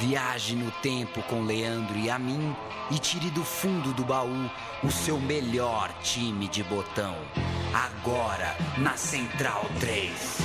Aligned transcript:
Viaje 0.00 0.56
no 0.56 0.70
tempo 0.82 1.22
com 1.22 1.42
Leandro 1.42 1.96
e 1.96 2.10
a 2.10 2.18
mim 2.18 2.54
e 2.90 2.98
tire 2.98 3.30
do 3.30 3.44
fundo 3.44 3.92
do 3.92 4.04
baú 4.04 4.50
o 4.82 4.90
seu 4.90 5.18
melhor 5.18 5.92
time 6.02 6.48
de 6.48 6.62
botão. 6.64 7.14
Agora 7.72 8.56
na 8.78 8.96
Central 8.96 9.64
3. 9.80 10.38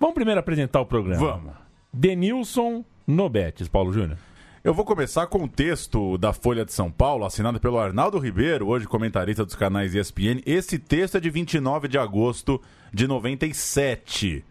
Vamos 0.00 0.14
primeiro 0.14 0.40
apresentar 0.40 0.80
o 0.80 0.86
programa. 0.86 1.20
Vamos. 1.20 1.52
Denilson 1.92 2.82
Nobetes, 3.06 3.68
Paulo 3.68 3.92
Júnior. 3.92 4.16
Eu 4.64 4.72
vou 4.72 4.84
começar 4.84 5.26
com 5.26 5.44
o 5.44 5.48
texto 5.48 6.16
da 6.16 6.32
Folha 6.32 6.64
de 6.64 6.72
São 6.72 6.90
Paulo, 6.90 7.26
assinado 7.26 7.60
pelo 7.60 7.78
Arnaldo 7.78 8.18
Ribeiro, 8.18 8.66
hoje 8.66 8.86
comentarista 8.86 9.44
dos 9.44 9.54
canais 9.54 9.94
ESPN. 9.94 10.42
Esse 10.46 10.78
texto 10.78 11.18
é 11.18 11.20
de 11.20 11.28
29 11.28 11.86
de 11.86 11.98
agosto 11.98 12.60
de 12.92 13.06
97. 13.06 14.42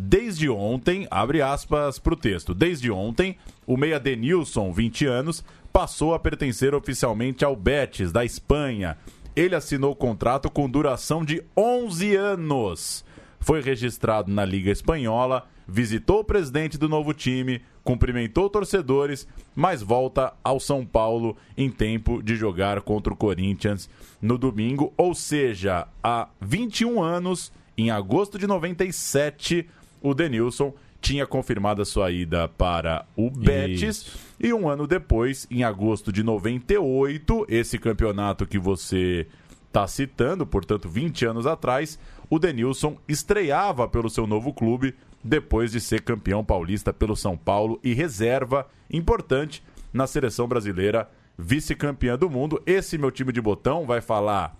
Desde 0.00 0.48
ontem, 0.48 1.08
abre 1.10 1.42
aspas 1.42 1.98
para 1.98 2.14
o 2.14 2.16
texto, 2.16 2.54
desde 2.54 2.88
ontem, 2.88 3.36
o 3.66 3.76
meia 3.76 3.98
Denilson, 3.98 4.72
20 4.72 5.06
anos, 5.06 5.44
passou 5.72 6.14
a 6.14 6.20
pertencer 6.20 6.72
oficialmente 6.72 7.44
ao 7.44 7.56
Betis, 7.56 8.12
da 8.12 8.24
Espanha. 8.24 8.96
Ele 9.34 9.56
assinou 9.56 9.90
o 9.90 9.96
contrato 9.96 10.48
com 10.48 10.70
duração 10.70 11.24
de 11.24 11.42
11 11.56 12.14
anos. 12.14 13.04
Foi 13.40 13.60
registrado 13.60 14.30
na 14.30 14.44
Liga 14.44 14.70
Espanhola, 14.70 15.48
visitou 15.66 16.20
o 16.20 16.24
presidente 16.24 16.78
do 16.78 16.88
novo 16.88 17.12
time, 17.12 17.60
cumprimentou 17.82 18.48
torcedores, 18.48 19.26
mas 19.52 19.82
volta 19.82 20.32
ao 20.44 20.60
São 20.60 20.86
Paulo 20.86 21.36
em 21.56 21.68
tempo 21.68 22.22
de 22.22 22.36
jogar 22.36 22.82
contra 22.82 23.12
o 23.12 23.16
Corinthians 23.16 23.90
no 24.22 24.38
domingo, 24.38 24.92
ou 24.96 25.12
seja, 25.12 25.88
há 26.00 26.28
21 26.40 27.02
anos, 27.02 27.52
em 27.76 27.90
agosto 27.90 28.38
de 28.38 28.46
97, 28.46 29.68
o 30.02 30.14
Denilson 30.14 30.74
tinha 31.00 31.26
confirmado 31.26 31.82
a 31.82 31.84
sua 31.84 32.10
ida 32.10 32.48
para 32.48 33.06
o 33.16 33.30
Betis 33.30 34.16
e 34.40 34.52
um 34.52 34.68
ano 34.68 34.86
depois, 34.86 35.46
em 35.50 35.62
agosto 35.62 36.12
de 36.12 36.22
98, 36.22 37.46
esse 37.48 37.78
campeonato 37.78 38.46
que 38.46 38.58
você 38.58 39.26
está 39.66 39.86
citando, 39.86 40.46
portanto 40.46 40.88
20 40.88 41.26
anos 41.26 41.46
atrás, 41.46 41.98
o 42.28 42.38
Denilson 42.38 42.96
estreava 43.06 43.86
pelo 43.86 44.10
seu 44.10 44.26
novo 44.26 44.52
clube 44.52 44.94
depois 45.22 45.72
de 45.72 45.80
ser 45.80 46.02
campeão 46.02 46.44
paulista 46.44 46.92
pelo 46.92 47.16
São 47.16 47.36
Paulo 47.36 47.78
e 47.82 47.92
reserva 47.92 48.66
importante 48.90 49.62
na 49.92 50.06
seleção 50.06 50.46
brasileira, 50.46 51.08
vice-campeã 51.36 52.16
do 52.16 52.30
mundo. 52.30 52.62
Esse 52.66 52.98
meu 52.98 53.10
time 53.10 53.32
de 53.32 53.40
botão 53.40 53.86
vai 53.86 54.00
falar 54.00 54.56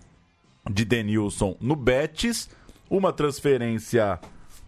de 0.70 0.84
Denilson 0.84 1.56
no 1.60 1.76
Betis, 1.76 2.50
uma 2.90 3.12
transferência 3.12 4.18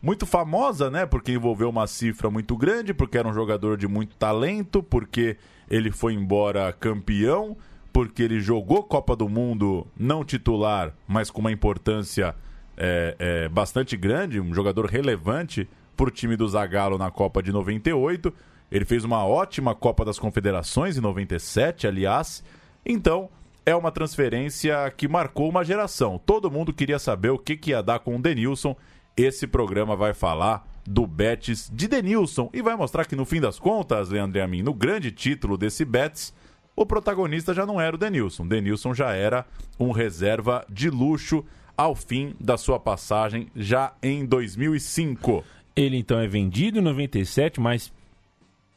muito 0.03 0.27
famosa, 0.27 0.91
né? 0.91 1.05
Porque 1.05 1.33
envolveu 1.33 1.69
uma 1.69 1.87
cifra 1.87 2.31
muito 2.31 2.56
grande, 2.56 2.94
porque 2.94 3.19
era 3.19 3.28
um 3.28 3.34
jogador 3.34 3.77
de 3.77 3.87
muito 3.87 4.16
talento, 4.16 4.83
porque 4.83 5.37
ele 5.69 5.91
foi 5.91 6.15
embora 6.15 6.72
campeão, 6.72 7.56
porque 7.93 8.22
ele 8.22 8.41
jogou 8.41 8.83
Copa 8.83 9.15
do 9.15 9.28
Mundo 9.28 9.87
não 9.97 10.25
titular, 10.25 10.94
mas 11.06 11.31
com 11.31 11.41
uma 11.41 11.53
importância 11.53 12.34
é, 12.77 13.15
é, 13.19 13.49
bastante 13.49 13.97
grande, 13.97 14.41
um 14.41 14.55
jogador 14.55 14.87
relevante 14.87 15.69
para 15.97 16.09
o 16.09 16.11
time 16.11 16.34
do 16.34 16.49
Zagallo 16.49 16.97
na 16.97 17.11
Copa 17.11 17.43
de 17.43 17.53
98. 17.53 18.32
Ele 18.72 18.84
fez 18.84 19.05
uma 19.05 19.27
ótima 19.27 19.75
Copa 19.75 20.05
das 20.05 20.19
Confederações 20.19 20.97
em 20.97 21.00
97, 21.00 21.87
aliás. 21.87 22.43
Então, 22.87 23.28
é 23.67 23.75
uma 23.75 23.91
transferência 23.91 24.91
que 24.97 25.06
marcou 25.06 25.49
uma 25.49 25.65
geração. 25.65 26.19
Todo 26.25 26.50
mundo 26.50 26.72
queria 26.72 26.99
saber 26.99 27.31
o 27.31 27.38
que, 27.38 27.56
que 27.56 27.71
ia 27.71 27.82
dar 27.82 27.99
com 27.99 28.17
o 28.17 28.22
Denilson. 28.22 28.75
Esse 29.16 29.47
programa 29.47 29.97
vai 29.97 30.15
falar 30.15 30.66
do 30.87 31.06
Betis 31.06 31.71
de 31.72 31.87
Denilson 31.87 32.50
e 32.53 32.62
vai 32.62 32.75
mostrar 32.76 33.04
que 33.04 33.16
no 33.16 33.25
fim 33.25 33.41
das 33.41 33.59
contas, 33.59 34.09
Leandro 34.09 34.43
a 34.43 34.47
mim, 34.47 34.62
no 34.62 34.75
grande 34.75 35.10
título 35.10 35.56
desse 35.56 35.84
Betis, 35.84 36.34
o 36.75 36.87
protagonista 36.87 37.53
já 37.53 37.66
não 37.66 37.81
era 37.81 37.94
o 37.94 37.99
Denilson. 37.99 38.47
Denilson 38.47 38.94
já 38.94 39.12
era 39.12 39.47
um 39.78 39.91
reserva 39.91 40.65
de 40.69 40.88
luxo 40.88 41.44
ao 41.76 41.94
fim 41.94 42.34
da 42.41 42.56
sua 42.56 42.78
passagem 42.78 43.49
já 43.54 43.93
em 44.03 44.25
2005. 44.25 45.44
Ele 45.75 45.97
então 45.97 46.19
é 46.19 46.26
vendido 46.26 46.78
em 46.78 46.82
97, 46.82 47.60
mas 47.60 47.93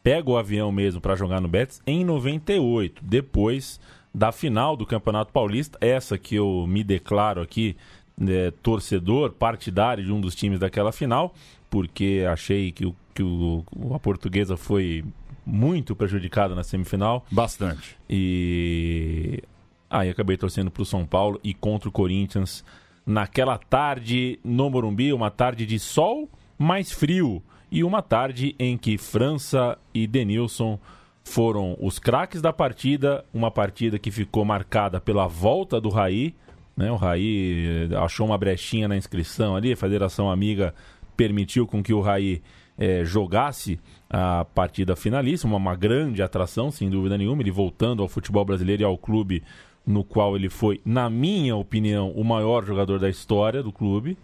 pega 0.03 0.29
o 0.29 0.37
avião 0.37 0.71
mesmo 0.71 0.99
para 0.99 1.15
jogar 1.15 1.39
no 1.39 1.47
Betis 1.47 1.81
em 1.87 2.03
98, 2.03 3.01
depois 3.03 3.79
da 4.13 4.31
final 4.31 4.75
do 4.75 4.85
Campeonato 4.85 5.31
Paulista, 5.31 5.77
essa 5.81 6.17
que 6.17 6.35
eu 6.35 6.65
me 6.67 6.83
declaro 6.83 7.41
aqui 7.41 7.75
né, 8.17 8.51
torcedor 8.61 9.31
partidário 9.31 10.03
de 10.03 10.11
um 10.11 10.21
dos 10.21 10.35
times 10.35 10.59
daquela 10.59 10.91
final, 10.91 11.33
porque 11.69 12.25
achei 12.29 12.71
que, 12.71 12.85
o, 12.85 12.95
que 13.13 13.23
o, 13.23 13.63
a 13.93 13.99
portuguesa 13.99 14.55
foi 14.55 15.03
muito 15.45 15.95
prejudicada 15.95 16.55
na 16.55 16.63
semifinal. 16.63 17.25
Bastante. 17.31 17.97
E 18.09 19.41
aí 19.89 20.09
acabei 20.09 20.37
torcendo 20.37 20.71
para 20.71 20.83
o 20.83 20.85
São 20.85 21.05
Paulo 21.05 21.39
e 21.43 21.53
contra 21.53 21.89
o 21.89 21.91
Corinthians 21.91 22.63
naquela 23.05 23.57
tarde 23.57 24.39
no 24.43 24.69
Morumbi, 24.69 25.11
uma 25.11 25.29
tarde 25.29 25.65
de 25.65 25.77
sol 25.79 26.29
mais 26.57 26.91
frio 26.91 27.43
e 27.69 27.83
uma 27.83 28.01
tarde 28.01 28.55
em 28.57 28.77
que 28.77 28.97
França 28.97 29.77
e 29.93 30.07
Denilson 30.07 30.79
foram 31.23 31.77
os 31.79 31.99
craques 31.99 32.41
da 32.41 32.53
partida, 32.53 33.25
uma 33.33 33.49
partida 33.49 33.97
que 33.97 34.11
ficou 34.11 34.45
marcada 34.45 34.99
pela 34.99 35.25
volta 35.27 35.79
do 35.79 35.89
Raí, 35.89 36.35
né? 36.75 36.91
O 36.91 36.95
Raí 36.95 37.89
eh, 37.91 37.95
achou 37.97 38.25
uma 38.25 38.37
brechinha 38.37 38.87
na 38.87 38.97
inscrição 38.97 39.55
ali, 39.55 39.73
a 39.73 39.77
Federação 39.77 40.29
Amiga 40.29 40.73
permitiu 41.15 41.67
com 41.67 41.83
que 41.83 41.93
o 41.93 42.01
Raí 42.01 42.41
eh, 42.77 43.03
jogasse 43.05 43.79
a 44.09 44.45
partida 44.45 44.95
finalíssima, 44.95 45.53
uma, 45.53 45.71
uma 45.71 45.75
grande 45.75 46.21
atração, 46.21 46.71
sem 46.71 46.89
dúvida 46.89 47.17
nenhuma, 47.17 47.41
ele 47.41 47.51
voltando 47.51 48.01
ao 48.01 48.07
futebol 48.07 48.43
brasileiro 48.43 48.81
e 48.83 48.85
ao 48.85 48.97
clube 48.97 49.43
no 49.85 50.03
qual 50.03 50.35
ele 50.35 50.49
foi, 50.49 50.79
na 50.85 51.09
minha 51.09 51.55
opinião, 51.55 52.09
o 52.11 52.23
maior 52.23 52.63
jogador 52.63 52.99
da 52.99 53.09
história 53.09 53.61
do 53.61 53.71
clube. 53.71 54.17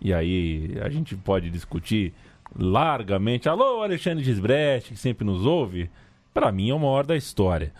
E 0.00 0.12
aí 0.12 0.76
a 0.82 0.88
gente 0.88 1.16
pode 1.16 1.50
discutir 1.50 2.12
largamente. 2.56 3.48
Alô, 3.48 3.82
Alexandre 3.82 4.24
Gisbrecht, 4.24 4.92
que 4.92 4.98
sempre 4.98 5.24
nos 5.24 5.46
ouve. 5.46 5.90
Para 6.34 6.52
mim 6.52 6.70
é 6.70 6.74
o 6.74 6.78
maior 6.78 7.06
da 7.06 7.16
história. 7.16 7.72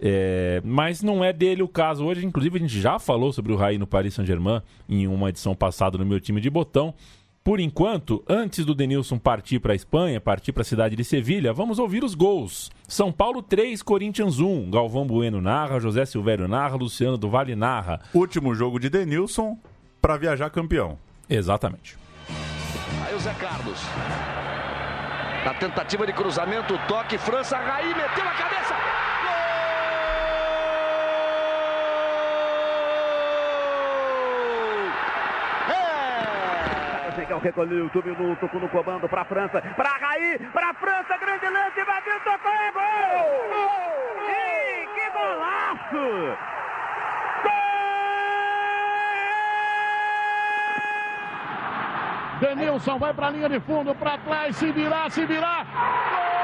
É, 0.00 0.60
mas 0.64 1.02
não 1.02 1.24
é 1.24 1.32
dele 1.32 1.62
o 1.62 1.68
caso 1.68 2.04
hoje. 2.04 2.24
Inclusive, 2.24 2.58
a 2.58 2.60
gente 2.60 2.80
já 2.80 2.98
falou 2.98 3.32
sobre 3.32 3.52
o 3.52 3.56
Raí 3.56 3.78
no 3.78 3.86
Paris 3.86 4.14
Saint-Germain 4.14 4.62
em 4.88 5.06
uma 5.06 5.28
edição 5.28 5.54
passada 5.54 5.96
no 5.98 6.06
meu 6.06 6.20
time 6.20 6.40
de 6.40 6.50
botão. 6.50 6.94
Por 7.42 7.60
enquanto, 7.60 8.24
antes 8.28 8.64
do 8.64 8.74
Denilson 8.74 9.18
partir 9.18 9.60
para 9.60 9.72
a 9.72 9.76
Espanha, 9.76 10.20
partir 10.20 10.52
para 10.52 10.62
a 10.62 10.64
cidade 10.64 10.96
de 10.96 11.04
Sevilha, 11.04 11.52
vamos 11.52 11.78
ouvir 11.78 12.02
os 12.02 12.12
gols. 12.12 12.72
São 12.88 13.12
Paulo 13.12 13.40
3, 13.40 13.84
Corinthians 13.84 14.40
1. 14.40 14.68
Galvão 14.68 15.06
Bueno 15.06 15.40
narra, 15.40 15.78
José 15.78 16.04
Silvério 16.04 16.48
narra, 16.48 16.74
Luciano 16.74 17.16
do 17.16 17.30
Vale 17.30 17.54
narra. 17.54 18.00
Último 18.12 18.52
jogo 18.52 18.80
de 18.80 18.90
Denilson 18.90 19.56
para 20.02 20.16
viajar 20.16 20.50
campeão. 20.50 20.98
Exatamente. 21.30 21.96
Aí 23.06 23.14
o 23.14 23.18
Zé 23.20 23.32
Carlos. 23.34 23.80
Na 25.44 25.54
tentativa 25.54 26.04
de 26.04 26.12
cruzamento, 26.12 26.76
toque, 26.88 27.16
França, 27.16 27.56
Raí, 27.56 27.94
meteu 27.94 28.24
a 28.24 28.34
cabeça. 28.34 28.95
Senegal 37.16 37.40
recolheu, 37.40 37.88
do 37.88 38.36
tocou 38.36 38.60
no 38.60 38.68
comando 38.68 39.08
para 39.08 39.22
a 39.22 39.24
França, 39.24 39.62
para 39.74 39.88
Raí, 39.88 40.38
para 40.52 40.68
a 40.68 40.74
França, 40.74 41.16
grande 41.16 41.48
lance, 41.48 41.82
bateu, 41.82 42.20
tocou, 42.20 42.52
e 42.52 42.70
gol! 42.72 42.82
gol! 43.48 44.26
Que 44.94 45.08
golaço! 45.16 46.36
Gol! 47.42 47.52
Denilson 52.54 52.98
vai 52.98 53.14
para 53.14 53.28
a 53.28 53.30
linha 53.30 53.48
de 53.48 53.60
fundo, 53.60 53.94
para 53.94 54.18
trás, 54.18 54.54
se 54.56 54.70
virar, 54.70 55.10
se 55.10 55.24
virar. 55.24 55.64
Gol! 55.64 56.35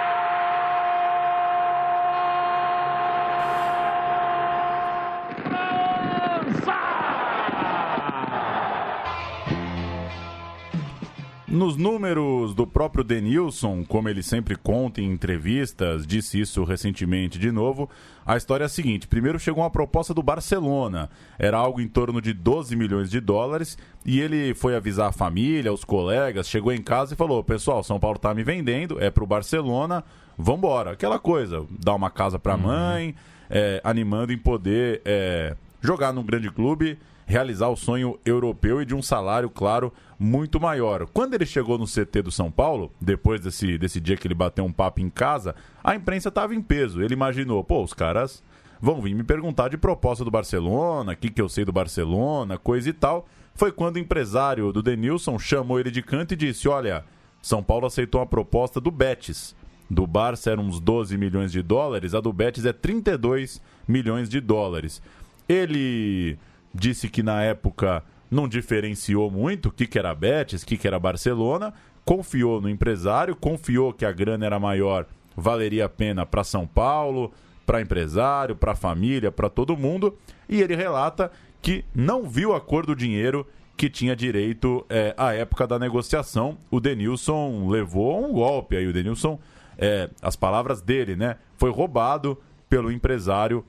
Nos 11.52 11.76
números 11.76 12.54
do 12.54 12.66
próprio 12.66 13.04
Denilson, 13.04 13.84
como 13.84 14.08
ele 14.08 14.22
sempre 14.22 14.56
conta 14.56 15.02
em 15.02 15.12
entrevistas, 15.12 16.06
disse 16.06 16.40
isso 16.40 16.64
recentemente 16.64 17.38
de 17.38 17.52
novo, 17.52 17.90
a 18.24 18.38
história 18.38 18.64
é 18.64 18.66
a 18.66 18.70
seguinte: 18.70 19.06
primeiro 19.06 19.38
chegou 19.38 19.62
uma 19.62 19.68
proposta 19.68 20.14
do 20.14 20.22
Barcelona, 20.22 21.10
era 21.38 21.58
algo 21.58 21.78
em 21.78 21.86
torno 21.86 22.22
de 22.22 22.32
12 22.32 22.74
milhões 22.74 23.10
de 23.10 23.20
dólares, 23.20 23.76
e 24.02 24.18
ele 24.18 24.54
foi 24.54 24.74
avisar 24.74 25.10
a 25.10 25.12
família, 25.12 25.70
os 25.70 25.84
colegas, 25.84 26.48
chegou 26.48 26.72
em 26.72 26.80
casa 26.80 27.12
e 27.12 27.18
falou: 27.18 27.44
pessoal, 27.44 27.84
São 27.84 28.00
Paulo 28.00 28.18
tá 28.18 28.32
me 28.32 28.42
vendendo, 28.42 28.98
é 28.98 29.10
pro 29.10 29.26
Barcelona, 29.26 30.02
vambora. 30.38 30.92
Aquela 30.92 31.18
coisa, 31.18 31.66
dar 31.68 31.94
uma 31.94 32.08
casa 32.08 32.38
pra 32.38 32.56
mãe, 32.56 33.14
é, 33.50 33.78
animando 33.84 34.32
em 34.32 34.38
poder 34.38 35.02
é, 35.04 35.54
jogar 35.82 36.14
num 36.14 36.24
grande 36.24 36.50
clube 36.50 36.96
realizar 37.32 37.68
o 37.68 37.76
sonho 37.76 38.18
europeu 38.26 38.82
e 38.82 38.84
de 38.84 38.94
um 38.94 39.00
salário, 39.00 39.48
claro, 39.48 39.90
muito 40.18 40.60
maior. 40.60 41.06
Quando 41.06 41.32
ele 41.32 41.46
chegou 41.46 41.78
no 41.78 41.86
CT 41.86 42.22
do 42.22 42.30
São 42.30 42.50
Paulo, 42.50 42.92
depois 43.00 43.40
desse, 43.40 43.78
desse 43.78 43.98
dia 43.98 44.16
que 44.16 44.26
ele 44.26 44.34
bateu 44.34 44.64
um 44.64 44.72
papo 44.72 45.00
em 45.00 45.08
casa, 45.08 45.54
a 45.82 45.94
imprensa 45.94 46.28
estava 46.28 46.54
em 46.54 46.60
peso. 46.60 47.02
Ele 47.02 47.14
imaginou, 47.14 47.64
pô, 47.64 47.82
os 47.82 47.94
caras 47.94 48.42
vão 48.80 49.00
vir 49.00 49.14
me 49.14 49.24
perguntar 49.24 49.68
de 49.68 49.78
proposta 49.78 50.24
do 50.24 50.30
Barcelona, 50.30 51.12
o 51.12 51.16
que, 51.16 51.30
que 51.30 51.40
eu 51.40 51.48
sei 51.48 51.64
do 51.64 51.72
Barcelona, 51.72 52.58
coisa 52.58 52.90
e 52.90 52.92
tal. 52.92 53.26
Foi 53.54 53.72
quando 53.72 53.96
o 53.96 53.98
empresário 53.98 54.70
do 54.70 54.82
Denilson 54.82 55.38
chamou 55.38 55.80
ele 55.80 55.90
de 55.90 56.02
canto 56.02 56.34
e 56.34 56.36
disse: 56.36 56.68
Olha, 56.68 57.02
São 57.40 57.62
Paulo 57.62 57.86
aceitou 57.86 58.20
a 58.20 58.26
proposta 58.26 58.78
do 58.80 58.90
Betis. 58.90 59.56
Do 59.90 60.06
Barça 60.06 60.50
eram 60.50 60.64
uns 60.64 60.80
12 60.80 61.16
milhões 61.18 61.52
de 61.52 61.62
dólares, 61.62 62.14
a 62.14 62.20
do 62.20 62.32
Betis 62.32 62.64
é 62.64 62.72
32 62.72 63.60
milhões 63.86 64.28
de 64.28 64.40
dólares. 64.40 65.02
Ele 65.48 66.38
disse 66.74 67.08
que 67.08 67.22
na 67.22 67.42
época 67.42 68.02
não 68.30 68.48
diferenciou 68.48 69.30
muito 69.30 69.68
o 69.68 69.72
que, 69.72 69.86
que 69.86 69.98
era 69.98 70.14
Betis, 70.14 70.62
o 70.62 70.66
que, 70.66 70.76
que 70.76 70.86
era 70.86 70.98
Barcelona, 70.98 71.74
confiou 72.04 72.60
no 72.60 72.68
empresário, 72.68 73.36
confiou 73.36 73.92
que 73.92 74.04
a 74.04 74.12
grana 74.12 74.46
era 74.46 74.58
maior, 74.58 75.06
valeria 75.36 75.84
a 75.84 75.88
pena 75.88 76.24
para 76.24 76.42
São 76.42 76.66
Paulo, 76.66 77.32
para 77.66 77.80
empresário, 77.80 78.56
para 78.56 78.74
família, 78.74 79.30
para 79.30 79.48
todo 79.48 79.76
mundo, 79.76 80.16
e 80.48 80.60
ele 80.60 80.74
relata 80.74 81.30
que 81.60 81.84
não 81.94 82.24
viu 82.24 82.54
a 82.54 82.60
cor 82.60 82.84
do 82.84 82.96
dinheiro 82.96 83.46
que 83.76 83.88
tinha 83.88 84.16
direito 84.16 84.84
é, 84.88 85.14
à 85.16 85.32
época 85.32 85.66
da 85.66 85.78
negociação. 85.78 86.58
O 86.70 86.80
Denilson 86.80 87.68
levou 87.68 88.24
um 88.24 88.32
golpe 88.32 88.76
aí, 88.76 88.86
o 88.86 88.92
Denilson, 88.92 89.38
é, 89.78 90.10
as 90.20 90.36
palavras 90.36 90.80
dele, 90.82 91.16
né, 91.16 91.36
foi 91.56 91.70
roubado 91.70 92.38
pelo 92.68 92.90
empresário 92.90 93.64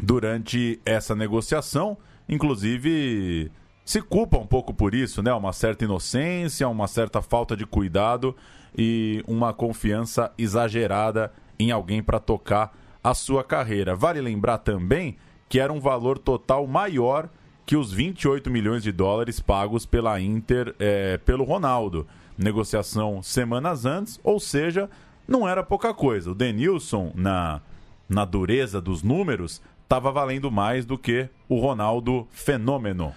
durante 0.00 0.80
essa 0.84 1.14
negociação. 1.14 1.96
Inclusive, 2.32 3.52
se 3.84 4.00
culpa 4.00 4.38
um 4.38 4.46
pouco 4.46 4.72
por 4.72 4.94
isso, 4.94 5.22
né? 5.22 5.30
Uma 5.34 5.52
certa 5.52 5.84
inocência, 5.84 6.66
uma 6.66 6.88
certa 6.88 7.20
falta 7.20 7.54
de 7.54 7.66
cuidado 7.66 8.34
e 8.74 9.22
uma 9.26 9.52
confiança 9.52 10.32
exagerada 10.38 11.30
em 11.58 11.70
alguém 11.70 12.02
para 12.02 12.18
tocar 12.18 12.74
a 13.04 13.12
sua 13.12 13.44
carreira. 13.44 13.94
Vale 13.94 14.18
lembrar 14.22 14.56
também 14.56 15.18
que 15.46 15.60
era 15.60 15.70
um 15.70 15.78
valor 15.78 16.16
total 16.16 16.66
maior 16.66 17.28
que 17.66 17.76
os 17.76 17.92
28 17.92 18.50
milhões 18.50 18.82
de 18.82 18.92
dólares 18.92 19.38
pagos 19.38 19.84
pela 19.84 20.18
Inter 20.18 20.74
é, 20.78 21.18
pelo 21.18 21.44
Ronaldo. 21.44 22.06
Negociação 22.38 23.22
semanas 23.22 23.84
antes, 23.84 24.18
ou 24.24 24.40
seja, 24.40 24.88
não 25.28 25.46
era 25.46 25.62
pouca 25.62 25.92
coisa. 25.92 26.30
O 26.30 26.34
Denilson, 26.34 27.12
na, 27.14 27.60
na 28.08 28.24
dureza 28.24 28.80
dos 28.80 29.02
números, 29.02 29.60
estava 29.92 30.10
valendo 30.10 30.50
mais 30.50 30.86
do 30.86 30.96
que 30.96 31.28
o 31.46 31.60
Ronaldo 31.60 32.26
Fenômeno. 32.30 33.12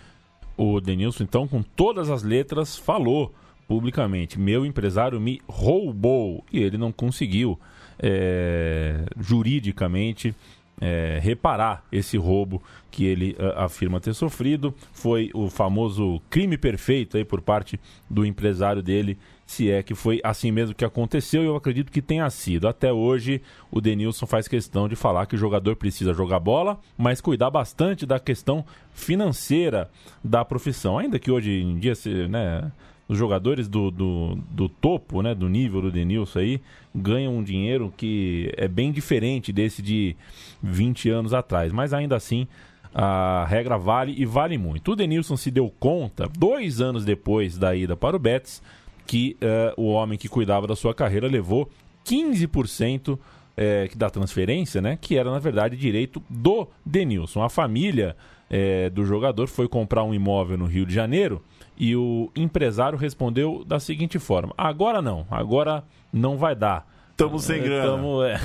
O 0.58 0.82
Denilson, 0.82 1.24
então, 1.24 1.48
com 1.48 1.64
todas 1.64 2.10
as 2.10 2.22
letras, 2.22 2.76
falou 2.76 3.34
publicamente: 3.66 4.38
meu 4.38 4.66
empresário 4.66 5.18
me 5.18 5.42
roubou. 5.48 6.44
E 6.52 6.60
ele 6.60 6.78
não 6.78 6.92
conseguiu 6.92 7.58
é, 7.98 9.06
juridicamente 9.18 10.36
é, 10.82 11.18
reparar 11.22 11.86
esse 11.90 12.18
roubo 12.18 12.62
que 12.92 13.06
ele 13.06 13.38
a, 13.40 13.64
afirma 13.64 14.02
ter 14.02 14.14
sofrido. 14.14 14.76
Foi 14.92 15.32
o 15.34 15.50
famoso 15.50 16.22
crime 16.30 16.58
perfeito 16.58 17.16
aí 17.16 17.24
por 17.24 17.40
parte 17.40 17.80
do 18.10 18.26
empresário 18.26 18.84
dele, 18.84 19.18
se 19.46 19.70
é 19.70 19.84
que 19.84 19.94
foi 19.94 20.20
assim 20.24 20.52
mesmo 20.52 20.74
que 20.74 20.84
aconteceu, 20.84 21.44
eu 21.44 21.56
acredito 21.56 21.92
que 21.92 22.02
tenha 22.02 22.28
sido. 22.30 22.68
Até 22.68 22.92
hoje, 22.92 23.42
o 23.72 23.80
Denilson 23.80 24.26
faz 24.26 24.48
questão 24.48 24.90
de 24.90 24.96
falar 24.96 25.28
que 25.28 25.36
o 25.36 25.38
jogador 25.38 25.76
precisa 25.76 26.14
jogar 26.14 26.40
bola, 26.40 26.80
mas 26.98 27.22
cuidar 27.22 27.52
bastante 27.52 28.06
da 28.06 28.20
questão 28.20 28.66
financeira 28.92 29.90
da 30.24 30.44
profissão. 30.44 30.98
Ainda 30.98 31.20
que 31.20 31.30
hoje 31.30 31.62
em 31.62 31.78
dia, 31.78 31.94
né, 32.28 32.72
os 33.08 33.18
jogadores 33.18 33.68
do, 33.68 33.92
do, 33.92 34.36
do, 34.50 34.68
topo, 34.68 35.22
né, 35.22 35.36
do 35.36 35.48
nível 35.48 35.80
do 35.80 35.92
Denilson 35.92 36.40
aí, 36.40 36.62
ganham 36.94 37.38
um 37.38 37.44
dinheiro 37.44 37.94
que 37.96 38.52
é 38.58 38.68
bem 38.68 38.92
diferente 38.92 39.54
desse 39.54 39.82
de 39.82 40.16
20 40.64 41.10
anos 41.10 41.34
atrás. 41.34 41.72
Mas 41.72 41.94
ainda 41.94 42.16
assim, 42.16 42.48
a 42.94 43.46
regra 43.48 43.78
vale 43.78 44.16
e 44.18 44.26
vale 44.26 44.58
muito. 44.58 44.94
O 44.94 44.96
Denilson 44.96 45.38
se 45.38 45.52
deu 45.52 45.72
conta, 45.80 46.28
dois 46.36 46.82
anos 46.82 47.06
depois 47.06 47.60
da 47.60 47.76
ida 47.76 47.96
para 47.96 48.16
o 48.16 48.20
Betis, 48.20 48.62
que 49.06 49.38
uh, 49.42 49.82
o 49.82 49.92
homem 49.92 50.18
que 50.18 50.28
cuidava 50.28 50.68
da 50.68 50.76
sua 50.76 50.94
carreira 50.94 51.28
levou 51.28 51.70
15% 52.06 53.18
é, 53.58 53.90
da 53.96 54.10
transferência, 54.10 54.82
né? 54.82 54.98
Que 55.00 55.18
era, 55.18 55.32
na 55.32 55.40
verdade, 55.40 55.78
direito 55.78 56.22
do 56.30 56.68
Denilson. 56.86 57.42
A 57.42 57.50
família 57.50 58.16
é, 58.50 58.90
do 58.90 59.06
jogador 59.06 59.48
foi 59.48 59.68
comprar 59.68 60.04
um 60.04 60.14
imóvel 60.14 60.58
no 60.58 60.66
Rio 60.66 60.86
de 60.86 60.94
Janeiro 60.94 61.42
e 61.78 61.96
o 61.96 62.30
empresário 62.36 62.98
respondeu 62.98 63.64
da 63.66 63.80
seguinte 63.80 64.20
forma: 64.20 64.54
agora 64.58 65.02
não, 65.02 65.26
agora 65.30 65.84
não 66.12 66.38
vai 66.38 66.56
dar. 66.56 66.88
Estamos 67.12 67.46
sem 67.46 67.62
grana. 67.62 67.92
Tamo, 67.92 68.24
é. 68.24 68.40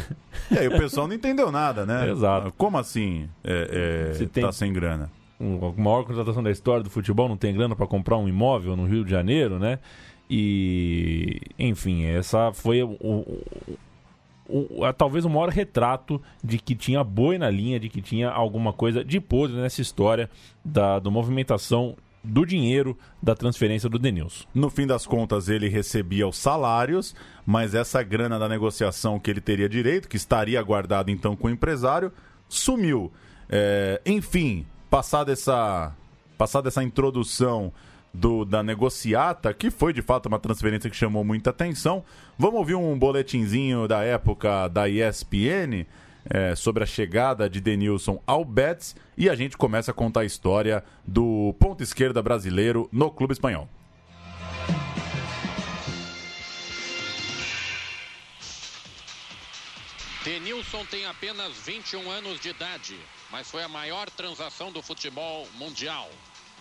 E 0.48 0.58
aí 0.58 0.68
o 0.68 0.78
pessoal 0.78 1.08
não 1.08 1.14
entendeu 1.14 1.50
nada, 1.50 1.84
né? 1.84 2.08
Exato. 2.08 2.52
Como 2.56 2.78
assim 2.78 3.28
é, 3.42 4.12
é, 4.20 4.26
tem... 4.26 4.44
tá 4.44 4.52
sem 4.52 4.73
grana? 4.73 5.11
A 5.40 5.80
maior 5.80 6.04
contratação 6.04 6.42
da 6.42 6.50
história 6.50 6.82
do 6.82 6.90
futebol 6.90 7.28
não 7.28 7.37
tem 7.37 7.52
grana 7.52 7.75
para 7.75 7.87
comprar 7.87 8.16
um 8.18 8.28
imóvel 8.28 8.76
no 8.76 8.85
Rio 8.85 9.04
de 9.04 9.11
Janeiro, 9.11 9.58
né? 9.58 9.80
E, 10.32 11.40
enfim, 11.58 12.04
essa 12.04 12.52
foi 12.52 12.84
o, 12.84 12.96
o, 13.00 13.76
o, 14.49 14.84
a, 14.84 14.92
talvez 14.92 15.25
o 15.25 15.28
maior 15.28 15.49
retrato 15.49 16.22
de 16.42 16.56
que 16.56 16.76
tinha 16.76 17.02
boi 17.02 17.37
na 17.37 17.50
linha, 17.50 17.80
de 17.80 17.88
que 17.88 18.00
tinha 18.00 18.30
alguma 18.30 18.72
coisa 18.72 19.04
de 19.04 19.20
podre 19.20 19.56
nessa 19.56 19.82
história 19.82 20.30
da, 20.64 21.00
da 21.00 21.10
movimentação 21.10 21.96
do 22.22 22.46
dinheiro 22.46 22.96
da 23.20 23.34
transferência 23.34 23.88
do 23.88 23.99
Denilson. 23.99 24.44
No 24.54 24.70
fim 24.70 24.87
das 24.87 25.04
contas, 25.04 25.49
ele 25.49 25.68
recebia 25.68 26.28
os 26.28 26.37
salários, 26.37 27.12
mas 27.44 27.75
essa 27.75 28.00
grana 28.00 28.38
da 28.38 28.49
negociação 28.49 29.18
que 29.18 29.30
ele 29.32 29.40
teria 29.40 29.68
direito, 29.68 30.08
que 30.08 30.16
estaria 30.16 30.62
guardado 30.62 31.10
então 31.10 31.34
com 31.34 31.49
o 31.49 31.50
empresário, 31.50 32.12
sumiu. 32.49 33.10
É, 33.49 34.00
enfim, 34.06 34.64
passada 34.88 35.32
essa, 35.32 35.92
passada 36.38 36.68
essa 36.68 36.84
introdução 36.84 37.72
do, 38.12 38.45
da 38.45 38.62
negociata, 38.62 39.55
que 39.55 39.71
foi 39.71 39.93
de 39.93 40.02
fato 40.02 40.26
uma 40.26 40.38
transferência 40.38 40.90
que 40.90 40.97
chamou 40.97 41.25
muita 41.25 41.50
atenção. 41.50 42.05
Vamos 42.38 42.59
ouvir 42.59 42.75
um 42.75 42.99
boletinzinho 42.99 43.87
da 43.87 44.02
época 44.02 44.69
da 44.69 44.88
ESPN 44.88 45.87
é, 46.25 46.55
sobre 46.55 46.83
a 46.83 46.87
chegada 46.87 47.49
de 47.49 47.61
Denilson 47.61 48.23
ao 48.26 48.45
Betis 48.45 48.95
e 49.17 49.29
a 49.29 49.35
gente 49.35 49.57
começa 49.57 49.90
a 49.90 49.95
contar 49.95 50.21
a 50.21 50.25
história 50.25 50.85
do 51.07 51.55
ponto 51.59 51.83
esquerda 51.83 52.23
brasileiro 52.23 52.88
no 52.93 53.11
clube 53.11 53.33
espanhol. 53.33 53.69
Denilson 60.23 60.85
tem 60.85 61.07
apenas 61.07 61.57
21 61.64 62.11
anos 62.11 62.38
de 62.40 62.50
idade, 62.50 62.95
mas 63.31 63.50
foi 63.50 63.62
a 63.62 63.69
maior 63.69 64.11
transação 64.11 64.71
do 64.71 64.83
futebol 64.83 65.49
mundial. 65.55 66.11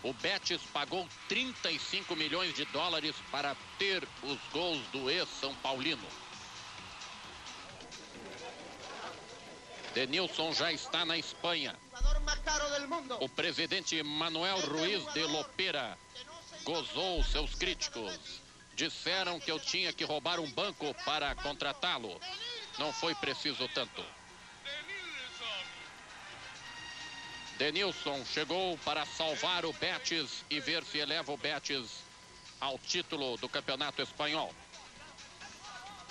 O 0.01 0.13
Betis 0.13 0.61
pagou 0.73 1.07
35 1.27 2.15
milhões 2.15 2.53
de 2.53 2.63
dólares 2.65 3.15
para 3.31 3.55
ter 3.77 4.07
os 4.23 4.39
gols 4.53 4.81
do 4.93 5.09
ex-São 5.09 5.53
Paulino. 5.55 6.07
Denilson 9.93 10.53
já 10.53 10.71
está 10.71 11.03
na 11.03 11.17
Espanha. 11.17 11.75
O 13.19 13.27
presidente 13.27 14.01
Manuel 14.01 14.59
Ruiz 14.61 15.03
de 15.13 15.23
Lopera 15.23 15.97
gozou 16.63 17.23
seus 17.23 17.55
críticos. 17.55 18.41
Disseram 18.75 19.39
que 19.39 19.51
eu 19.51 19.59
tinha 19.59 19.91
que 19.91 20.05
roubar 20.05 20.39
um 20.39 20.49
banco 20.51 20.95
para 21.03 21.35
contratá-lo. 21.35 22.17
Não 22.77 22.93
foi 22.93 23.13
preciso 23.15 23.67
tanto. 23.69 24.05
Denilson 27.59 28.23
chegou 28.23 28.77
para 28.85 29.05
salvar 29.05 29.65
o 29.65 29.73
Betis 29.73 30.45
e 30.49 30.61
ver 30.61 30.81
se 30.85 30.97
eleva 30.97 31.33
o 31.33 31.35
Betis 31.35 31.89
ao 32.57 32.79
título 32.79 33.35
do 33.35 33.49
Campeonato 33.49 34.01
Espanhol. 34.01 34.55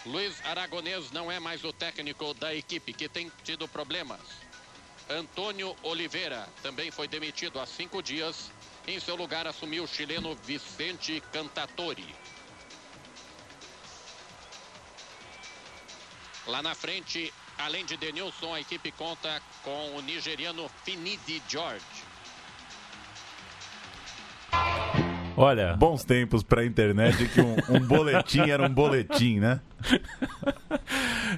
Luiz 0.04 0.44
Aragonês 0.44 1.10
não 1.10 1.32
é 1.32 1.40
mais 1.40 1.64
o 1.64 1.72
técnico 1.72 2.34
da 2.34 2.54
equipe, 2.54 2.92
que 2.92 3.08
tem 3.08 3.32
tido 3.44 3.66
problemas. 3.66 4.20
Antônio 5.08 5.74
Oliveira 5.82 6.46
também 6.62 6.90
foi 6.90 7.08
demitido 7.08 7.58
há 7.58 7.64
cinco 7.64 8.02
dias. 8.02 8.50
Em 8.86 9.00
seu 9.00 9.16
lugar 9.16 9.46
assumiu 9.46 9.84
o 9.84 9.88
chileno 9.88 10.34
Vicente 10.44 11.22
Cantatori. 11.32 12.14
Lá 16.46 16.62
na 16.62 16.74
frente, 16.74 17.32
além 17.58 17.84
de 17.84 17.96
Denilson, 17.96 18.54
a 18.54 18.60
equipe 18.60 18.90
conta 18.92 19.40
com 19.62 19.96
o 19.96 20.02
nigeriano 20.02 20.68
Finidi 20.84 21.42
George. 21.48 21.84
Olha. 25.36 25.76
Bons 25.76 26.02
tempos 26.02 26.42
pra 26.42 26.64
internet 26.64 27.28
que 27.28 27.40
um, 27.40 27.56
um 27.68 27.80
boletim 27.80 28.40
era 28.50 28.66
um 28.66 28.68
boletim, 28.68 29.38
né? 29.38 29.60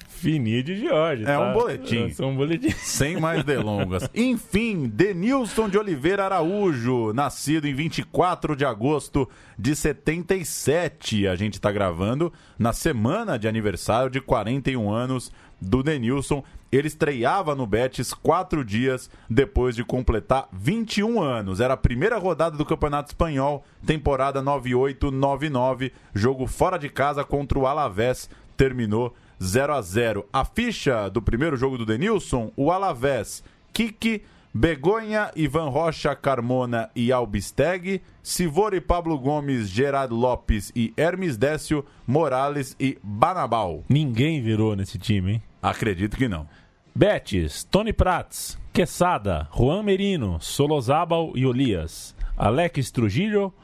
Fininho 0.09 0.63
de 0.63 0.87
Jorge. 0.87 1.23
É 1.23 1.27
tá? 1.27 1.41
um 1.41 1.53
boletim. 1.53 2.15
É 2.19 2.25
um 2.25 2.37
boletim. 2.37 2.71
Sem 2.71 3.19
mais 3.19 3.45
delongas. 3.45 4.09
Enfim, 4.15 4.87
Denilson 4.89 5.69
de 5.69 5.79
Oliveira 5.79 6.25
Araújo, 6.25 7.13
nascido 7.13 7.67
em 7.67 7.75
24 7.75 8.57
de 8.57 8.65
agosto 8.65 9.29
de 9.59 9.75
77. 9.75 11.27
A 11.27 11.37
gente 11.37 11.55
está 11.55 11.71
gravando 11.71 12.33
na 12.59 12.73
semana 12.73 13.39
de 13.39 13.49
aniversário 13.49 14.11
de 14.11 14.21
41 14.21 14.91
anos 14.91 15.33
do 15.61 15.83
Denilson. 15.83 16.43
Ele 16.73 16.87
estreava 16.87 17.55
no 17.55 17.67
Betis 17.67 18.15
quatro 18.15 18.65
dias 18.65 19.11
depois 19.29 19.75
de 19.75 19.85
completar 19.85 20.49
21 20.53 21.21
anos. 21.21 21.61
Era 21.61 21.75
a 21.75 21.77
primeira 21.77 22.17
rodada 22.19 22.57
do 22.57 22.65
Campeonato 22.65 23.11
Espanhol, 23.11 23.65
temporada 23.85 24.43
98-99. 24.43 25.93
Jogo 26.15 26.47
fora 26.47 26.79
de 26.79 26.89
casa 26.89 27.25
contra 27.25 27.59
o 27.59 27.67
Alavés. 27.67 28.31
Terminou 28.57 29.15
0 29.43 29.73
a 29.73 29.81
0 29.81 30.27
A 30.33 30.45
ficha 30.45 31.09
do 31.09 31.23
primeiro 31.23 31.57
jogo 31.57 31.79
do 31.79 31.87
Denilson, 31.87 32.53
o 32.57 32.71
Alavés, 32.71 33.43
Kiki, 33.73 34.23
Begonha, 34.53 35.31
Ivan 35.35 35.69
Rocha, 35.69 36.15
Carmona 36.15 36.91
e 36.95 37.13
Albisteg, 37.13 38.03
Sivori, 38.23 38.81
Pablo 38.81 39.19
Gomes, 39.19 39.69
Gerard 39.69 40.13
Lopes 40.13 40.73
e 40.75 40.93
Hermes 40.97 41.37
Décio, 41.37 41.85
Morales 42.07 42.77
e 42.79 42.99
Banabal. 43.03 43.85
Ninguém 43.89 44.43
virou 44.43 44.75
nesse 44.75 44.99
time, 44.99 45.35
hein? 45.35 45.43
Acredito 45.63 46.17
que 46.17 46.29
não. 46.29 46.49
Betis, 46.95 47.65
Tony 47.65 47.93
Prats, 47.93 48.59
Quesada, 48.73 49.49
Juan 49.57 49.83
Merino, 49.83 50.39
Solozabal 50.41 51.33
e 51.35 51.47
Olias, 51.47 52.15
Alex 52.37 52.91
Trujillo, 52.91 53.55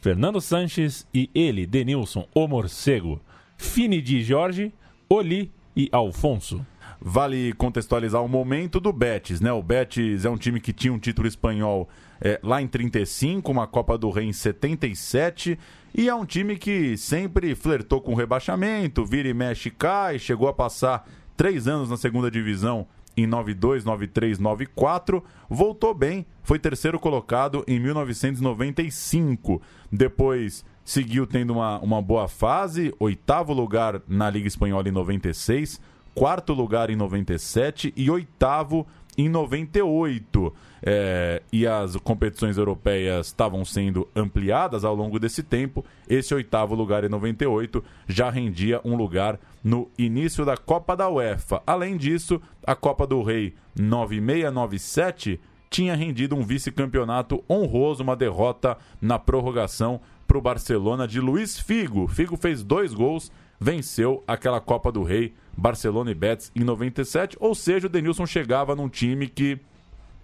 Fernando 0.00 0.40
Sanches 0.40 1.06
e 1.12 1.30
ele, 1.34 1.66
Denilson, 1.66 2.26
o 2.34 2.46
Morcego, 2.46 3.20
Fini 3.56 4.00
de 4.00 4.22
Jorge, 4.22 4.72
Oli 5.08 5.52
e 5.76 5.88
Alfonso. 5.92 6.64
Vale 7.00 7.52
contextualizar 7.52 8.22
o 8.24 8.28
momento 8.28 8.80
do 8.80 8.92
Betis, 8.92 9.40
né? 9.40 9.52
O 9.52 9.62
Betis 9.62 10.24
é 10.24 10.30
um 10.30 10.36
time 10.36 10.60
que 10.60 10.72
tinha 10.72 10.92
um 10.92 10.98
título 10.98 11.28
espanhol 11.28 11.88
é, 12.20 12.40
lá 12.42 12.62
em 12.62 12.66
35, 12.66 13.52
uma 13.52 13.66
Copa 13.66 13.98
do 13.98 14.10
Rei 14.10 14.26
em 14.26 14.32
77, 14.32 15.58
e 15.94 16.08
é 16.08 16.14
um 16.14 16.24
time 16.24 16.56
que 16.56 16.96
sempre 16.96 17.54
flertou 17.54 18.00
com 18.00 18.14
rebaixamento, 18.14 19.04
vira 19.04 19.28
e 19.28 19.34
mexe 19.34 19.70
cai, 19.70 20.18
chegou 20.18 20.48
a 20.48 20.54
passar 20.54 21.06
três 21.36 21.68
anos 21.68 21.90
na 21.90 21.96
segunda 21.96 22.30
divisão 22.30 22.86
em 23.16 23.26
92, 23.26 23.84
93, 23.84 24.38
94, 24.38 25.24
voltou 25.48 25.94
bem, 25.94 26.26
foi 26.42 26.58
terceiro 26.58 26.98
colocado 26.98 27.64
em 27.66 27.80
1995. 27.80 29.62
Depois 29.90 30.64
seguiu 30.84 31.26
tendo 31.26 31.54
uma, 31.54 31.78
uma 31.78 32.02
boa 32.02 32.28
fase, 32.28 32.94
oitavo 32.98 33.52
lugar 33.52 34.02
na 34.06 34.28
Liga 34.28 34.46
Espanhola 34.46 34.88
em 34.88 34.92
96, 34.92 35.80
quarto 36.14 36.52
lugar 36.52 36.90
em 36.90 36.96
97 36.96 37.92
e 37.96 38.10
oitavo 38.10 38.86
em 39.16 39.28
98. 39.28 40.52
É, 40.82 41.42
e 41.52 41.66
as 41.66 41.96
competições 41.96 42.56
europeias 42.58 43.26
estavam 43.26 43.64
sendo 43.64 44.06
ampliadas 44.14 44.84
ao 44.84 44.94
longo 44.94 45.18
desse 45.18 45.42
tempo. 45.42 45.84
Esse 46.08 46.34
oitavo 46.34 46.74
lugar 46.74 47.02
em 47.04 47.08
98 47.08 47.82
já 48.06 48.30
rendia 48.30 48.80
um 48.84 48.96
lugar 48.96 49.38
no 49.64 49.88
início 49.98 50.44
da 50.44 50.56
Copa 50.56 50.96
da 50.96 51.08
UEFA. 51.08 51.62
Além 51.66 51.96
disso, 51.96 52.40
a 52.64 52.74
Copa 52.74 53.06
do 53.06 53.22
Rei 53.22 53.54
9697 53.74 55.40
tinha 55.68 55.96
rendido 55.96 56.36
um 56.36 56.42
vice-campeonato 56.42 57.42
honroso, 57.50 58.02
uma 58.02 58.16
derrota 58.16 58.78
na 59.00 59.18
prorrogação 59.18 60.00
para 60.26 60.38
o 60.38 60.40
Barcelona 60.40 61.06
de 61.06 61.20
Luiz 61.20 61.58
Figo. 61.58 62.06
Figo 62.08 62.36
fez 62.36 62.62
dois 62.62 62.94
gols, 62.94 63.30
venceu 63.60 64.22
aquela 64.26 64.60
Copa 64.60 64.92
do 64.92 65.02
Rei, 65.02 65.34
Barcelona 65.56 66.10
e 66.10 66.14
Betis 66.14 66.52
em 66.54 66.64
97. 66.64 67.36
Ou 67.40 67.54
seja, 67.54 67.86
o 67.86 67.90
Denilson 67.90 68.26
chegava 68.26 68.76
num 68.76 68.88
time 68.88 69.28
que 69.28 69.58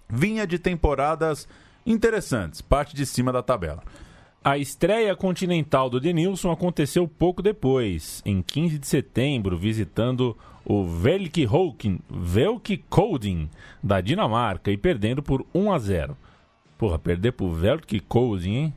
vinha 0.09 0.45
de 0.45 0.59
temporadas 0.59 1.47
interessantes, 1.85 2.61
parte 2.61 2.95
de 2.95 3.05
cima 3.05 3.31
da 3.31 3.41
tabela. 3.41 3.83
A 4.43 4.57
estreia 4.57 5.15
continental 5.15 5.89
do 5.89 6.01
Denilson 6.01 6.51
aconteceu 6.51 7.07
pouco 7.07 7.41
depois, 7.41 8.21
em 8.25 8.41
15 8.41 8.77
de 8.77 8.87
setembro, 8.87 9.57
visitando 9.57 10.37
o 10.65 10.85
Velkhoken, 10.85 11.99
Velkkoding 12.09 13.49
da 13.81 14.01
Dinamarca 14.01 14.69
e 14.69 14.77
perdendo 14.77 15.23
por 15.23 15.45
1 15.53 15.71
a 15.71 15.79
0. 15.79 16.17
Porra, 16.77 16.99
perder 16.99 17.31
pro 17.31 17.51
Velkkoding, 17.51 18.55
hein? 18.55 18.73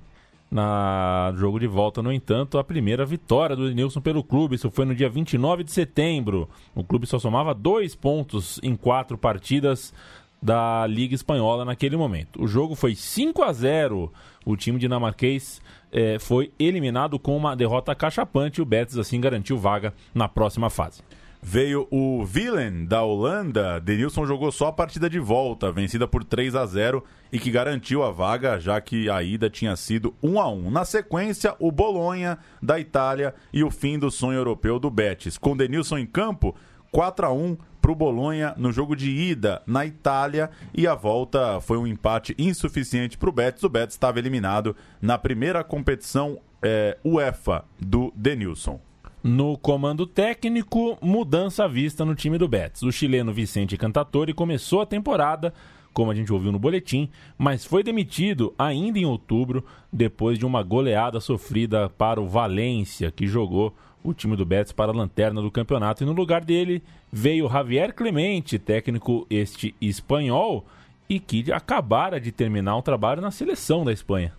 Na 0.51 1.35
jogo 1.37 1.59
de 1.59 1.67
volta, 1.67 2.01
no 2.01 2.13
entanto, 2.13 2.57
a 2.57 2.65
primeira 2.65 3.05
vitória 3.05 3.57
do 3.57 3.69
Denilson 3.69 4.01
pelo 4.01 4.23
clube. 4.23 4.55
Isso 4.55 4.71
foi 4.71 4.85
no 4.85 4.95
dia 4.95 5.09
29 5.09 5.65
de 5.65 5.73
setembro. 5.73 6.49
O 6.75 6.85
clube 6.85 7.07
só 7.07 7.19
somava 7.19 7.53
dois 7.53 7.95
pontos 7.95 8.61
em 8.63 8.77
quatro 8.77 9.19
partidas 9.19 9.93
da 10.41 10.87
Liga 10.87 11.15
Espanhola 11.15 11.65
naquele 11.65 11.97
momento. 11.97 12.43
O 12.43 12.47
jogo 12.47 12.75
foi 12.75 12.95
5 12.95 13.43
a 13.43 13.53
0. 13.53 14.13
O 14.45 14.57
time 14.57 14.79
dinamarquês 14.79 15.61
eh, 15.91 16.19
foi 16.21 16.53
eliminado 16.59 17.19
com 17.19 17.37
uma 17.37 17.57
derrota 17.57 17.95
cachapante 17.95 18.63
o 18.63 18.65
Betis 18.65 18.99
assim 18.99 19.21
garantiu 19.21 19.59
vaga 19.59 19.93
na 20.15 20.29
próxima 20.29 20.71
fase. 20.71 21.03
Veio 21.49 21.87
o 21.93 22.25
Willem 22.25 22.87
da 22.87 23.05
Holanda. 23.05 23.79
Denilson 23.79 24.27
jogou 24.27 24.51
só 24.51 24.67
a 24.67 24.73
partida 24.73 25.09
de 25.09 25.21
volta, 25.21 25.71
vencida 25.71 26.05
por 26.09 26.25
3 26.25 26.57
a 26.57 26.67
0 26.67 27.05
e 27.31 27.39
que 27.39 27.53
garantiu 27.53 28.03
a 28.03 28.11
vaga, 28.11 28.59
já 28.59 28.81
que 28.81 29.09
a 29.09 29.23
ida 29.23 29.49
tinha 29.49 29.77
sido 29.77 30.13
1 30.21 30.41
a 30.41 30.51
1. 30.51 30.71
Na 30.73 30.85
sequência, 30.85 31.55
o 31.61 31.71
Bolonha 31.71 32.37
da 32.61 32.81
Itália 32.81 33.33
e 33.53 33.63
o 33.63 33.71
fim 33.71 33.97
do 33.97 34.11
sonho 34.11 34.39
europeu 34.39 34.81
do 34.81 34.91
Betis. 34.91 35.39
Com 35.39 35.57
Denilson 35.57 35.99
em 35.99 36.07
campo, 36.07 36.53
4 36.91 37.27
a 37.27 37.33
1 37.33 37.57
para 37.81 37.93
o 37.93 37.95
Bolonha 37.95 38.53
no 38.57 38.73
jogo 38.73 38.97
de 38.97 39.09
ida 39.09 39.63
na 39.69 39.87
Itália 39.87 40.51
e 40.75 40.85
a 40.85 40.97
volta 40.97 41.61
foi 41.61 41.79
um 41.79 41.87
empate 41.87 42.35
insuficiente 42.37 43.17
para 43.17 43.29
o 43.29 43.33
Betis. 43.33 43.63
O 43.63 43.69
Betis 43.69 43.95
estava 43.95 44.19
eliminado 44.19 44.75
na 45.01 45.17
primeira 45.17 45.63
competição 45.63 46.41
é, 46.61 46.99
UEFA 47.05 47.65
do 47.79 48.13
Denilson. 48.17 48.81
No 49.27 49.59
comando 49.59 50.07
técnico, 50.07 50.97
mudança 51.03 51.67
vista 51.67 52.05
no 52.05 52.15
time 52.15 52.39
do 52.39 52.47
Betis. 52.47 52.83
O 52.83 52.93
chileno 52.93 53.33
Vicente 53.33 53.77
Cantatori 53.77 54.33
começou 54.33 54.81
a 54.81 54.87
temporada, 54.87 55.53
como 55.93 56.13
a 56.13 56.15
gente 56.15 56.33
ouviu 56.33 56.53
no 56.53 56.61
boletim, 56.61 57.11
mas 57.37 57.65
foi 57.65 57.83
demitido 57.83 58.55
ainda 58.57 59.01
em 59.01 59.05
outubro, 59.05 59.65
depois 59.93 60.39
de 60.39 60.47
uma 60.47 60.63
goleada 60.63 61.19
sofrida 61.19 61.89
para 61.89 62.21
o 62.21 62.29
Valência, 62.29 63.11
que 63.11 63.27
jogou 63.27 63.75
o 64.01 64.15
time 64.15 64.37
do 64.37 64.47
Betis 64.47 64.71
para 64.71 64.93
a 64.93 64.95
lanterna 64.95 65.43
do 65.43 65.51
campeonato. 65.51 66.05
E 66.05 66.07
no 66.07 66.13
lugar 66.13 66.45
dele 66.45 66.81
veio 67.11 67.51
Javier 67.51 67.93
Clemente, 67.93 68.61
técnico 68.61 69.27
este 69.29 69.75
espanhol, 69.81 70.65
e 71.09 71.19
que 71.19 71.51
acabara 71.51 72.21
de 72.21 72.31
terminar 72.31 72.77
um 72.77 72.83
trabalho 72.83 73.21
na 73.21 73.33
seleção 73.33 73.85
da 73.85 73.93
Espanha. 73.93 74.33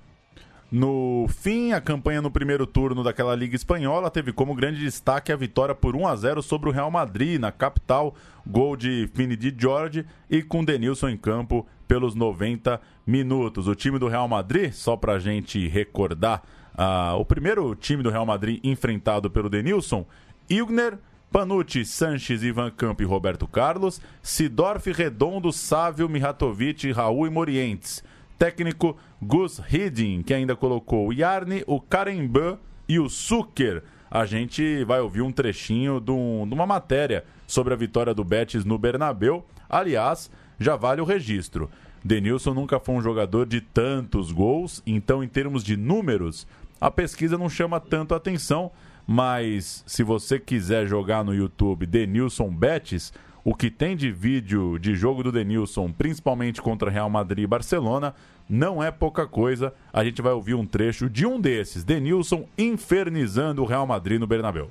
No 0.69 1.27
fim, 1.29 1.71
a 1.71 1.79
campanha 1.79 2.21
no 2.21 2.29
primeiro 2.29 2.67
turno 2.67 3.01
daquela 3.01 3.33
Liga 3.33 3.55
Espanhola 3.55 4.11
teve 4.11 4.33
como 4.33 4.53
grande 4.53 4.81
destaque 4.81 5.31
a 5.31 5.35
vitória 5.37 5.73
por 5.73 5.95
1 5.95 6.05
a 6.05 6.15
0 6.17 6.41
sobre 6.41 6.67
o 6.67 6.73
Real 6.73 6.91
Madrid 6.91 7.39
na 7.39 7.53
capital, 7.53 8.13
gol 8.45 8.75
de 8.75 9.09
Fini 9.13 9.37
de 9.37 9.55
George 9.57 10.05
e 10.29 10.43
com 10.43 10.65
Denilson 10.65 11.07
em 11.07 11.17
campo 11.17 11.65
pelos 11.87 12.15
90 12.15 12.81
minutos. 13.05 13.65
O 13.65 13.75
time 13.75 13.97
do 13.97 14.09
Real 14.09 14.27
Madrid, 14.27 14.73
só 14.73 14.97
pra 14.97 15.19
gente 15.19 15.69
recordar, 15.69 16.43
uh, 16.73 17.15
o 17.15 17.23
primeiro 17.23 17.73
time 17.73 18.03
do 18.03 18.09
Real 18.09 18.25
Madrid 18.25 18.59
enfrentado 18.61 19.31
pelo 19.31 19.49
Denilson, 19.49 20.05
Ilgner, 20.49 20.99
Panucci, 21.31 21.85
Sanches, 21.85 22.43
Ivan 22.43 22.71
Campo 22.71 23.01
e 23.01 23.05
Roberto 23.05 23.47
Carlos, 23.47 24.01
Sidorf, 24.21 24.91
Redondo, 24.91 25.49
Sávio, 25.53 26.09
Mihatovic, 26.09 26.91
Raul 26.91 27.25
e 27.25 27.29
Morientes 27.29 28.03
técnico 28.37 28.97
Gus 29.21 29.61
Hiddink, 29.71 30.23
que 30.23 30.33
ainda 30.33 30.55
colocou 30.55 31.07
o 31.07 31.13
Yarni, 31.13 31.63
o 31.65 31.79
Karembeu 31.81 32.59
e 32.87 32.99
o 32.99 33.07
Zucker. 33.07 33.83
A 34.09 34.25
gente 34.25 34.83
vai 34.85 35.01
ouvir 35.01 35.21
um 35.21 35.31
trechinho 35.31 35.99
de, 35.99 36.11
um, 36.11 36.47
de, 36.47 36.53
uma 36.53 36.65
matéria 36.65 37.25
sobre 37.45 37.73
a 37.73 37.77
vitória 37.77 38.13
do 38.13 38.23
Betis 38.23 38.63
no 38.63 38.77
Bernabeu. 38.77 39.45
Aliás, 39.69 40.31
já 40.59 40.75
vale 40.75 41.01
o 41.01 41.05
registro. 41.05 41.69
Denilson 42.03 42.53
nunca 42.53 42.79
foi 42.79 42.95
um 42.95 43.01
jogador 43.01 43.45
de 43.45 43.59
tantos 43.59 44.31
gols, 44.31 44.81
então, 44.85 45.23
em 45.23 45.27
termos 45.27 45.63
de 45.63 45.75
números, 45.75 46.47
a 46.79 46.89
pesquisa 46.89 47.37
não 47.37 47.49
chama 47.49 47.79
tanto 47.79 48.15
atenção, 48.15 48.71
mas 49.05 49.83
se 49.85 50.03
você 50.03 50.39
quiser 50.39 50.87
jogar 50.87 51.23
no 51.23 51.33
YouTube 51.33 51.85
Denilson 51.85 52.49
Betis, 52.49 53.11
o 53.49 53.55
que 53.55 53.71
tem 53.71 53.95
de 53.95 54.11
vídeo 54.11 54.77
de 54.77 54.93
jogo 54.93 55.23
do 55.23 55.31
Denilson, 55.31 55.89
principalmente 55.89 56.61
contra 56.61 56.91
Real 56.91 57.09
Madrid 57.09 57.45
e 57.45 57.47
Barcelona, 57.47 58.13
não 58.49 58.83
é 58.83 58.91
pouca 58.91 59.25
coisa. 59.25 59.73
A 59.93 60.03
gente 60.03 60.21
vai 60.21 60.33
ouvir 60.33 60.53
um 60.53 60.65
trecho 60.65 61.09
de 61.09 61.25
um 61.25 61.39
desses, 61.39 61.85
Denilson 61.85 62.45
infernizando 62.57 63.63
o 63.63 63.65
Real 63.65 63.87
Madrid 63.87 64.19
no 64.19 64.27
Bernabéu. 64.27 64.69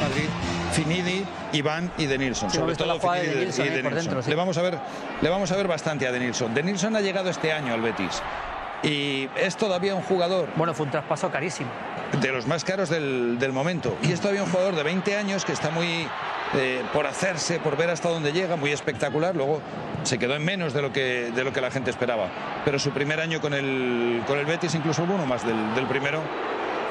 Madrid, 0.00 0.28
Finidi, 0.72 1.24
Iván 1.52 1.88
y 1.96 2.06
Denilson. 2.06 2.50
Sí, 2.50 2.58
sobre 2.58 2.74
todo 2.74 2.98
jugada 2.98 3.20
de 3.20 3.28
Finidi 3.28 3.38
Denilson 3.38 3.64
y 3.64 3.68
por 3.68 3.76
Denilson. 3.76 3.94
dentro, 3.94 4.22
sí. 4.22 4.30
le, 4.30 4.34
vamos 4.34 4.58
a 4.58 4.62
ver, 4.62 4.78
le 5.22 5.28
vamos 5.28 5.52
a 5.52 5.56
ver 5.56 5.68
bastante 5.68 6.04
a 6.08 6.10
Denilson. 6.10 6.52
Denilson 6.54 6.96
ha 6.96 7.00
llegado 7.00 7.30
este 7.30 7.52
año 7.52 7.74
al 7.74 7.80
Betis. 7.80 8.20
Y 8.82 9.28
es 9.36 9.56
todavía 9.56 9.94
un 9.94 10.02
jugador 10.02 10.48
Bueno, 10.56 10.74
fue 10.74 10.86
un 10.86 10.90
traspaso 10.90 11.30
carísimo. 11.30 11.70
de 12.20 12.32
los 12.32 12.48
más 12.48 12.64
caros 12.64 12.88
del, 12.88 13.38
del 13.38 13.52
momento. 13.52 13.96
Y 14.02 14.10
es 14.10 14.20
todavía 14.20 14.42
un 14.42 14.50
jugador 14.50 14.74
de 14.74 14.82
20 14.82 15.14
años 15.16 15.44
que 15.44 15.52
está 15.52 15.70
muy 15.70 16.08
eh, 16.54 16.82
por 16.92 17.06
hacerse, 17.06 17.58
por 17.58 17.76
ver 17.76 17.90
hasta 17.90 18.08
dónde 18.08 18.32
llega, 18.32 18.56
muy 18.56 18.72
espectacular. 18.72 19.34
Luego 19.36 19.60
se 20.02 20.18
quedó 20.18 20.34
en 20.34 20.44
menos 20.44 20.72
de 20.72 20.82
lo 20.82 20.92
que, 20.92 21.30
de 21.34 21.44
lo 21.44 21.52
que 21.52 21.60
la 21.60 21.70
gente 21.70 21.90
esperaba. 21.90 22.28
Pero 22.64 22.78
su 22.78 22.90
primer 22.90 23.20
año 23.20 23.40
con 23.40 23.54
el, 23.54 24.22
con 24.26 24.38
el 24.38 24.46
Betis, 24.46 24.74
incluso 24.74 25.02
uno 25.02 25.26
más 25.26 25.46
del, 25.46 25.74
del 25.74 25.86
primero, 25.86 26.20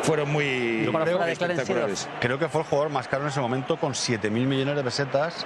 fueron 0.04 0.32
muy, 0.32 0.84
Yo 0.86 0.92
creo 0.94 1.24
espectaculares. 1.26 2.08
Creo 2.20 2.40
que 2.40 2.48
fue 2.48 2.62
el 2.62 2.68
jugador 2.68 2.92
más 2.92 3.08
caro 3.08 3.24
en 3.24 3.30
ese 3.30 3.40
momento 3.40 3.78
con 3.78 3.94
7.000 3.94 4.30
millones 4.30 4.76
de 4.76 4.84
pesetas, 4.84 5.46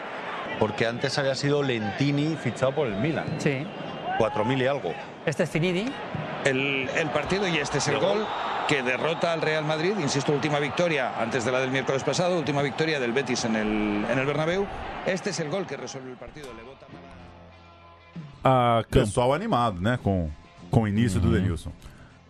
porque 0.60 0.86
antes 0.86 1.18
había 1.18 1.36
sido 1.36 1.63
Lentini 1.63 2.36
fichado 2.36 2.74
por 2.74 2.88
el 2.88 2.96
Milan. 2.96 3.25
Sí. 3.39 3.65
4.000 4.20 4.62
y 4.62 4.68
algo. 4.68 4.94
Este 5.25 5.44
es 5.44 5.50
Finidi. 5.50 5.91
el, 6.46 6.89
el 6.96 7.10
partido 7.10 7.48
y 7.48 7.58
este 7.58 7.77
es 7.77 7.88
el 7.88 7.98
gol 8.00 8.25
que 8.68 8.84
derrota 8.84 9.34
al 9.34 9.41
Real 9.41 9.65
Madrid, 9.65 9.94
insisto, 10.00 10.32
última 10.32 10.60
victoria 10.60 11.22
antes 11.22 11.46
de 11.46 11.51
la 11.51 11.60
del 11.60 11.72
miércoles 11.72 12.03
pasado, 12.03 12.38
última 12.38 12.62
victoria 12.62 13.00
del 13.00 13.12
Betis 13.12 13.46
en 13.46 13.56
el, 13.56 14.06
en 14.10 14.20
el 14.20 14.25
Bernabéu. 14.25 14.65
Este 15.06 15.32
es 15.32 15.39
el 15.39 15.50
gol 15.50 15.65
que 15.65 15.77
resuelve 15.77 16.12
el 16.12 16.18
partido. 16.18 16.48
Le 16.53 16.63
bota 16.63 16.86
A, 18.44 18.84
Pessoal 18.89 19.34
animado, 19.34 19.80
né, 19.80 20.00
com, 20.01 20.30
com 20.72 20.82
o 20.84 20.88
início 20.88 21.20
do 21.20 21.32
Denilson. 21.32 21.72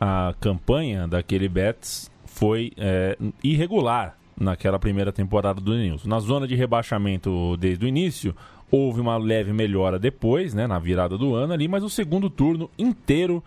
a 0.01 0.33
campanha 0.39 1.07
daquele 1.07 1.47
Betis 1.47 2.09
foi 2.25 2.73
é, 2.75 3.15
irregular 3.43 4.17
naquela 4.35 4.79
primeira 4.79 5.11
temporada 5.11 5.61
do 5.61 5.71
Denilson. 5.71 6.09
Na 6.09 6.19
zona 6.19 6.47
de 6.47 6.55
rebaixamento 6.55 7.55
desde 7.57 7.85
o 7.85 7.88
início, 7.88 8.35
houve 8.71 9.00
uma 9.00 9.17
leve 9.17 9.53
melhora 9.53 10.00
depois, 10.00 10.55
né, 10.55 10.65
na 10.65 10.79
virada 10.79 11.17
do 11.17 11.35
ano 11.35 11.53
ali, 11.53 11.67
mas 11.67 11.83
o 11.83 11.89
segundo 11.89 12.29
turno 12.31 12.69
inteiro 12.79 13.43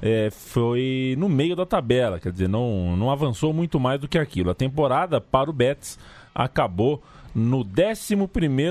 é, 0.00 0.30
foi 0.30 1.14
no 1.18 1.28
meio 1.28 1.56
da 1.56 1.64
tabela, 1.64 2.20
quer 2.20 2.32
dizer, 2.32 2.48
não, 2.48 2.96
não 2.96 3.10
avançou 3.10 3.52
muito 3.52 3.80
mais 3.80 4.00
do 4.00 4.08
que 4.08 4.18
aquilo. 4.18 4.50
A 4.50 4.54
temporada 4.54 5.20
para 5.20 5.50
o 5.50 5.52
Betis 5.52 5.98
acabou 6.34 7.02
no 7.34 7.58
11 7.58 8.14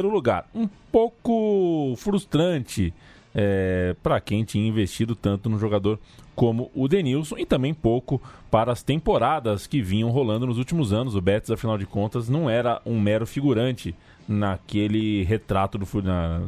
lugar. 0.04 0.48
Um 0.54 0.68
pouco 0.92 1.96
frustrante 1.98 2.94
é, 3.34 3.96
para 4.02 4.20
quem 4.22 4.44
tinha 4.44 4.68
investido 4.68 5.16
tanto 5.16 5.50
no 5.50 5.60
jogador 5.60 6.00
como 6.36 6.70
o 6.76 6.88
Denilson 6.88 7.38
e 7.38 7.46
também 7.46 7.74
pouco 7.74 8.22
para 8.52 8.72
as 8.72 8.84
temporadas 8.84 9.68
que 9.68 9.82
vinham 9.82 10.10
rolando 10.10 10.46
nos 10.46 10.58
últimos 10.58 10.94
anos. 10.94 11.16
O 11.16 11.22
Betis, 11.22 11.52
afinal 11.52 11.78
de 11.78 11.86
contas, 11.86 12.30
não 12.30 12.50
era 12.50 12.82
um 12.86 13.00
mero 13.00 13.26
figurante 13.26 13.96
naquele 14.28 15.24
retrato 15.24 15.78
do 15.78 15.86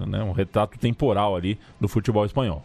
né, 0.07 0.23
um 0.23 0.31
retrato 0.31 0.77
temporal 0.79 1.35
ali 1.35 1.59
do 1.79 1.87
futebol 1.87 2.25
espanhol. 2.25 2.63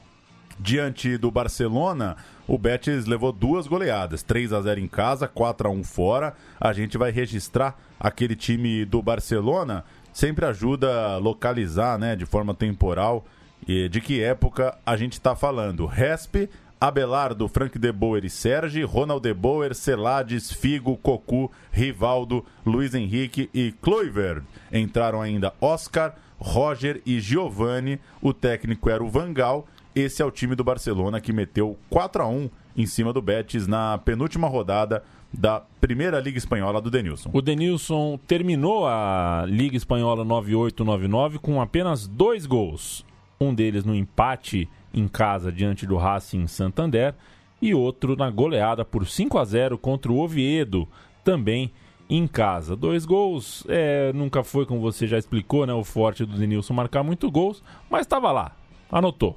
Diante 0.58 1.17
do 1.17 1.30
Barcelona, 1.30 2.17
o 2.47 2.58
Betis 2.58 3.06
levou 3.06 3.32
duas 3.32 3.67
goleadas, 3.67 4.23
3 4.23 4.52
a 4.52 4.60
0 4.60 4.80
em 4.80 4.88
casa, 4.88 5.26
4 5.26 5.69
a 5.69 5.71
1 5.71 5.84
fora. 5.84 6.34
A 6.60 6.73
gente 6.73 6.99
vai 6.99 7.10
registrar 7.10 7.78
aquele 7.99 8.36
time 8.36 8.84
do 8.84 9.02
Barcelona, 9.02 9.84
sempre 10.12 10.45
ajuda 10.45 11.15
a 11.15 11.17
localizar, 11.17 11.99
né, 11.99 12.15
de 12.15 12.26
forma 12.26 12.54
temporal, 12.54 13.25
e 13.67 13.88
de 13.88 14.00
que 14.00 14.23
época 14.23 14.76
a 14.84 14.97
gente 14.97 15.15
está 15.15 15.34
falando. 15.34 15.86
Resp, 15.86 16.49
Abelardo, 16.82 17.47
Frank 17.47 17.78
de 17.78 17.93
Boer 17.93 18.25
e 18.25 18.28
Sergi, 18.28 18.82
Ronald 18.82 19.23
de 19.23 19.32
Boer, 19.32 19.73
Celades, 19.73 20.50
Figo, 20.50 20.97
Cocu, 20.97 21.49
Rivaldo, 21.71 22.45
Luiz 22.67 22.93
Henrique 22.93 23.49
e 23.54 23.71
Kluivert. 23.80 24.43
Entraram 24.73 25.23
ainda 25.23 25.54
Oscar, 25.60 26.17
Roger 26.41 27.00
e 27.06 27.21
Giovanni. 27.21 28.00
O 28.21 28.34
técnico 28.34 28.91
era 28.91 29.00
o 29.00 29.08
Vangal. 29.08 29.69
Esse 29.95 30.23
é 30.23 30.25
o 30.25 30.31
time 30.31 30.55
do 30.55 30.65
Barcelona 30.65 31.21
que 31.21 31.33
meteu 31.33 31.76
4 31.91 32.23
a 32.23 32.26
1 32.26 32.49
em 32.76 32.87
cima 32.87 33.13
do 33.13 33.21
Betis 33.21 33.67
na 33.67 33.99
penúltima 33.99 34.49
rodada 34.49 35.05
da 35.33 35.61
Primeira 35.81 36.19
Liga 36.19 36.39
Espanhola 36.39 36.81
do 36.81 36.91
Denilson. 36.91 37.31
O 37.33 37.43
Denilson 37.43 38.19
terminou 38.26 38.87
a 38.87 39.45
Liga 39.47 39.76
Espanhola 39.76 40.25
98-99 40.25 41.39
com 41.39 41.61
apenas 41.61 42.07
dois 42.07 42.47
gols. 42.47 43.05
Um 43.39 43.55
deles 43.55 43.85
no 43.85 43.95
empate 43.95 44.69
em 44.95 45.07
casa 45.07 45.52
diante 45.52 45.87
do 45.87 45.97
Racing 45.97 46.47
Santander 46.47 47.15
e 47.61 47.75
outro 47.75 48.17
na 48.17 48.31
goleada 48.31 48.85
por 48.85 49.07
5 49.07 49.39
a 49.39 49.45
0 49.45 49.78
contra 49.78 50.11
o 50.11 50.19
Oviedo, 50.19 50.89
também 51.23 51.71
em 52.09 52.26
casa. 52.26 52.75
Dois 52.75 53.05
gols, 53.05 53.65
é, 53.69 54.13
nunca 54.13 54.43
foi, 54.43 54.67
como 54.67 54.81
você 54.81 55.07
já 55.07 55.19
explicou, 55.19 55.67
né, 55.67 55.73
o 55.73 55.85
forte 55.85 56.25
do 56.25 56.37
Denilson 56.37 56.75
marcar 56.75 57.02
muito 57.02 57.31
gols, 57.31 57.63
mas 57.91 58.02
estava 58.02 58.33
lá, 58.33 58.57
anotou. 58.91 59.37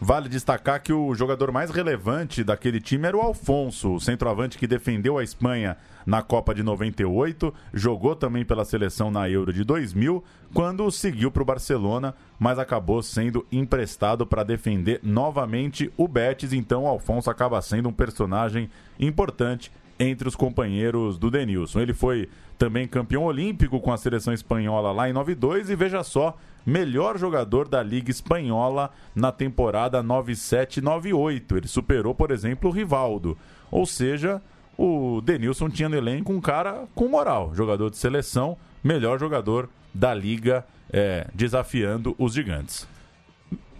Vale 0.00 0.28
destacar 0.28 0.82
que 0.82 0.92
o 0.92 1.14
jogador 1.14 1.52
mais 1.52 1.70
relevante 1.70 2.42
daquele 2.42 2.80
time 2.80 3.06
era 3.06 3.16
o 3.16 3.20
Alfonso, 3.20 3.94
o 3.94 4.00
centroavante 4.00 4.58
que 4.58 4.66
defendeu 4.66 5.16
a 5.16 5.22
Espanha 5.24 5.76
na 6.04 6.20
Copa 6.20 6.54
de 6.54 6.62
98, 6.62 7.54
jogou 7.72 8.14
também 8.14 8.44
pela 8.44 8.64
seleção 8.64 9.10
na 9.10 9.30
Euro 9.30 9.52
de 9.52 9.64
2000, 9.64 10.22
quando 10.52 10.90
seguiu 10.90 11.30
para 11.30 11.42
o 11.42 11.46
Barcelona, 11.46 12.14
mas 12.38 12.58
acabou 12.58 13.02
sendo 13.02 13.46
emprestado 13.50 14.26
para 14.26 14.44
defender 14.44 15.00
novamente 15.02 15.90
o 15.96 16.06
Betis. 16.08 16.52
Então 16.52 16.84
o 16.84 16.88
Alfonso 16.88 17.30
acaba 17.30 17.62
sendo 17.62 17.88
um 17.88 17.92
personagem 17.92 18.68
importante 18.98 19.72
entre 19.98 20.28
os 20.28 20.36
companheiros 20.36 21.18
do 21.18 21.30
Denilson. 21.30 21.80
Ele 21.80 21.94
foi 21.94 22.28
também 22.58 22.86
campeão 22.86 23.24
olímpico 23.24 23.80
com 23.80 23.92
a 23.92 23.96
seleção 23.96 24.34
espanhola 24.34 24.92
lá 24.92 25.08
em 25.08 25.12
92 25.12 25.70
e 25.70 25.76
veja 25.76 26.02
só, 26.02 26.36
melhor 26.64 27.18
jogador 27.18 27.68
da 27.68 27.82
Liga 27.82 28.10
Espanhola 28.10 28.90
na 29.14 29.30
temporada 29.30 30.02
97-98. 30.02 31.56
Ele 31.56 31.68
superou, 31.68 32.14
por 32.14 32.30
exemplo, 32.30 32.70
o 32.70 32.72
Rivaldo. 32.72 33.36
Ou 33.70 33.84
seja, 33.86 34.40
o 34.76 35.20
Denilson 35.20 35.68
tinha 35.68 35.88
no 35.88 35.96
elenco 35.96 36.32
um 36.32 36.40
cara 36.40 36.84
com 36.94 37.08
moral, 37.08 37.52
jogador 37.54 37.90
de 37.90 37.96
seleção, 37.96 38.56
melhor 38.82 39.18
jogador 39.18 39.68
da 39.92 40.14
liga, 40.14 40.64
é, 40.92 41.26
desafiando 41.34 42.14
os 42.18 42.34
gigantes. 42.34 42.86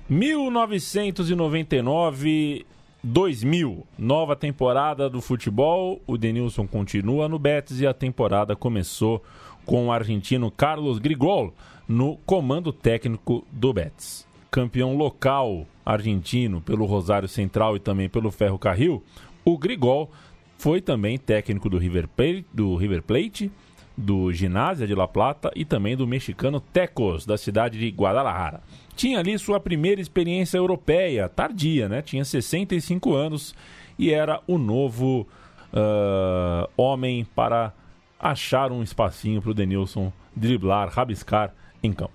1999 0.09 2.67
2000, 3.05 3.87
nova 3.99 4.35
temporada 4.35 5.11
do 5.11 5.21
futebol. 5.21 6.01
O 6.07 6.17
Denilson 6.17 6.67
continua 6.67 7.29
no 7.29 7.39
Betis 7.39 7.81
e 7.81 7.87
a 7.87 7.93
temporada 7.93 8.57
começou 8.57 9.23
com 9.67 9.89
o 9.89 9.93
argentino 9.93 10.51
Carlos 10.51 10.99
Grigol 10.99 11.53
no 11.89 12.17
comando 12.25 12.73
técnico 12.73 13.47
do 13.51 13.73
Betis. 13.73 14.27
Campeão 14.51 14.97
local 14.97 15.67
argentino 15.85 16.61
pelo 16.61 16.87
Rosário 16.87 17.29
Central 17.29 17.77
e 17.77 17.81
também 17.81 18.09
pelo 18.09 18.31
Ferro 18.31 18.59
Carril, 18.59 19.03
o 19.45 19.59
Grigol 19.59 20.11
foi 20.57 20.81
também 20.81 21.19
técnico 21.19 21.69
do 21.69 21.77
River 21.77 22.09
Plate, 22.09 22.47
do 22.53 22.75
River 22.77 23.03
Plate, 23.03 23.51
do 23.97 24.33
Ginásia 24.33 24.87
de 24.87 24.95
La 24.95 25.07
Plata 25.07 25.51
e 25.55 25.65
também 25.65 25.97
do 25.97 26.07
mexicano 26.07 26.61
Tecos, 26.61 27.27
da 27.27 27.37
cidade 27.37 27.79
de 27.79 27.89
Guadalajara. 27.91 28.63
Tinha 28.97 29.19
ali 29.19 29.39
sua 29.39 29.61
primeira 29.61 30.01
experiência 30.01 30.57
europeia, 30.57 31.29
tardia, 31.29 31.89
né? 31.89 32.01
Tinha 32.03 32.25
65 32.25 33.15
anos 33.15 33.55
e 33.99 34.11
era 34.11 34.41
o 34.47 34.59
novo 34.59 35.27
uh, 35.73 36.69
homem 36.77 37.25
para 37.35 37.73
achar 38.19 38.73
um 38.73 38.83
espacinho 38.83 39.43
para 39.43 39.51
o 39.51 39.55
Denilson 39.55 40.13
driblar, 40.35 40.89
rabiscar 40.89 41.53
em 41.87 41.93
campo. 41.93 42.13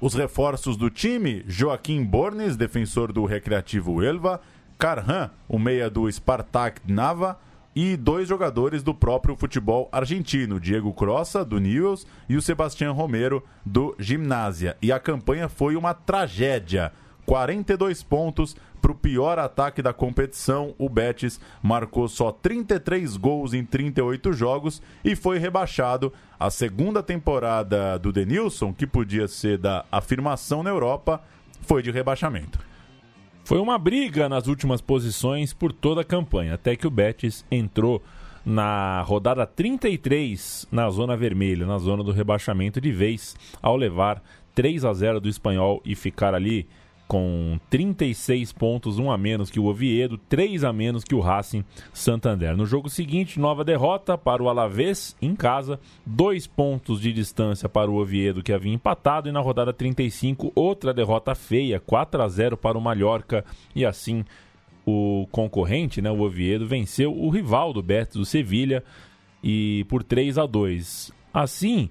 Os 0.00 0.14
reforços 0.14 0.76
do 0.76 0.90
time: 0.90 1.44
Joaquim 1.46 2.04
Bornes, 2.04 2.56
defensor 2.56 3.12
do 3.12 3.24
Recreativo 3.24 4.02
Elva, 4.02 4.40
Carran, 4.78 5.30
o 5.48 5.58
meia 5.58 5.88
do 5.88 6.10
Spartak 6.10 6.80
Nava, 6.86 7.38
e 7.74 7.96
dois 7.96 8.28
jogadores 8.28 8.82
do 8.82 8.94
próprio 8.94 9.36
futebol 9.36 9.88
argentino, 9.90 10.60
Diego 10.60 10.92
Crossa, 10.92 11.44
do 11.44 11.58
Newells, 11.58 12.06
e 12.28 12.36
o 12.36 12.42
Sebastián 12.42 12.92
Romero, 12.92 13.42
do 13.64 13.94
Gimnasia. 13.98 14.76
E 14.80 14.92
a 14.92 15.00
campanha 15.00 15.48
foi 15.48 15.74
uma 15.74 15.92
tragédia. 15.92 16.92
42 17.26 18.02
pontos 18.02 18.54
para 18.84 18.92
o 18.92 18.94
pior 18.94 19.38
ataque 19.38 19.80
da 19.80 19.94
competição. 19.94 20.74
O 20.76 20.90
Betis 20.90 21.40
marcou 21.62 22.06
só 22.06 22.30
33 22.30 23.16
gols 23.16 23.54
em 23.54 23.64
38 23.64 24.30
jogos 24.34 24.82
e 25.02 25.16
foi 25.16 25.38
rebaixado. 25.38 26.12
A 26.38 26.50
segunda 26.50 27.02
temporada 27.02 27.98
do 27.98 28.12
Denilson, 28.12 28.74
que 28.74 28.86
podia 28.86 29.26
ser 29.26 29.56
da 29.56 29.86
afirmação 29.90 30.62
na 30.62 30.68
Europa, 30.68 31.22
foi 31.62 31.82
de 31.82 31.90
rebaixamento. 31.90 32.58
Foi 33.42 33.58
uma 33.58 33.78
briga 33.78 34.28
nas 34.28 34.48
últimas 34.48 34.82
posições 34.82 35.54
por 35.54 35.72
toda 35.72 36.02
a 36.02 36.04
campanha, 36.04 36.52
até 36.52 36.76
que 36.76 36.86
o 36.86 36.90
Betis 36.90 37.42
entrou 37.50 38.02
na 38.44 39.00
rodada 39.00 39.46
33 39.46 40.68
na 40.70 40.90
zona 40.90 41.16
vermelha, 41.16 41.64
na 41.64 41.78
zona 41.78 42.04
do 42.04 42.12
rebaixamento 42.12 42.82
de 42.82 42.92
vez, 42.92 43.34
ao 43.62 43.78
levar 43.78 44.22
3 44.54 44.84
a 44.84 44.92
0 44.92 45.22
do 45.22 45.28
Espanhol 45.30 45.80
e 45.86 45.94
ficar 45.94 46.34
ali 46.34 46.68
com 47.06 47.58
36 47.70 48.52
pontos, 48.52 48.98
um 48.98 49.10
a 49.10 49.18
menos 49.18 49.50
que 49.50 49.60
o 49.60 49.66
Oviedo, 49.66 50.18
3 50.28 50.64
a 50.64 50.72
menos 50.72 51.04
que 51.04 51.14
o 51.14 51.20
Racing 51.20 51.64
Santander. 51.92 52.56
No 52.56 52.66
jogo 52.66 52.88
seguinte, 52.88 53.38
nova 53.38 53.64
derrota 53.64 54.16
para 54.16 54.42
o 54.42 54.48
Alavés 54.48 55.16
em 55.20 55.36
casa, 55.36 55.78
dois 56.04 56.46
pontos 56.46 57.00
de 57.00 57.12
distância 57.12 57.68
para 57.68 57.90
o 57.90 57.96
Oviedo 57.96 58.42
que 58.42 58.52
havia 58.52 58.72
empatado 58.72 59.28
e 59.28 59.32
na 59.32 59.40
rodada 59.40 59.72
35 59.72 60.52
outra 60.54 60.94
derrota 60.94 61.34
feia, 61.34 61.78
4 61.78 62.22
a 62.22 62.28
0 62.28 62.56
para 62.56 62.78
o 62.78 62.80
Mallorca 62.80 63.44
e 63.74 63.84
assim 63.84 64.24
o 64.86 65.26
concorrente, 65.30 66.02
né, 66.02 66.10
o 66.10 66.20
Oviedo 66.20 66.66
venceu 66.66 67.14
o 67.16 67.30
rival 67.30 67.72
do 67.72 67.82
Betis, 67.82 68.16
o 68.16 68.24
Sevilha, 68.24 68.84
e 69.42 69.84
por 69.88 70.02
3 70.02 70.38
a 70.38 70.46
2. 70.46 71.10
Assim, 71.32 71.88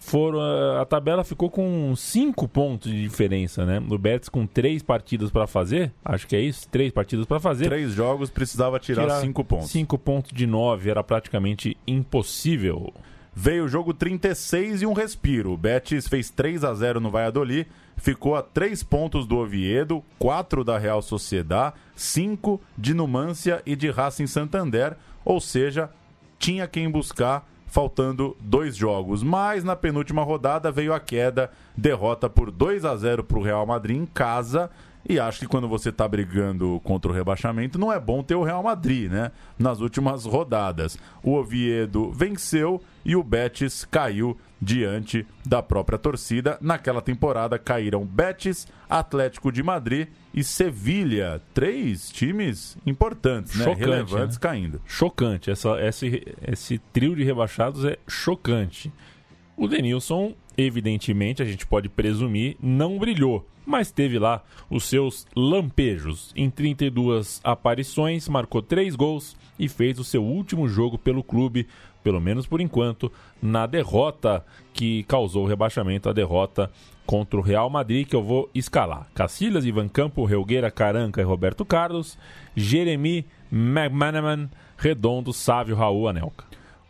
foram 0.00 0.40
a 0.80 0.84
tabela 0.86 1.22
ficou 1.22 1.50
com 1.50 1.94
cinco 1.94 2.48
pontos 2.48 2.90
de 2.90 3.02
diferença, 3.02 3.66
né? 3.66 3.80
O 3.88 3.98
Betis 3.98 4.30
com 4.30 4.46
três 4.46 4.82
partidas 4.82 5.30
para 5.30 5.46
fazer, 5.46 5.92
acho 6.02 6.26
que 6.26 6.34
é 6.34 6.40
isso, 6.40 6.66
três 6.68 6.90
partidas 6.90 7.26
para 7.26 7.38
fazer. 7.38 7.66
Três 7.66 7.92
jogos 7.92 8.30
precisava 8.30 8.80
tirar, 8.80 9.02
tirar 9.02 9.20
cinco 9.20 9.44
pontos. 9.44 9.70
Cinco 9.70 9.98
pontos 9.98 10.32
de 10.32 10.46
nove 10.46 10.90
era 10.90 11.04
praticamente 11.04 11.76
impossível. 11.86 12.92
Veio 13.32 13.64
o 13.64 13.68
jogo 13.68 13.94
36 13.94 14.82
e 14.82 14.86
um 14.86 14.92
respiro. 14.92 15.52
O 15.52 15.56
Betis 15.56 16.08
fez 16.08 16.30
3 16.30 16.64
a 16.64 16.74
0 16.74 16.98
no 16.98 17.10
Valladolid, 17.10 17.68
ficou 17.96 18.34
a 18.34 18.42
três 18.42 18.82
pontos 18.82 19.26
do 19.26 19.36
Oviedo, 19.36 20.02
quatro 20.18 20.64
da 20.64 20.78
Real 20.78 21.02
Sociedad, 21.02 21.74
cinco 21.94 22.60
de 22.76 22.94
Numância 22.94 23.62
e 23.64 23.76
de 23.76 23.90
Racing 23.90 24.26
Santander, 24.26 24.96
ou 25.24 25.40
seja, 25.40 25.90
tinha 26.38 26.66
quem 26.66 26.90
buscar 26.90 27.46
faltando 27.70 28.36
dois 28.40 28.76
jogos. 28.76 29.22
Mas 29.22 29.64
na 29.64 29.74
penúltima 29.74 30.22
rodada 30.22 30.70
veio 30.70 30.92
a 30.92 31.00
queda, 31.00 31.50
derrota 31.76 32.28
por 32.28 32.50
2 32.50 32.84
a 32.84 32.96
0 32.96 33.24
para 33.24 33.38
o 33.38 33.42
Real 33.42 33.64
Madrid 33.64 33.96
em 33.96 34.04
casa. 34.04 34.70
E 35.08 35.18
acho 35.18 35.40
que 35.40 35.46
quando 35.46 35.66
você 35.66 35.88
está 35.88 36.06
brigando 36.06 36.78
contra 36.84 37.10
o 37.10 37.14
rebaixamento, 37.14 37.78
não 37.78 37.90
é 37.90 37.98
bom 37.98 38.22
ter 38.22 38.34
o 38.34 38.42
Real 38.42 38.62
Madrid, 38.62 39.10
né? 39.10 39.30
Nas 39.58 39.80
últimas 39.80 40.26
rodadas. 40.26 40.98
O 41.22 41.32
Oviedo 41.32 42.10
venceu 42.12 42.82
e 43.04 43.16
o 43.16 43.22
Betis 43.22 43.84
caiu 43.84 44.36
diante 44.60 45.26
da 45.44 45.62
própria 45.62 45.98
torcida. 45.98 46.58
Naquela 46.60 47.00
temporada 47.00 47.58
caíram 47.58 48.04
Betis, 48.04 48.68
Atlético 48.88 49.50
de 49.50 49.62
Madrid 49.62 50.08
e 50.34 50.44
Sevilha. 50.44 51.40
Três 51.54 52.10
times 52.10 52.76
importantes, 52.86 53.56
né? 53.56 53.64
Chocante, 53.64 53.80
Relevantes 53.80 54.36
né? 54.36 54.40
caindo. 54.40 54.82
Chocante. 54.84 55.50
Essa, 55.50 55.80
esse, 55.80 56.22
esse 56.46 56.78
trio 56.92 57.16
de 57.16 57.24
rebaixados 57.24 57.84
é 57.84 57.96
chocante. 58.06 58.92
O 59.56 59.68
Denilson, 59.68 60.34
evidentemente, 60.56 61.42
a 61.42 61.44
gente 61.44 61.66
pode 61.66 61.88
presumir, 61.88 62.56
não 62.62 62.98
brilhou, 62.98 63.46
mas 63.66 63.90
teve 63.90 64.18
lá 64.18 64.42
os 64.70 64.84
seus 64.84 65.26
lampejos. 65.36 66.32
Em 66.34 66.48
32 66.48 67.40
aparições, 67.44 68.28
marcou 68.28 68.62
três 68.62 68.96
gols 68.96 69.36
e 69.58 69.68
fez 69.68 69.98
o 69.98 70.04
seu 70.04 70.24
último 70.24 70.66
jogo 70.66 70.96
pelo 70.96 71.22
clube 71.22 71.68
pelo 72.02 72.20
menos 72.20 72.46
por 72.46 72.60
enquanto, 72.60 73.10
na 73.40 73.66
derrota 73.66 74.44
que 74.72 75.04
causou 75.04 75.44
o 75.44 75.48
rebaixamento, 75.48 76.08
a 76.08 76.12
derrota 76.12 76.70
contra 77.06 77.38
o 77.38 77.42
Real 77.42 77.68
Madrid, 77.68 78.06
que 78.06 78.14
eu 78.14 78.22
vou 78.22 78.48
escalar. 78.54 79.08
Cacilhas, 79.14 79.64
Ivan 79.64 79.88
Campo, 79.88 80.24
Relgueira, 80.24 80.70
Caranca 80.70 81.20
e 81.20 81.24
Roberto 81.24 81.64
Carlos, 81.64 82.16
Jeremy, 82.54 83.26
McManaman, 83.50 84.48
Redondo, 84.76 85.32
Sávio, 85.32 85.76
Raul, 85.76 86.08
Anelka. 86.08 86.44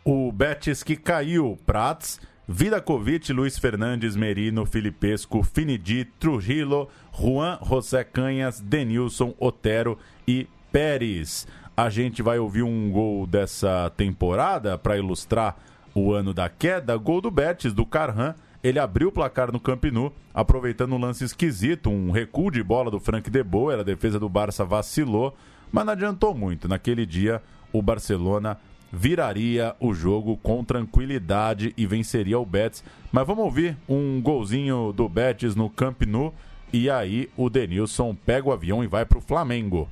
O 0.05 0.31
Betis 0.31 0.83
que 0.83 0.95
caiu, 0.95 1.57
Prats, 1.65 2.19
Vidakovic, 2.47 3.31
Luiz 3.31 3.57
Fernandes, 3.57 4.15
Merino, 4.15 4.65
Filipesco, 4.65 5.41
Finidi, 5.41 6.05
Trujillo, 6.05 6.89
Juan 7.11 7.57
José 7.61 8.03
Canhas, 8.03 8.59
Denilson, 8.59 9.33
Otero 9.39 9.97
e 10.27 10.47
Pérez 10.71 11.47
a 11.83 11.89
gente 11.89 12.21
vai 12.21 12.37
ouvir 12.37 12.61
um 12.61 12.91
gol 12.91 13.25
dessa 13.25 13.91
temporada 13.97 14.77
para 14.77 14.97
ilustrar 14.97 15.57
o 15.95 16.13
ano 16.13 16.31
da 16.31 16.47
queda, 16.47 16.95
gol 16.95 17.19
do 17.21 17.31
Betis, 17.31 17.73
do 17.73 17.87
Carran. 17.87 18.35
Ele 18.63 18.77
abriu 18.77 19.07
o 19.07 19.11
placar 19.11 19.51
no 19.51 19.59
Camp 19.59 19.85
Nou, 19.85 20.13
aproveitando 20.31 20.93
um 20.93 20.99
lance 20.99 21.23
esquisito, 21.23 21.89
um 21.89 22.11
recuo 22.11 22.51
de 22.51 22.61
bola 22.61 22.91
do 22.91 22.99
Frank 22.99 23.27
De 23.31 23.43
Boer, 23.43 23.79
a 23.79 23.83
defesa 23.83 24.19
do 24.19 24.29
Barça 24.29 24.63
vacilou, 24.63 25.35
mas 25.71 25.83
não 25.83 25.93
adiantou 25.93 26.35
muito. 26.35 26.67
Naquele 26.67 27.03
dia, 27.03 27.41
o 27.73 27.81
Barcelona 27.81 28.59
viraria 28.93 29.75
o 29.79 29.91
jogo 29.91 30.37
com 30.37 30.63
tranquilidade 30.63 31.73
e 31.75 31.87
venceria 31.87 32.37
o 32.37 32.45
Betis. 32.45 32.83
Mas 33.11 33.25
vamos 33.25 33.43
ouvir 33.43 33.75
um 33.89 34.21
golzinho 34.21 34.93
do 34.95 35.09
Betis 35.09 35.55
no 35.55 35.67
Camp 35.67 36.03
Nou 36.03 36.31
e 36.71 36.91
aí 36.91 37.27
o 37.35 37.49
Denilson 37.49 38.15
pega 38.15 38.47
o 38.47 38.51
avião 38.51 38.83
e 38.83 38.87
vai 38.87 39.03
para 39.03 39.17
o 39.17 39.21
Flamengo. 39.21 39.89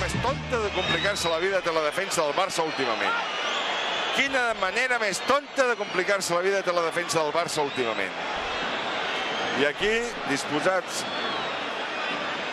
Més 0.00 0.14
tonta 0.22 0.60
de 0.64 0.70
complicar-se 0.74 1.30
la 1.30 1.38
vida 1.42 1.60
té 1.62 1.72
la 1.72 1.84
defensa 1.86 2.22
del 2.24 2.34
Barça 2.36 2.64
últimament. 2.66 3.18
Quina 4.16 4.52
manera 4.60 4.98
més 5.00 5.22
tonta 5.24 5.66
de 5.70 5.76
complicar-se 5.80 6.34
la 6.34 6.42
vida 6.44 6.62
té 6.62 6.72
la 6.74 6.84
defensa 6.84 7.22
del 7.22 7.32
Barça 7.32 7.64
últimament. 7.64 8.16
I 9.60 9.66
aquí, 9.68 9.92
disposats 10.30 11.02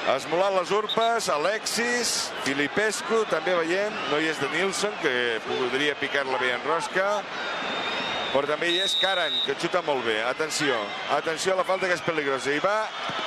a 0.10 0.16
esmolar 0.18 0.50
les 0.56 0.72
urpes, 0.74 1.30
Alexis, 1.30 2.14
Filipescu, 2.46 3.24
també 3.30 3.54
veiem, 3.60 3.94
no 4.10 4.20
hi 4.20 4.30
és 4.32 4.40
de 4.42 4.50
Nilsson, 4.56 4.96
que 5.04 5.14
podria 5.46 5.98
picar-la 6.00 6.40
bé 6.42 6.54
en 6.56 6.64
rosca, 6.66 7.10
però 8.34 8.46
també 8.50 8.72
hi 8.72 8.80
és 8.84 8.96
Karan, 9.02 9.36
que 9.46 9.58
xuta 9.62 9.84
molt 9.86 10.06
bé. 10.06 10.20
Atenció, 10.26 10.78
atenció 11.18 11.54
a 11.54 11.60
la 11.62 11.68
falta 11.68 11.90
que 11.90 11.98
és 11.98 12.06
peligrosa. 12.06 12.54
I 12.54 12.64
va, 12.64 12.78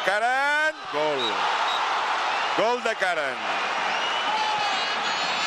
Karan, 0.06 0.82
gol. 0.94 1.28
Gol 2.58 2.82
de 2.84 2.96
Karan. 3.00 3.61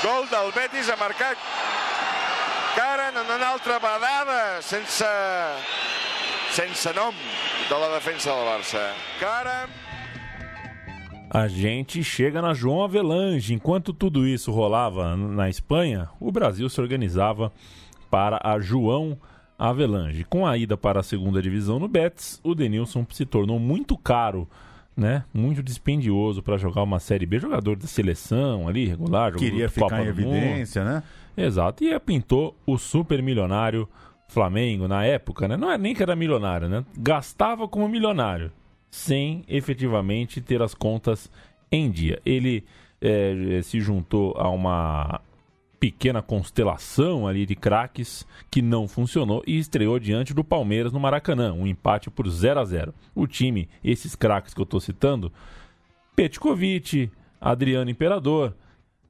Gol 0.03 0.27
del 0.27 0.51
Betis 0.51 0.89
ha 0.89 0.97
marcat 0.97 1.37
Karan 2.75 3.15
en 3.15 3.31
una 3.35 3.47
altra 3.47 3.79
badada 3.79 4.61
sense, 4.61 5.05
sense 6.51 6.93
nom 6.93 7.13
de 7.69 7.79
la 7.79 7.89
defensa 7.95 8.31
del 8.33 8.45
Barça. 8.45 8.93
Karan 9.19 9.69
a 11.29 11.47
gente 11.49 12.01
chega 12.01 12.41
na 12.41 12.53
João 12.53 12.81
Avelange. 12.81 13.53
Enquanto 13.53 13.91
tudo 13.91 14.25
isso 14.25 14.51
rolava 14.51 15.17
na 15.17 15.49
Espanha, 15.49 16.07
o 16.19 16.31
Brasil 16.31 16.69
se 16.69 16.79
organizava 16.79 17.51
para 18.09 18.39
a 18.41 18.57
João 18.59 19.17
Avelange. 19.59 20.23
Com 20.23 20.47
a 20.47 20.57
ida 20.57 20.77
para 20.77 21.01
a 21.01 21.03
segunda 21.03 21.41
divisão 21.41 21.77
no 21.77 21.89
Betis, 21.89 22.39
o 22.43 22.55
Denilson 22.55 23.05
se 23.11 23.25
tornou 23.25 23.59
muito 23.59 23.97
caro 23.97 24.47
né? 24.95 25.23
Muito 25.33 25.61
dispendioso 25.61 26.41
para 26.41 26.57
jogar 26.57 26.83
uma 26.83 26.99
Série 26.99 27.25
B. 27.25 27.39
Jogador 27.39 27.75
da 27.75 27.87
seleção 27.87 28.67
ali, 28.67 28.85
regular. 28.85 29.33
Queria 29.33 29.69
ficar 29.69 29.89
Copa 29.89 30.01
em 30.01 30.07
evidência, 30.07 30.83
mundo. 30.83 30.93
né? 30.93 31.03
Exato. 31.37 31.83
E 31.83 31.99
pintou 31.99 32.55
o 32.65 32.77
super 32.77 33.21
milionário 33.21 33.87
Flamengo 34.27 34.87
na 34.87 35.03
época, 35.03 35.47
né? 35.47 35.57
Não 35.57 35.69
é 35.71 35.77
nem 35.77 35.93
que 35.93 36.01
era 36.01 36.15
milionário, 36.15 36.67
né? 36.69 36.85
Gastava 36.97 37.67
como 37.67 37.87
milionário, 37.87 38.51
sem 38.89 39.43
efetivamente 39.47 40.41
ter 40.41 40.61
as 40.61 40.73
contas 40.73 41.29
em 41.71 41.89
dia. 41.91 42.19
Ele 42.25 42.63
é, 43.01 43.59
se 43.63 43.79
juntou 43.81 44.33
a 44.37 44.49
uma 44.49 45.21
pequena 45.79 46.21
constelação 46.21 47.27
ali 47.27 47.45
de 47.45 47.55
craques 47.55 48.25
que 48.49 48.61
não 48.61 48.87
funcionou 48.87 49.43
e 49.45 49.57
estreou 49.57 49.99
diante 49.99 50.33
do 50.33 50.43
Palmeiras 50.43 50.91
no 50.91 50.99
Maracanã, 50.99 51.53
um 51.53 51.67
empate 51.67 52.09
por 52.09 52.27
0 52.27 52.59
a 52.59 52.65
0. 52.65 52.93
O 53.13 53.27
time, 53.27 53.69
esses 53.83 54.15
craques 54.15 54.53
que 54.53 54.61
eu 54.61 54.63
estou 54.63 54.79
citando, 54.79 55.31
Petkovic, 56.15 57.11
Adriano 57.39 57.91
Imperador, 57.91 58.55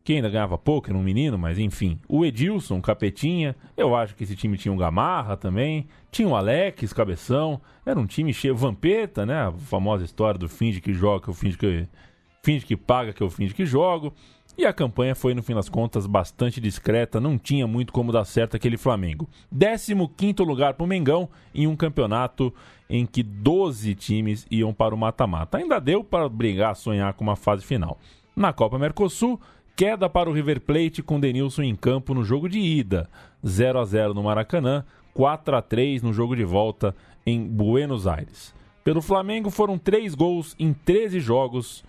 que 0.04 0.14
ainda 0.14 0.30
ganhava 0.30 0.56
pouco, 0.56 0.90
era 0.90 0.98
um 0.98 1.02
menino, 1.02 1.38
mas 1.38 1.58
enfim. 1.58 2.00
O 2.08 2.24
Edilson, 2.24 2.80
Capetinha, 2.80 3.56
eu 3.76 3.96
acho 3.96 4.16
que 4.16 4.24
esse 4.24 4.36
time 4.36 4.56
tinha 4.56 4.72
um 4.72 4.78
Gamarra 4.78 5.36
também, 5.36 5.88
tinha 6.12 6.28
o 6.28 6.36
Alex, 6.36 6.94
Cabeção, 6.94 7.60
era 7.84 8.00
um 8.00 8.06
time 8.06 8.32
cheio, 8.32 8.56
Vampeta, 8.56 9.26
né, 9.26 9.48
a 9.48 9.52
famosa 9.52 10.06
história 10.06 10.38
do 10.38 10.48
finge 10.48 10.80
que 10.80 10.94
joga, 10.94 11.24
que 11.24 11.30
eu 11.30 11.34
finge 11.34 11.58
que, 11.58 11.88
finge 12.44 12.66
que 12.66 12.78
paga, 12.78 13.14
que 13.14 13.24
eu 13.24 13.32
finge 13.32 13.56
que 13.56 13.66
jogo. 13.66 14.14
E 14.58 14.66
a 14.66 14.72
campanha 14.72 15.14
foi, 15.14 15.34
no 15.34 15.44
fim 15.44 15.54
das 15.54 15.68
contas, 15.68 16.08
bastante 16.08 16.62
discreta, 16.62 17.20
não 17.20 17.38
tinha 17.38 17.68
muito 17.68 17.92
como 17.92 18.12
dar 18.12 18.24
certo 18.24 18.56
aquele 18.56 18.78
Flamengo. 18.78 19.28
15 19.52 19.94
lugar 20.40 20.76
para 20.76 20.84
o 20.84 20.88
Mengão 20.88 21.30
em 21.54 21.68
um 21.68 21.76
campeonato 21.76 22.54
em 22.90 23.06
que 23.06 23.22
12 23.22 23.94
times 23.96 24.48
iam 24.50 24.74
para 24.74 24.96
o 24.96 24.98
mata-mata. 24.98 25.58
Ainda 25.58 25.80
deu 25.80 26.04
para 26.04 26.30
brigar, 26.30 26.76
sonhar 26.76 27.14
com 27.14 27.24
uma 27.24 27.36
fase 27.36 27.66
final. 27.66 28.00
Na 28.34 28.54
Copa 28.54 28.80
Mercosul, 28.80 29.42
queda 29.76 30.10
para 30.10 30.30
o 30.30 30.34
River 30.34 30.62
Plate 30.62 31.04
com 31.04 31.20
Denilson 31.20 31.64
em 31.64 31.76
campo 31.76 32.14
no 32.14 32.24
jogo 32.24 32.48
de 32.48 32.60
ida. 32.60 33.10
0 33.46 33.80
a 33.80 33.86
0 33.86 34.14
no 34.14 34.24
Maracanã, 34.24 34.86
4 35.14 35.58
a 35.58 35.62
3 35.62 36.02
no 36.02 36.14
jogo 36.14 36.34
de 36.34 36.46
volta 36.46 36.96
em 37.26 37.46
Buenos 37.46 38.08
Aires. 38.08 38.54
Pelo 38.86 39.02
Flamengo 39.02 39.50
foram 39.50 39.78
3 39.78 40.16
gols 40.16 40.56
em 40.58 40.72
13 40.72 41.20
jogos 41.20 41.84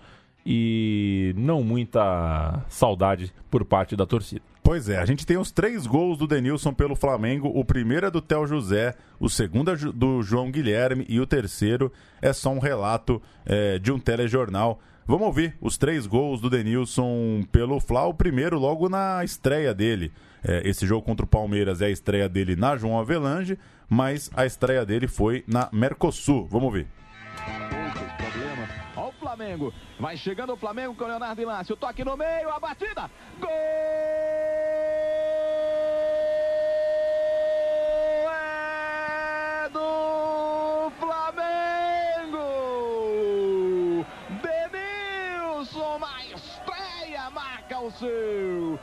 e 0.49 1.33
não 1.35 1.61
muita 1.61 2.63
saudade 2.69 3.33
por 3.51 3.65
parte 3.65 3.97
da 3.97 4.05
torcida. 4.05 4.41
Pois 4.63 4.87
é, 4.87 4.97
a 4.97 5.05
gente 5.05 5.25
tem 5.25 5.37
os 5.37 5.51
três 5.51 5.85
gols 5.85 6.17
do 6.17 6.25
Denilson 6.25 6.73
pelo 6.73 6.95
Flamengo. 6.95 7.51
O 7.53 7.65
primeiro 7.65 8.05
é 8.05 8.11
do 8.11 8.21
Theo 8.21 8.47
José, 8.47 8.95
o 9.19 9.29
segundo 9.29 9.71
é 9.71 9.75
do 9.75 10.23
João 10.23 10.49
Guilherme 10.49 11.05
e 11.09 11.19
o 11.19 11.27
terceiro 11.27 11.91
é 12.21 12.31
só 12.31 12.49
um 12.49 12.59
relato 12.59 13.21
é, 13.45 13.77
de 13.77 13.91
um 13.91 13.99
telejornal. 13.99 14.79
Vamos 15.05 15.27
ouvir 15.27 15.57
os 15.59 15.77
três 15.77 16.07
gols 16.07 16.39
do 16.39 16.49
Denilson 16.49 17.43
pelo 17.51 17.81
Fla. 17.81 18.05
O 18.05 18.13
primeiro 18.13 18.57
logo 18.57 18.87
na 18.87 19.23
estreia 19.25 19.73
dele. 19.73 20.13
É, 20.41 20.61
esse 20.67 20.85
jogo 20.85 21.05
contra 21.05 21.25
o 21.25 21.29
Palmeiras 21.29 21.81
é 21.81 21.87
a 21.87 21.89
estreia 21.89 22.29
dele 22.29 22.55
na 22.55 22.77
João 22.77 22.97
Avelange, 22.97 23.57
mas 23.89 24.29
a 24.33 24.45
estreia 24.45 24.85
dele 24.85 25.07
foi 25.07 25.43
na 25.45 25.67
Mercosul. 25.73 26.47
Vamos 26.49 26.67
ouvir. 26.67 26.87
Flamengo. 29.37 29.71
Vai 29.99 30.17
chegando 30.17 30.53
o 30.53 30.57
Flamengo 30.57 30.95
com 30.95 31.03
o 31.03 31.07
Leonardo 31.07 31.39
Inácio. 31.39 31.77
Toque 31.77 32.03
no 32.03 32.17
meio, 32.17 32.49
a 32.49 32.59
batida. 32.59 33.09
Gol! 33.39 33.49
É 38.33 39.69
do 39.69 40.91
Flamengo! 40.99 42.43
Denilson 44.41 45.99
na 45.99 46.25
estreia 46.25 47.29
marca 47.29 47.79
o 47.79 47.91
seu. 47.91 48.79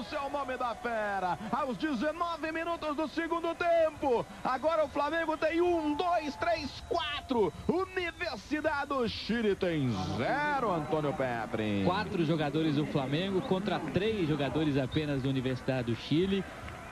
Denilson 0.00 0.16
é 0.16 0.20
o 0.20 0.30
nome 0.30 0.56
da 0.56 0.74
fera. 0.74 1.38
Aos 1.52 1.76
19 1.76 2.52
minutos 2.52 2.96
do 2.96 3.08
segundo 3.08 3.54
tempo. 3.54 4.24
Agora 4.42 4.84
o 4.84 4.88
Flamengo 4.88 5.36
tem 5.36 5.60
um, 5.60 5.94
dois, 5.94 6.34
três, 6.36 6.82
quatro. 6.88 7.52
Universidade 7.68 8.88
do 8.88 9.06
Chile 9.08 9.54
tem 9.54 9.90
zero, 10.16 10.72
Antônio 10.72 11.12
Pepri. 11.12 11.82
Quatro 11.84 12.24
jogadores 12.24 12.76
do 12.76 12.86
Flamengo 12.86 13.42
contra 13.42 13.78
três 13.78 14.26
jogadores 14.28 14.76
apenas 14.78 15.22
da 15.22 15.28
Universidade 15.28 15.92
do 15.92 15.96
Chile, 15.96 16.42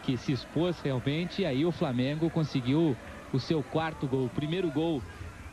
que 0.02 0.16
se 0.16 0.32
expôs 0.32 0.78
realmente. 0.80 1.42
E 1.42 1.46
aí 1.46 1.64
o 1.64 1.72
Flamengo 1.72 2.28
conseguiu 2.28 2.96
o 3.32 3.40
seu 3.40 3.62
quarto 3.62 4.06
gol, 4.06 4.26
o 4.26 4.30
primeiro 4.30 4.70
gol 4.70 5.02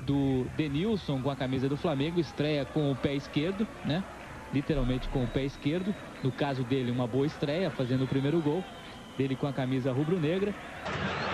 do 0.02 0.46
Denilson 0.58 1.22
com 1.22 1.30
a 1.30 1.36
camisa 1.36 1.70
do 1.70 1.78
Flamengo, 1.78 2.20
estreia 2.20 2.66
com 2.66 2.92
o 2.92 2.96
pé 2.96 3.16
esquerdo, 3.16 3.68
né? 3.86 4.04
Literalmente 4.56 5.10
com 5.10 5.22
o 5.22 5.28
pé 5.28 5.44
esquerdo. 5.44 5.94
No 6.24 6.32
caso 6.32 6.64
dele, 6.64 6.90
uma 6.90 7.06
boa 7.06 7.28
estreia, 7.28 7.70
fazendo 7.70 8.06
o 8.06 8.08
primeiro 8.08 8.40
gol 8.40 8.64
dele 9.18 9.36
com 9.36 9.48
a 9.48 9.54
camisa 9.54 9.92
rubro-negra. 9.92 10.56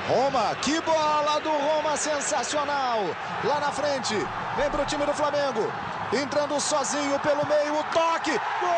Roma, 0.08 0.56
que 0.56 0.82
bola 0.82 1.40
do 1.40 1.50
Roma, 1.50 1.96
sensacional. 1.96 3.00
Lá 3.44 3.60
na 3.60 3.72
frente, 3.72 4.16
vem 4.58 4.70
pro 4.72 4.86
time 4.86 5.06
do 5.06 5.14
Flamengo. 5.14 5.72
Entrando 6.12 6.60
sozinho 6.60 7.20
pelo 7.20 7.46
meio, 7.46 7.80
o 7.80 7.84
toque. 7.86 8.32
Gol 8.32 8.72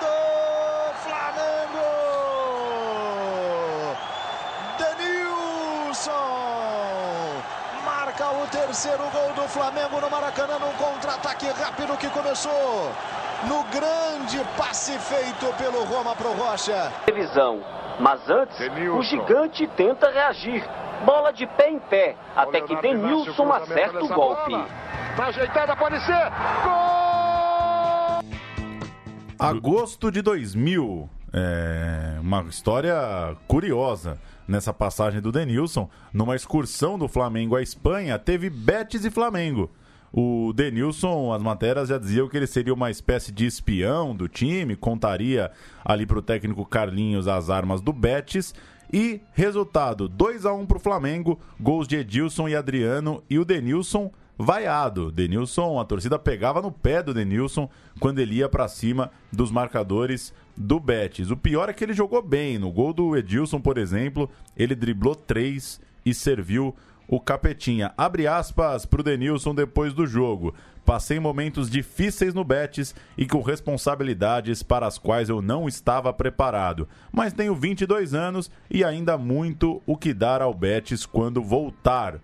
do 0.00 0.14
Flamengo. 1.02 1.84
Denilson 4.78 6.14
marca 7.84 8.30
o 8.30 8.46
terceiro 8.46 9.04
gol 9.10 9.32
do 9.34 9.43
Flamengo 9.54 10.00
no 10.00 10.10
Maracanã 10.10 10.58
num 10.58 10.72
contra-ataque 10.72 11.46
rápido 11.46 11.96
que 11.96 12.08
começou 12.10 12.92
no 13.46 13.62
grande 13.70 14.44
passe 14.56 14.98
feito 14.98 15.46
pelo 15.56 15.84
Roma 15.84 16.16
pro 16.16 16.32
Rocha. 16.32 16.92
Televisão. 17.06 17.62
Mas 18.00 18.28
antes, 18.28 18.58
o 18.92 19.00
gigante 19.04 19.68
tenta 19.76 20.10
reagir. 20.10 20.68
Bola 21.04 21.32
de 21.32 21.46
pé 21.46 21.70
em 21.70 21.78
pé, 21.78 22.16
até 22.34 22.62
que 22.62 22.74
Denilson 22.82 23.52
acerta 23.52 24.02
o 24.02 24.08
golpe. 24.08 24.56
Tá 25.16 25.26
ajeitada, 25.26 25.76
pode 25.76 26.04
ser. 26.04 26.32
Agosto 29.38 30.10
de 30.10 30.20
2000. 30.20 31.08
É 31.36 32.20
uma 32.20 32.42
história 32.42 33.36
curiosa 33.48 34.16
nessa 34.46 34.72
passagem 34.72 35.20
do 35.20 35.32
Denilson. 35.32 35.90
Numa 36.12 36.36
excursão 36.36 36.96
do 36.96 37.08
Flamengo 37.08 37.56
à 37.56 37.62
Espanha, 37.62 38.16
teve 38.20 38.48
Betis 38.48 39.04
e 39.04 39.10
Flamengo. 39.10 39.68
O 40.12 40.52
Denilson, 40.54 41.32
as 41.32 41.42
matérias 41.42 41.88
já 41.88 41.98
diziam 41.98 42.28
que 42.28 42.36
ele 42.36 42.46
seria 42.46 42.72
uma 42.72 42.88
espécie 42.88 43.32
de 43.32 43.46
espião 43.46 44.14
do 44.14 44.28
time, 44.28 44.76
contaria 44.76 45.50
ali 45.84 46.06
para 46.06 46.20
o 46.20 46.22
técnico 46.22 46.64
Carlinhos 46.64 47.26
as 47.26 47.50
armas 47.50 47.80
do 47.80 47.92
Betis. 47.92 48.54
E 48.92 49.20
resultado: 49.32 50.08
2 50.08 50.46
a 50.46 50.52
1 50.52 50.66
para 50.66 50.76
o 50.76 50.80
Flamengo, 50.80 51.40
gols 51.58 51.88
de 51.88 51.96
Edilson 51.96 52.46
e 52.46 52.54
Adriano 52.54 53.24
e 53.28 53.40
o 53.40 53.44
Denilson 53.44 54.12
vaiado. 54.38 55.10
Denilson, 55.10 55.80
a 55.80 55.84
torcida 55.84 56.16
pegava 56.16 56.62
no 56.62 56.70
pé 56.70 57.02
do 57.02 57.14
Denilson 57.14 57.68
quando 57.98 58.20
ele 58.20 58.36
ia 58.36 58.48
para 58.48 58.68
cima 58.68 59.10
dos 59.32 59.50
marcadores 59.50 60.32
do 60.56 60.78
Betis. 60.78 61.30
O 61.30 61.36
pior 61.36 61.68
é 61.68 61.72
que 61.72 61.84
ele 61.84 61.92
jogou 61.92 62.22
bem. 62.22 62.58
No 62.58 62.70
gol 62.70 62.92
do 62.92 63.16
Edilson, 63.16 63.60
por 63.60 63.78
exemplo, 63.78 64.30
ele 64.56 64.74
driblou 64.74 65.14
três 65.14 65.80
e 66.04 66.14
serviu 66.14 66.74
o 67.08 67.20
Capetinha. 67.20 67.92
Abre 67.96 68.26
aspas 68.26 68.86
para 68.86 69.00
o 69.00 69.04
Denilson 69.04 69.54
depois 69.54 69.92
do 69.92 70.06
jogo. 70.06 70.54
Passei 70.84 71.18
momentos 71.18 71.70
difíceis 71.70 72.34
no 72.34 72.44
Betis 72.44 72.94
e 73.16 73.26
com 73.26 73.40
responsabilidades 73.40 74.62
para 74.62 74.86
as 74.86 74.98
quais 74.98 75.28
eu 75.28 75.40
não 75.40 75.66
estava 75.66 76.12
preparado. 76.12 76.88
Mas 77.10 77.32
tenho 77.32 77.54
22 77.54 78.12
anos 78.12 78.50
e 78.70 78.84
ainda 78.84 79.16
muito 79.16 79.82
o 79.86 79.96
que 79.96 80.12
dar 80.12 80.42
ao 80.42 80.52
Betis 80.52 81.06
quando 81.06 81.42
voltar. 81.42 82.20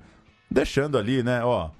Deixando 0.50 0.98
ali, 0.98 1.22
né, 1.22 1.42
ó, 1.42 1.70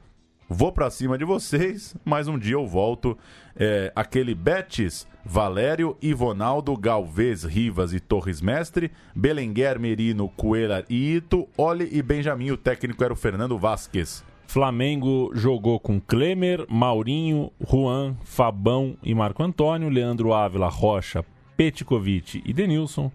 vou 0.51 0.73
para 0.73 0.91
cima 0.91 1.17
de 1.17 1.25
vocês, 1.25 1.95
mas 2.05 2.27
um 2.27 2.37
dia 2.37 2.55
eu 2.55 2.67
volto. 2.67 3.17
É, 3.57 3.93
aquele 3.95 4.35
Betis, 4.35 5.07
Valério, 5.25 5.97
Ivonaldo, 6.03 6.77
Galvez, 6.77 7.45
Rivas 7.45 7.93
e 7.93 8.01
Torres 8.01 8.41
Mestre, 8.41 8.91
Belenguer, 9.15 9.79
Merino, 9.79 10.29
Coelho 10.29 10.85
e 10.91 11.15
Ito, 11.15 11.49
Oli 11.57 11.89
e 11.93 12.03
Benjamin. 12.03 12.51
O 12.51 12.57
técnico 12.57 13.05
era 13.05 13.13
o 13.13 13.17
Fernando 13.17 13.57
Vasquez. 13.57 14.25
Flamengo 14.49 15.31
jogou 15.33 15.79
com 15.79 16.01
Klemer, 16.01 16.67
Maurinho, 16.69 17.53
Juan, 17.71 18.17
Fabão 18.25 18.97
e 19.01 19.15
Marco 19.15 19.45
Antônio, 19.45 19.89
Leandro 19.89 20.35
Ávila, 20.35 20.69
Rocha, 20.69 21.25
Petkovic 21.57 22.43
e 22.45 22.53
Denilson, 22.53 23.13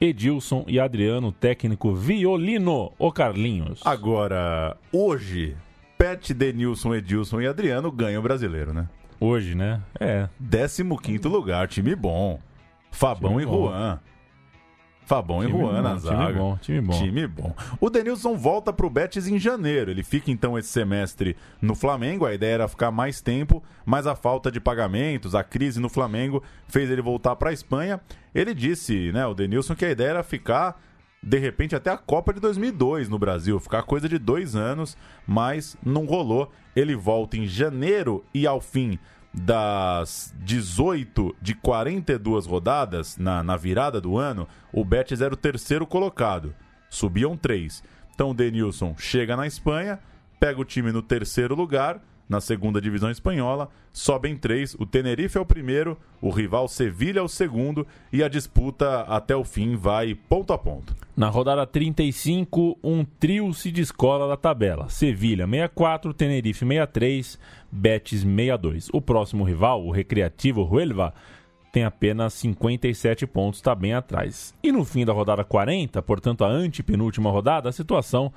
Edilson 0.00 0.64
e 0.66 0.80
Adriano, 0.80 1.30
técnico 1.30 1.92
violino, 1.92 2.92
o 2.98 3.12
Carlinhos. 3.12 3.82
Agora, 3.84 4.78
hoje, 4.90 5.54
Pet, 5.98 6.32
Denilson, 6.32 6.94
Edilson 6.94 7.40
e 7.40 7.48
Adriano 7.48 7.90
ganham 7.90 8.20
o 8.20 8.22
brasileiro, 8.22 8.72
né? 8.72 8.88
Hoje, 9.18 9.56
né? 9.56 9.82
É. 9.98 10.28
15 11.02 11.26
lugar, 11.26 11.66
time 11.66 11.96
bom. 11.96 12.40
Fabão 12.92 13.32
Time 13.32 13.42
e 13.42 13.46
bom. 13.46 13.66
Juan. 13.66 13.98
Fabão 15.04 15.40
Time 15.40 15.50
e 15.50 15.56
Juan 15.58 15.72
bom, 15.74 15.82
na 15.82 15.88
time 15.88 16.00
zaga. 16.00 16.38
bom, 16.38 16.56
time 16.58 16.80
bom. 16.80 16.92
Time 16.92 17.26
bom. 17.26 17.54
O 17.80 17.90
Denilson 17.90 18.36
volta 18.36 18.72
pro 18.72 18.88
Betis 18.88 19.26
em 19.26 19.40
janeiro. 19.40 19.90
Ele 19.90 20.04
fica 20.04 20.30
então 20.30 20.56
esse 20.56 20.68
semestre 20.68 21.36
no 21.60 21.74
Flamengo. 21.74 22.24
A 22.24 22.32
ideia 22.32 22.54
era 22.54 22.68
ficar 22.68 22.92
mais 22.92 23.20
tempo, 23.20 23.60
mas 23.84 24.06
a 24.06 24.14
falta 24.14 24.52
de 24.52 24.60
pagamentos, 24.60 25.34
a 25.34 25.42
crise 25.42 25.80
no 25.80 25.88
Flamengo 25.88 26.42
fez 26.68 26.88
ele 26.90 27.02
voltar 27.02 27.34
para 27.34 27.50
a 27.50 27.52
Espanha. 27.52 28.00
Ele 28.32 28.54
disse, 28.54 29.10
né, 29.10 29.26
o 29.26 29.34
Denilson, 29.34 29.74
que 29.74 29.84
a 29.84 29.90
ideia 29.90 30.10
era 30.10 30.22
ficar 30.22 30.80
de 31.22 31.38
repente 31.38 31.74
até 31.74 31.90
a 31.90 31.96
Copa 31.96 32.32
de 32.32 32.40
2002 32.40 33.08
no 33.08 33.18
Brasil, 33.18 33.58
ficar 33.58 33.82
coisa 33.82 34.08
de 34.08 34.18
dois 34.18 34.54
anos, 34.54 34.96
mas 35.26 35.76
não 35.84 36.06
rolou. 36.06 36.50
Ele 36.74 36.94
volta 36.94 37.36
em 37.36 37.46
janeiro 37.46 38.24
e 38.32 38.46
ao 38.46 38.60
fim 38.60 38.98
das 39.32 40.34
18 40.38 41.36
de 41.40 41.54
42 41.54 42.46
rodadas 42.46 43.16
na, 43.16 43.42
na 43.42 43.56
virada 43.56 44.00
do 44.00 44.16
ano, 44.16 44.48
o 44.72 44.84
Betis 44.84 45.20
era 45.20 45.34
o 45.34 45.36
terceiro 45.36 45.86
colocado. 45.86 46.54
Subiam 46.88 47.36
três. 47.36 47.82
Então 48.14 48.30
o 48.30 48.34
Denilson 48.34 48.94
chega 48.96 49.36
na 49.36 49.46
Espanha, 49.46 50.00
pega 50.40 50.60
o 50.60 50.64
time 50.64 50.90
no 50.90 51.02
terceiro 51.02 51.54
lugar, 51.54 52.00
na 52.28 52.40
segunda 52.40 52.80
divisão 52.80 53.10
espanhola, 53.10 53.68
sobem 53.92 54.36
três. 54.36 54.74
O 54.74 54.84
Tenerife 54.84 55.38
é 55.38 55.40
o 55.40 55.46
primeiro, 55.46 55.96
o 56.20 56.30
rival 56.30 56.68
Sevilha 56.68 57.20
é 57.20 57.22
o 57.22 57.28
segundo 57.28 57.86
e 58.12 58.22
a 58.22 58.28
disputa 58.28 59.00
até 59.02 59.34
o 59.34 59.44
fim 59.44 59.76
vai 59.76 60.14
ponto 60.14 60.52
a 60.52 60.58
ponto. 60.58 60.94
Na 61.16 61.28
rodada 61.28 61.66
35, 61.66 62.78
um 62.82 63.04
trio 63.04 63.52
se 63.54 63.70
descola 63.70 64.28
da 64.28 64.36
tabela. 64.36 64.88
Sevilha 64.88 65.46
64, 65.46 66.12
Tenerife 66.12 66.60
63, 66.60 67.38
Betis 67.72 68.20
62. 68.20 68.88
O 68.92 69.00
próximo 69.00 69.44
rival, 69.44 69.84
o 69.84 69.90
Recreativo 69.90 70.62
Huelva, 70.62 71.14
tem 71.72 71.84
apenas 71.84 72.34
57 72.34 73.26
pontos, 73.26 73.58
está 73.58 73.74
bem 73.74 73.92
atrás. 73.92 74.54
E 74.62 74.72
no 74.72 74.84
fim 74.84 75.04
da 75.04 75.12
rodada 75.12 75.44
40, 75.44 76.00
portanto 76.02 76.44
a 76.44 76.48
antepenúltima 76.48 77.30
rodada, 77.30 77.68
a 77.68 77.72
situação 77.72 78.32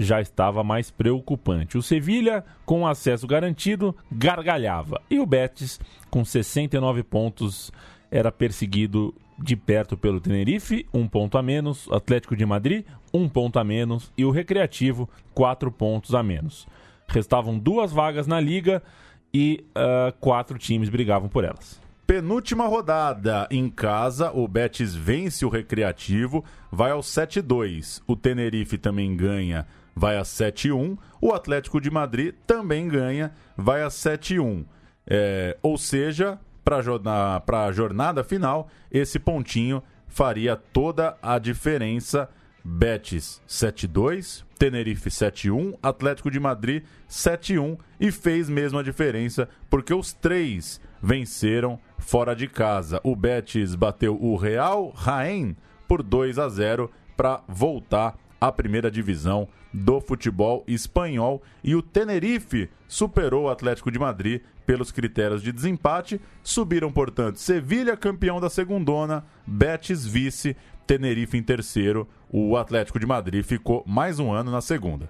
já 0.00 0.18
estava 0.18 0.64
mais 0.64 0.90
preocupante. 0.90 1.76
O 1.76 1.82
Sevilha, 1.82 2.42
com 2.64 2.86
acesso 2.86 3.26
garantido, 3.26 3.94
gargalhava. 4.10 5.00
E 5.10 5.20
o 5.20 5.26
Betis, 5.26 5.78
com 6.10 6.24
69 6.24 7.02
pontos, 7.02 7.70
era 8.10 8.32
perseguido 8.32 9.14
de 9.38 9.54
perto 9.54 9.98
pelo 9.98 10.20
Tenerife, 10.20 10.86
um 10.92 11.06
ponto 11.06 11.36
a 11.36 11.42
menos. 11.42 11.86
Atlético 11.92 12.34
de 12.34 12.46
Madrid, 12.46 12.84
um 13.12 13.28
ponto 13.28 13.58
a 13.58 13.64
menos. 13.64 14.10
E 14.16 14.24
o 14.24 14.30
Recreativo, 14.30 15.08
quatro 15.34 15.70
pontos 15.70 16.14
a 16.14 16.22
menos. 16.22 16.66
Restavam 17.06 17.58
duas 17.58 17.92
vagas 17.92 18.26
na 18.26 18.40
liga 18.40 18.82
e 19.34 19.64
uh, 19.70 20.16
quatro 20.18 20.58
times 20.58 20.88
brigavam 20.88 21.28
por 21.28 21.44
elas. 21.44 21.78
Penúltima 22.06 22.66
rodada. 22.66 23.46
Em 23.50 23.68
casa, 23.68 24.32
o 24.32 24.48
Betis 24.48 24.94
vence 24.94 25.44
o 25.44 25.48
Recreativo, 25.48 26.44
vai 26.72 26.90
ao 26.90 27.00
7-2. 27.00 28.02
O 28.06 28.16
Tenerife 28.16 28.78
também 28.78 29.14
ganha, 29.14 29.66
vai 30.00 30.16
a 30.16 30.22
7-1. 30.22 30.96
O 31.20 31.34
Atlético 31.34 31.78
de 31.78 31.90
Madrid 31.90 32.34
também 32.46 32.88
ganha, 32.88 33.32
vai 33.54 33.82
a 33.82 33.88
7-1. 33.88 34.64
É, 35.06 35.58
ou 35.62 35.76
seja, 35.76 36.38
para 36.64 37.66
a 37.66 37.72
jornada 37.72 38.24
final, 38.24 38.70
esse 38.90 39.18
pontinho 39.18 39.82
faria 40.08 40.56
toda 40.56 41.18
a 41.20 41.38
diferença. 41.38 42.30
Betis 42.64 43.42
7-2, 43.48 44.44
Tenerife 44.58 45.10
7-1, 45.10 45.78
Atlético 45.82 46.30
de 46.30 46.38
Madrid 46.38 46.84
7-1 47.08 47.78
e 47.98 48.10
fez 48.10 48.50
mesmo 48.50 48.78
a 48.78 48.82
diferença 48.82 49.48
porque 49.70 49.94
os 49.94 50.12
três 50.12 50.78
venceram 51.02 51.78
fora 51.98 52.34
de 52.34 52.46
casa. 52.46 53.00
O 53.02 53.16
Betis 53.16 53.74
bateu 53.74 54.14
o 54.14 54.36
Real 54.36 54.92
Raen 54.94 55.56
por 55.88 56.02
2 56.02 56.38
a 56.38 56.50
0 56.50 56.90
para 57.16 57.42
voltar 57.48 58.14
à 58.40 58.50
primeira 58.50 58.90
divisão 58.90 59.46
do 59.72 60.00
futebol 60.00 60.64
espanhol 60.66 61.42
e 61.62 61.74
o 61.74 61.82
Tenerife 61.82 62.68
superou 62.88 63.44
o 63.44 63.50
Atlético 63.50 63.90
de 63.90 63.98
Madrid 63.98 64.40
pelos 64.66 64.90
critérios 64.90 65.42
de 65.42 65.52
desempate. 65.52 66.20
Subiram, 66.42 66.90
portanto, 66.90 67.36
Sevilha 67.36 67.96
campeão 67.96 68.40
da 68.40 68.48
segundona, 68.48 69.24
Betis 69.46 70.06
vice, 70.06 70.56
Tenerife 70.86 71.36
em 71.36 71.42
terceiro. 71.42 72.08
O 72.30 72.56
Atlético 72.56 72.98
de 72.98 73.06
Madrid 73.06 73.44
ficou 73.44 73.84
mais 73.86 74.18
um 74.18 74.32
ano 74.32 74.50
na 74.50 74.60
segunda. 74.60 75.08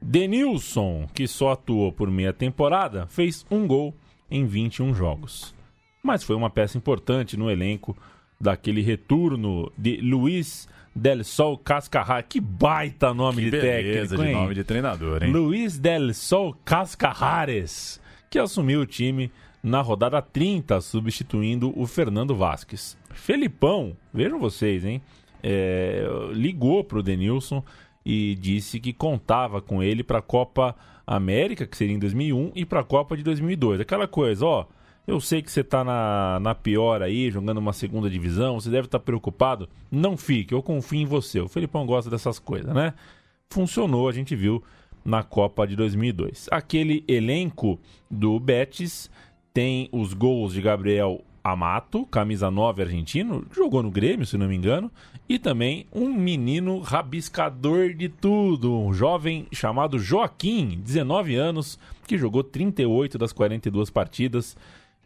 Denilson, 0.00 1.08
que 1.14 1.26
só 1.26 1.52
atuou 1.52 1.90
por 1.90 2.10
meia 2.10 2.32
temporada, 2.32 3.06
fez 3.06 3.44
um 3.50 3.66
gol 3.66 3.94
em 4.30 4.44
21 4.44 4.94
jogos. 4.94 5.54
Mas 6.02 6.22
foi 6.22 6.36
uma 6.36 6.50
peça 6.50 6.76
importante 6.76 7.36
no 7.36 7.50
elenco 7.50 7.96
daquele 8.38 8.82
retorno 8.82 9.72
de 9.78 9.96
Luiz 10.02 10.68
Del 10.94 11.24
Sol 11.24 11.58
Cascarra. 11.58 12.22
Que 12.22 12.40
baita 12.40 13.12
nome 13.12 13.44
que 13.44 13.50
de 13.50 13.60
técnico, 13.60 14.22
hein? 14.22 14.28
de 14.28 14.32
nome 14.32 14.54
de 14.54 14.64
treinador, 14.64 15.22
hein? 15.22 15.32
Luiz 15.32 15.78
Del 15.78 16.14
Sol 16.14 16.56
Cascarrares, 16.64 18.00
que 18.30 18.38
assumiu 18.38 18.82
o 18.82 18.86
time 18.86 19.30
na 19.62 19.80
rodada 19.80 20.20
30, 20.20 20.80
substituindo 20.80 21.72
o 21.78 21.86
Fernando 21.86 22.36
Vasquez. 22.36 22.96
Felipão, 23.10 23.96
vejam 24.12 24.38
vocês, 24.38 24.84
hein? 24.84 25.00
É, 25.42 26.06
ligou 26.32 26.84
para 26.84 26.98
o 26.98 27.02
Denilson 27.02 27.62
e 28.04 28.34
disse 28.36 28.78
que 28.78 28.92
contava 28.92 29.60
com 29.60 29.82
ele 29.82 30.02
para 30.02 30.18
a 30.18 30.22
Copa 30.22 30.76
América, 31.06 31.66
que 31.66 31.76
seria 31.76 31.94
em 31.94 31.98
2001, 31.98 32.52
e 32.54 32.64
para 32.64 32.80
a 32.80 32.84
Copa 32.84 33.16
de 33.16 33.22
2002. 33.22 33.80
Aquela 33.80 34.06
coisa, 34.06 34.44
ó 34.44 34.66
eu 35.06 35.20
sei 35.20 35.42
que 35.42 35.50
você 35.50 35.60
está 35.60 35.84
na, 35.84 36.38
na 36.40 36.54
pior 36.54 37.02
aí, 37.02 37.30
jogando 37.30 37.58
uma 37.58 37.72
segunda 37.72 38.08
divisão, 38.08 38.58
você 38.58 38.70
deve 38.70 38.86
estar 38.86 38.98
tá 38.98 39.04
preocupado. 39.04 39.68
Não 39.90 40.16
fique, 40.16 40.54
eu 40.54 40.62
confio 40.62 41.00
em 41.00 41.06
você. 41.06 41.40
O 41.40 41.48
Felipão 41.48 41.84
gosta 41.84 42.10
dessas 42.10 42.38
coisas, 42.38 42.74
né? 42.74 42.94
Funcionou, 43.50 44.08
a 44.08 44.12
gente 44.12 44.34
viu 44.34 44.62
na 45.04 45.22
Copa 45.22 45.66
de 45.66 45.76
2002. 45.76 46.48
Aquele 46.50 47.04
elenco 47.06 47.78
do 48.10 48.40
Betis 48.40 49.10
tem 49.52 49.88
os 49.92 50.14
gols 50.14 50.54
de 50.54 50.62
Gabriel 50.62 51.22
Amato, 51.44 52.06
camisa 52.06 52.50
9 52.50 52.82
argentino, 52.82 53.46
jogou 53.52 53.82
no 53.82 53.90
Grêmio, 53.90 54.24
se 54.24 54.38
não 54.38 54.48
me 54.48 54.56
engano, 54.56 54.90
e 55.28 55.38
também 55.38 55.86
um 55.92 56.10
menino 56.10 56.78
rabiscador 56.78 57.92
de 57.92 58.08
tudo, 58.08 58.74
um 58.74 58.94
jovem 58.94 59.46
chamado 59.52 59.98
Joaquim, 59.98 60.80
19 60.82 61.34
anos, 61.34 61.78
que 62.06 62.16
jogou 62.16 62.42
38 62.42 63.18
das 63.18 63.34
42 63.34 63.90
partidas 63.90 64.56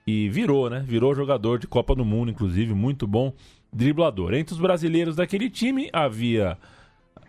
e 0.08 0.26
virou, 0.30 0.70
né? 0.70 0.82
Virou 0.88 1.14
jogador 1.14 1.58
de 1.58 1.66
Copa 1.66 1.94
do 1.94 2.02
Mundo, 2.02 2.30
inclusive, 2.30 2.72
muito 2.72 3.06
bom 3.06 3.30
driblador. 3.70 4.32
Entre 4.32 4.54
os 4.54 4.58
brasileiros 4.58 5.16
daquele 5.16 5.50
time 5.50 5.90
havia 5.92 6.56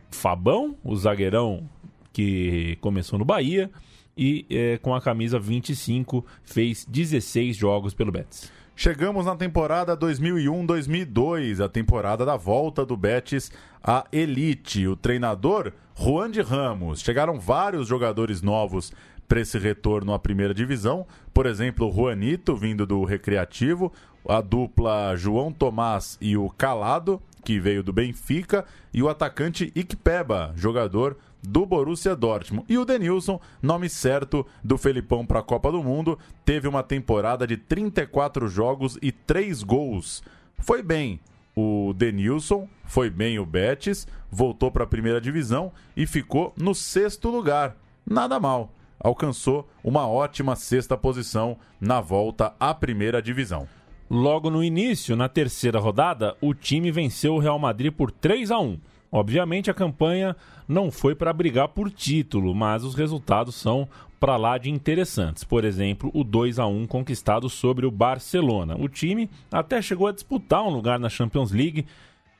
Fabão, 0.10 0.78
o 0.82 0.96
zagueirão 0.96 1.70
que 2.13 2.78
começou 2.80 3.20
no 3.20 3.26
Bahia 3.26 3.70
e 4.18 4.46
é, 4.50 4.78
com 4.78 4.96
a 4.96 5.02
camisa 5.02 5.38
25 5.38 6.26
fez 6.42 6.86
16 6.86 7.58
jogos 7.58 7.94
pelo 7.94 8.13
Betis. 8.13 8.50
Chegamos 8.78 9.26
na 9.26 9.36
temporada 9.36 9.98
2001-2002, 9.98 11.62
a 11.62 11.68
temporada 11.68 12.26
da 12.26 12.38
volta 12.38 12.86
do 12.86 12.96
Betis 12.96 13.52
à 13.84 14.06
elite. 14.10 14.88
O 14.88 14.96
treinador 14.96 15.74
Juan 15.94 16.32
de 16.32 16.42
Ramos. 16.42 17.02
Chegaram 17.02 17.42
vários 17.42 17.89
jogadores 17.89 18.42
novos 18.42 18.94
para 19.30 19.39
esse 19.39 19.60
retorno 19.60 20.12
à 20.12 20.20
primeira 20.20 20.56
divisão. 20.56 21.06
Por 21.32 21.46
exemplo, 21.46 21.88
o 21.88 21.94
Juanito, 21.94 22.56
vindo 22.56 22.86
do 22.86 23.04
Recreativo, 23.06 23.94
a 24.28 24.42
dupla 24.42 25.15
João 25.15 25.54
Tomás 25.54 26.18
e 26.20 26.36
o 26.36 26.50
Calado, 26.50 27.22
que 27.46 27.60
veio 27.60 27.84
do 27.84 27.94
Benfica, 27.94 28.65
e 28.92 29.04
o 29.04 29.08
atacante 29.08 29.72
Ikpeba, 29.76 30.52
jogador 30.56 31.15
do 31.42 31.65
Borussia 31.65 32.15
Dortmund. 32.15 32.65
E 32.68 32.78
o 32.78 32.84
Denilson, 32.84 33.39
nome 33.62 33.88
certo 33.88 34.46
do 34.63 34.78
Felipão 34.78 35.26
para 35.26 35.39
a 35.39 35.44
Copa 35.44 35.72
do 35.72 35.84
Mundo, 35.84 36.18
teve 36.44 36.68
uma 36.68 36.84
temporada 36.84 37.46
de 37.46 37.56
34 37.56 38.50
jogos 38.50 38.98
e 39.00 39.12
3 39.12 39.62
gols. 39.62 40.24
Foi 40.58 40.82
bem 40.82 41.20
o 41.56 41.94
Denilson, 41.96 42.68
foi 42.84 43.10
bem 43.10 43.38
o 43.38 43.46
Betis, 43.46 44.08
voltou 44.30 44.72
para 44.72 44.84
a 44.84 44.88
primeira 44.88 45.22
divisão 45.22 45.72
e 45.96 46.08
ficou 46.08 46.52
no 46.58 46.74
sexto 46.74 47.30
lugar. 47.30 47.78
Nada 48.06 48.39
mal 48.39 48.72
alcançou 49.00 49.68
uma 49.84 50.08
ótima 50.08 50.56
sexta 50.56 50.98
posição 50.98 51.58
na 51.80 52.02
volta 52.02 52.54
à 52.60 52.74
primeira 52.74 53.22
divisão. 53.22 53.68
Logo 54.10 54.50
no 54.50 54.64
início, 54.64 55.16
na 55.16 55.30
terceira 55.30 55.80
rodada, 55.80 56.36
o 56.42 56.54
time 56.54 56.92
venceu 56.92 57.36
o 57.36 57.40
Real 57.40 57.60
Madrid 57.60 57.94
por 57.94 58.12
3 58.12 58.50
a 58.52 58.60
1. 58.60 58.80
Obviamente 59.12 59.72
a 59.72 59.74
campanha 59.74 60.36
não 60.68 60.92
foi 60.92 61.16
para 61.16 61.34
brigar 61.34 61.70
por 61.70 61.92
título, 61.92 62.54
mas 62.54 62.84
os 62.84 62.96
resultados 62.96 63.56
são 63.56 63.88
para 64.20 64.36
lá 64.36 64.58
de 64.58 64.70
interessantes. 64.70 65.44
Por 65.44 65.64
exemplo, 65.64 66.12
o 66.14 66.24
2 66.24 66.60
a 66.60 66.68
1 66.68 66.86
conquistado 66.88 67.50
sobre 67.50 67.86
o 67.86 67.92
Barcelona. 67.92 68.76
O 68.78 68.90
time 68.90 69.30
até 69.52 69.82
chegou 69.82 70.08
a 70.08 70.12
disputar 70.12 70.64
um 70.64 70.70
lugar 70.70 71.00
na 71.00 71.10
Champions 71.10 71.52
League, 71.52 71.86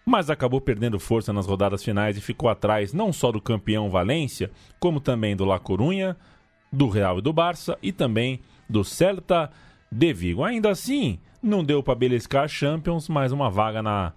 mas 0.06 0.30
acabou 0.30 0.60
perdendo 0.60 1.00
força 1.00 1.32
nas 1.32 1.46
rodadas 1.46 1.84
finais 1.84 2.18
e 2.18 2.22
ficou 2.22 2.50
atrás 2.50 2.94
não 2.94 3.14
só 3.14 3.32
do 3.32 3.42
campeão 3.42 3.90
Valência, 3.90 4.52
como 4.80 5.00
também 5.00 5.36
do 5.36 5.46
La 5.46 5.60
Corunha, 5.60 6.18
do 6.72 6.88
Real 6.88 7.20
e 7.20 7.22
do 7.22 7.34
Barça 7.34 7.78
e 7.82 7.92
também 7.92 8.40
do 8.70 8.84
Celta 8.84 9.50
de 9.92 10.14
Vigo. 10.14 10.44
Ainda 10.44 10.70
assim, 10.70 11.20
não 11.42 11.64
deu 11.64 11.82
para 11.82 11.96
beliscar 11.96 12.48
Champions, 12.48 13.10
mas 13.10 13.32
uma 13.32 13.50
vaga 13.50 13.82
na 13.82 14.14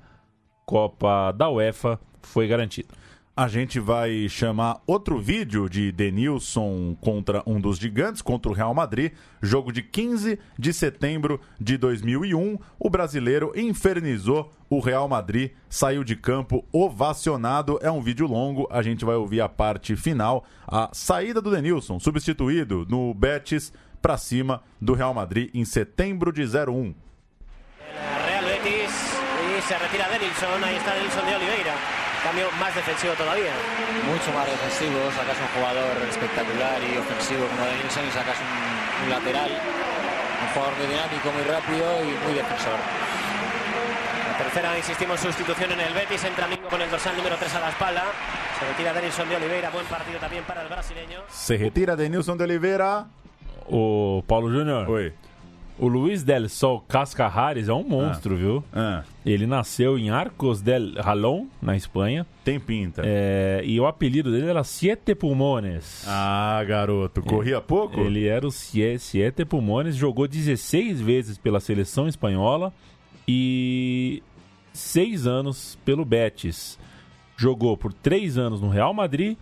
Copa 0.64 1.32
da 1.32 1.50
UEFA 1.50 1.98
foi 2.22 2.46
garantida 2.46 3.01
a 3.34 3.48
gente 3.48 3.80
vai 3.80 4.28
chamar 4.28 4.82
outro 4.86 5.18
vídeo 5.18 5.68
de 5.68 5.90
Denilson 5.90 6.94
contra 7.00 7.42
um 7.46 7.58
dos 7.58 7.78
gigantes, 7.78 8.20
contra 8.20 8.50
o 8.50 8.54
Real 8.54 8.74
Madrid, 8.74 9.12
jogo 9.40 9.72
de 9.72 9.82
15 9.82 10.38
de 10.58 10.72
setembro 10.72 11.40
de 11.58 11.78
2001. 11.78 12.58
O 12.78 12.90
brasileiro 12.90 13.50
infernizou 13.56 14.52
o 14.68 14.80
Real 14.80 15.08
Madrid, 15.08 15.52
saiu 15.68 16.04
de 16.04 16.14
campo 16.14 16.62
ovacionado. 16.70 17.78
É 17.80 17.90
um 17.90 18.02
vídeo 18.02 18.26
longo, 18.26 18.68
a 18.70 18.82
gente 18.82 19.04
vai 19.04 19.14
ouvir 19.14 19.40
a 19.40 19.48
parte 19.48 19.96
final, 19.96 20.44
a 20.66 20.90
saída 20.92 21.40
do 21.40 21.50
Denilson, 21.50 21.98
substituído 21.98 22.86
no 22.88 23.14
Betis 23.14 23.72
para 24.02 24.18
cima 24.18 24.62
do 24.78 24.92
Real 24.92 25.14
Madrid 25.14 25.48
em 25.54 25.64
setembro 25.64 26.32
de 26.32 26.42
01. 26.42 26.94
Real 28.26 28.44
Betis 28.44 28.92
e 29.56 29.62
se 29.62 29.74
retira 29.74 30.04
Denilson, 30.10 30.64
aí 30.64 30.76
está 30.76 30.92
Denilson 30.92 31.24
de 31.24 31.34
Oliveira. 31.34 32.01
Cambio 32.22 32.46
más 32.60 32.74
defensivo 32.74 33.14
todavía. 33.14 33.52
Mucho 34.06 34.32
más 34.32 34.46
defensivo, 34.46 35.10
sacas 35.10 35.36
un 35.42 35.50
jugador 35.58 35.96
espectacular 36.08 36.78
y 36.82 36.96
ofensivo 36.96 37.46
como 37.46 37.66
Denilson 37.66 38.06
y 38.06 38.10
sacas 38.12 38.36
un, 38.38 39.04
un 39.04 39.10
lateral, 39.10 39.50
un 39.50 40.48
jugador 40.54 40.74
muy 40.78 40.86
dinámico, 40.86 41.26
muy 41.32 41.42
rápido 41.42 41.86
y 42.02 42.10
muy 42.24 42.34
defensor. 42.34 42.78
La 44.30 44.38
tercera, 44.38 44.78
insistimos, 44.78 45.20
sustitución 45.20 45.72
en 45.72 45.80
el 45.80 45.92
Betis, 45.94 46.22
entra 46.24 46.46
Mingo 46.46 46.68
con 46.68 46.80
el 46.80 46.90
dorsal 46.90 47.16
número 47.16 47.36
3 47.36 47.54
a 47.54 47.60
la 47.60 47.68
espalda. 47.70 48.04
Se 48.58 48.66
retira 48.66 48.92
Denilson 48.92 49.28
de 49.28 49.36
Oliveira, 49.36 49.70
buen 49.70 49.86
partido 49.86 50.18
también 50.18 50.44
para 50.44 50.62
el 50.62 50.68
brasileño. 50.68 51.20
Se 51.28 51.56
retira 51.58 51.96
Denilson 51.96 52.38
de 52.38 52.44
Oliveira. 52.44 53.06
O 53.68 54.22
Paulo 54.26 54.48
Júnior. 54.48 54.88
Oi. 54.88 55.12
O 55.78 55.88
Luiz 55.88 56.22
del 56.22 56.48
Sol 56.48 56.80
Cascarrares 56.86 57.68
é 57.68 57.72
um 57.72 57.82
monstro, 57.82 58.34
ah. 58.34 58.38
viu? 58.38 58.64
Ah. 58.72 59.04
Ele 59.24 59.46
nasceu 59.46 59.98
em 59.98 60.10
Arcos 60.10 60.60
del 60.60 60.94
Jalón, 60.94 61.46
na 61.60 61.76
Espanha. 61.76 62.26
Tem 62.44 62.60
pinta. 62.60 63.02
É, 63.04 63.62
e 63.64 63.80
o 63.80 63.86
apelido 63.86 64.30
dele 64.30 64.48
era 64.48 64.62
Siete 64.64 65.14
Pulmones. 65.14 66.04
Ah, 66.06 66.62
garoto. 66.66 67.22
Corria 67.22 67.60
pouco? 67.60 68.00
Ele 68.00 68.26
era 68.26 68.46
o 68.46 68.50
Siete 68.50 69.44
Pulmones, 69.44 69.96
jogou 69.96 70.28
16 70.28 71.00
vezes 71.00 71.38
pela 71.38 71.58
seleção 71.58 72.06
espanhola, 72.06 72.72
e 73.26 74.22
seis 74.72 75.26
anos 75.26 75.78
pelo 75.84 76.04
Betis. 76.04 76.78
Jogou 77.36 77.76
por 77.76 77.92
três 77.92 78.36
anos 78.38 78.60
no 78.60 78.68
Real 78.68 78.92
Madrid 78.92 79.36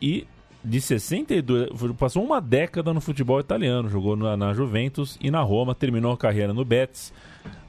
e 0.00 0.26
de 0.64 0.80
62, 0.80 1.68
passou 1.98 2.24
uma 2.24 2.40
década 2.40 2.94
no 2.94 3.00
futebol 3.00 3.38
italiano, 3.38 3.88
jogou 3.90 4.16
na, 4.16 4.36
na 4.36 4.54
Juventus 4.54 5.18
e 5.20 5.30
na 5.30 5.42
Roma, 5.42 5.74
terminou 5.74 6.12
a 6.12 6.16
carreira 6.16 6.54
no 6.54 6.64
Betis, 6.64 7.12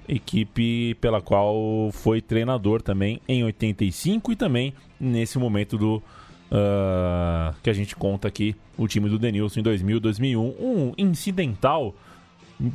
equipe 0.07 0.95
pela 0.95 1.21
qual 1.21 1.89
foi 1.91 2.21
treinador 2.21 2.81
também 2.81 3.19
em 3.27 3.43
85 3.43 4.31
e 4.31 4.35
também 4.35 4.73
nesse 4.99 5.37
momento 5.37 5.77
do 5.77 5.97
uh, 5.97 7.53
que 7.61 7.69
a 7.69 7.73
gente 7.73 7.95
conta 7.95 8.27
aqui, 8.27 8.55
o 8.77 8.87
time 8.87 9.09
do 9.09 9.19
Denilson 9.19 9.59
em 9.59 9.63
2000, 9.63 9.99
2001, 9.99 10.41
um 10.41 10.93
incidental 10.97 11.93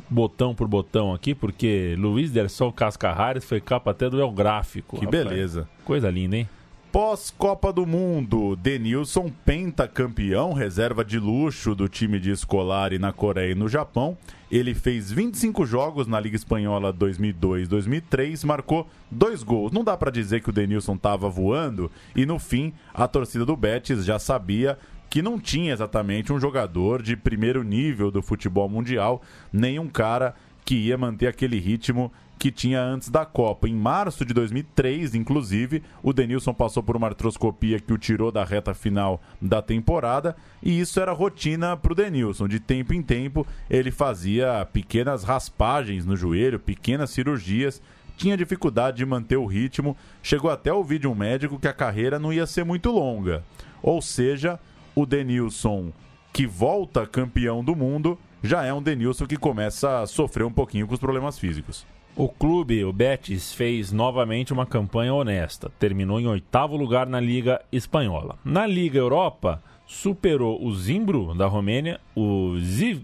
botão 0.07 0.53
por 0.53 0.67
botão 0.67 1.13
aqui, 1.13 1.33
porque 1.33 1.95
Luiz 1.97 2.31
Derson 2.31 2.71
Cascarrares 2.71 3.43
foi 3.43 3.59
capa 3.59 3.89
até 3.89 4.07
do 4.07 4.21
El 4.21 4.31
Gráfico. 4.31 4.99
Que 4.99 5.05
rapaz. 5.05 5.23
beleza. 5.23 5.67
Coisa 5.83 6.11
linda, 6.11 6.37
hein? 6.37 6.47
Pós-Copa 6.91 7.71
do 7.71 7.85
Mundo, 7.85 8.53
Denilson 8.57 9.31
pentacampeão, 9.45 10.51
reserva 10.51 11.05
de 11.05 11.17
luxo 11.17 11.73
do 11.73 11.87
time 11.87 12.19
de 12.19 12.31
Escolari 12.31 12.99
na 12.99 13.13
Coreia 13.13 13.53
e 13.53 13.55
no 13.55 13.69
Japão. 13.69 14.17
Ele 14.51 14.73
fez 14.73 15.09
25 15.09 15.65
jogos 15.65 16.05
na 16.05 16.19
Liga 16.19 16.35
Espanhola 16.35 16.93
2002-2003, 16.93 18.43
marcou 18.45 18.89
dois 19.09 19.41
gols. 19.41 19.71
Não 19.71 19.85
dá 19.85 19.95
para 19.95 20.11
dizer 20.11 20.41
que 20.41 20.49
o 20.49 20.51
Denilson 20.51 20.95
estava 20.95 21.29
voando 21.29 21.89
e 22.13 22.25
no 22.25 22.37
fim 22.37 22.73
a 22.93 23.07
torcida 23.07 23.45
do 23.45 23.55
Betis 23.55 24.03
já 24.03 24.19
sabia 24.19 24.77
que 25.09 25.21
não 25.21 25.39
tinha 25.39 25.71
exatamente 25.71 26.33
um 26.33 26.41
jogador 26.41 27.01
de 27.01 27.15
primeiro 27.15 27.63
nível 27.63 28.11
do 28.11 28.21
futebol 28.21 28.67
mundial, 28.67 29.21
nem 29.51 29.79
um 29.79 29.87
cara 29.87 30.35
que 30.65 30.75
ia 30.75 30.97
manter 30.97 31.27
aquele 31.27 31.57
ritmo 31.57 32.11
que 32.41 32.51
tinha 32.51 32.81
antes 32.81 33.07
da 33.07 33.23
Copa. 33.23 33.69
Em 33.69 33.75
março 33.75 34.25
de 34.25 34.33
2003, 34.33 35.13
inclusive, 35.13 35.83
o 36.01 36.11
Denilson 36.11 36.55
passou 36.55 36.81
por 36.81 36.97
uma 36.97 37.05
artroscopia 37.05 37.79
que 37.79 37.93
o 37.93 37.99
tirou 37.99 38.31
da 38.31 38.43
reta 38.43 38.73
final 38.73 39.21
da 39.39 39.61
temporada, 39.61 40.35
e 40.59 40.79
isso 40.79 40.99
era 40.99 41.11
rotina 41.11 41.77
para 41.77 41.91
o 41.91 41.95
Denilson. 41.95 42.47
De 42.47 42.59
tempo 42.59 42.95
em 42.95 43.03
tempo, 43.03 43.45
ele 43.69 43.91
fazia 43.91 44.67
pequenas 44.73 45.23
raspagens 45.23 46.03
no 46.03 46.17
joelho, 46.17 46.59
pequenas 46.59 47.11
cirurgias, 47.11 47.79
tinha 48.17 48.35
dificuldade 48.35 48.97
de 48.97 49.05
manter 49.05 49.37
o 49.37 49.45
ritmo, 49.45 49.95
chegou 50.23 50.49
até 50.49 50.73
ouvir 50.73 50.97
de 50.97 51.07
um 51.07 51.13
médico 51.13 51.59
que 51.59 51.67
a 51.67 51.73
carreira 51.73 52.17
não 52.17 52.33
ia 52.33 52.47
ser 52.47 52.65
muito 52.65 52.89
longa. 52.89 53.43
Ou 53.83 54.01
seja, 54.01 54.59
o 54.95 55.05
Denilson 55.05 55.93
que 56.33 56.47
volta 56.47 57.05
campeão 57.05 57.63
do 57.63 57.75
mundo 57.75 58.17
já 58.41 58.65
é 58.65 58.73
um 58.73 58.81
Denilson 58.81 59.27
que 59.27 59.37
começa 59.37 60.01
a 60.01 60.07
sofrer 60.07 60.43
um 60.43 60.51
pouquinho 60.51 60.87
com 60.87 60.95
os 60.95 60.99
problemas 60.99 61.37
físicos. 61.37 61.85
O 62.15 62.27
clube, 62.27 62.83
o 62.83 62.91
Betis, 62.91 63.53
fez 63.53 63.91
novamente 63.91 64.51
uma 64.51 64.65
campanha 64.65 65.13
honesta. 65.13 65.71
Terminou 65.79 66.19
em 66.19 66.27
oitavo 66.27 66.75
lugar 66.75 67.07
na 67.07 67.19
Liga 67.19 67.61
Espanhola. 67.71 68.37
Na 68.43 68.67
Liga 68.67 68.99
Europa, 68.99 69.63
superou 69.87 70.63
o 70.63 70.75
Zimbro, 70.75 71.33
da 71.33 71.47
Romênia, 71.47 71.99
o 72.15 72.57
Ziv... 72.59 73.03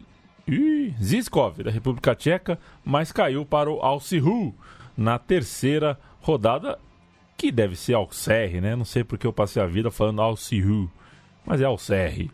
Ziskov, 1.02 1.62
da 1.62 1.72
República 1.72 2.16
Tcheca, 2.16 2.58
mas 2.84 3.12
caiu 3.12 3.46
para 3.46 3.70
o 3.70 3.82
Alcihu 3.82 4.56
na 4.96 5.20
terceira 5.20 6.00
rodada, 6.22 6.80
que 7.38 7.52
deve 7.52 7.76
ser 7.76 7.94
Alcerre, 7.94 8.62
né? 8.62 8.76
Não 8.76 8.86
sei 8.86 9.04
porque 9.04 9.28
eu 9.28 9.34
passei 9.34 9.62
a 9.62 9.68
vida 9.68 9.92
falando 9.92 10.22
Alcihu, 10.22 10.90
mas 11.46 11.60
é 11.60 11.66
Alcerre. 11.66 12.32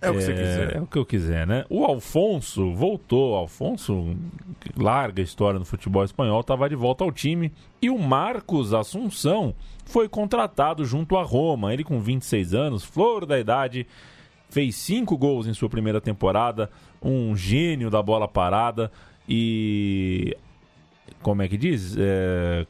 É 0.00 0.10
o 0.10 0.14
que 0.14 0.22
você 0.22 0.32
quiser. 0.32 0.76
É 0.76 0.80
o 0.80 0.86
que 0.86 0.98
eu 0.98 1.06
quiser, 1.06 1.46
né? 1.46 1.64
O 1.70 1.84
Alfonso 1.84 2.74
voltou. 2.74 3.34
Alfonso, 3.34 4.14
larga 4.76 5.22
história 5.22 5.58
no 5.58 5.64
futebol 5.64 6.04
espanhol, 6.04 6.40
estava 6.40 6.68
de 6.68 6.76
volta 6.76 7.02
ao 7.02 7.10
time. 7.10 7.52
E 7.80 7.88
o 7.88 7.98
Marcos 7.98 8.74
Assunção 8.74 9.54
foi 9.84 10.08
contratado 10.08 10.84
junto 10.84 11.16
à 11.16 11.22
Roma. 11.22 11.72
Ele, 11.72 11.82
com 11.82 11.98
26 11.98 12.54
anos, 12.54 12.84
flor 12.84 13.24
da 13.24 13.38
idade, 13.38 13.86
fez 14.50 14.76
cinco 14.76 15.16
gols 15.16 15.46
em 15.46 15.54
sua 15.54 15.68
primeira 15.68 16.00
temporada. 16.00 16.70
Um 17.02 17.34
gênio 17.34 17.90
da 17.90 18.02
bola 18.02 18.28
parada. 18.28 18.92
E. 19.28 20.36
Como 21.22 21.42
é 21.42 21.48
que 21.48 21.56
diz? 21.56 21.96
É, 21.98 22.66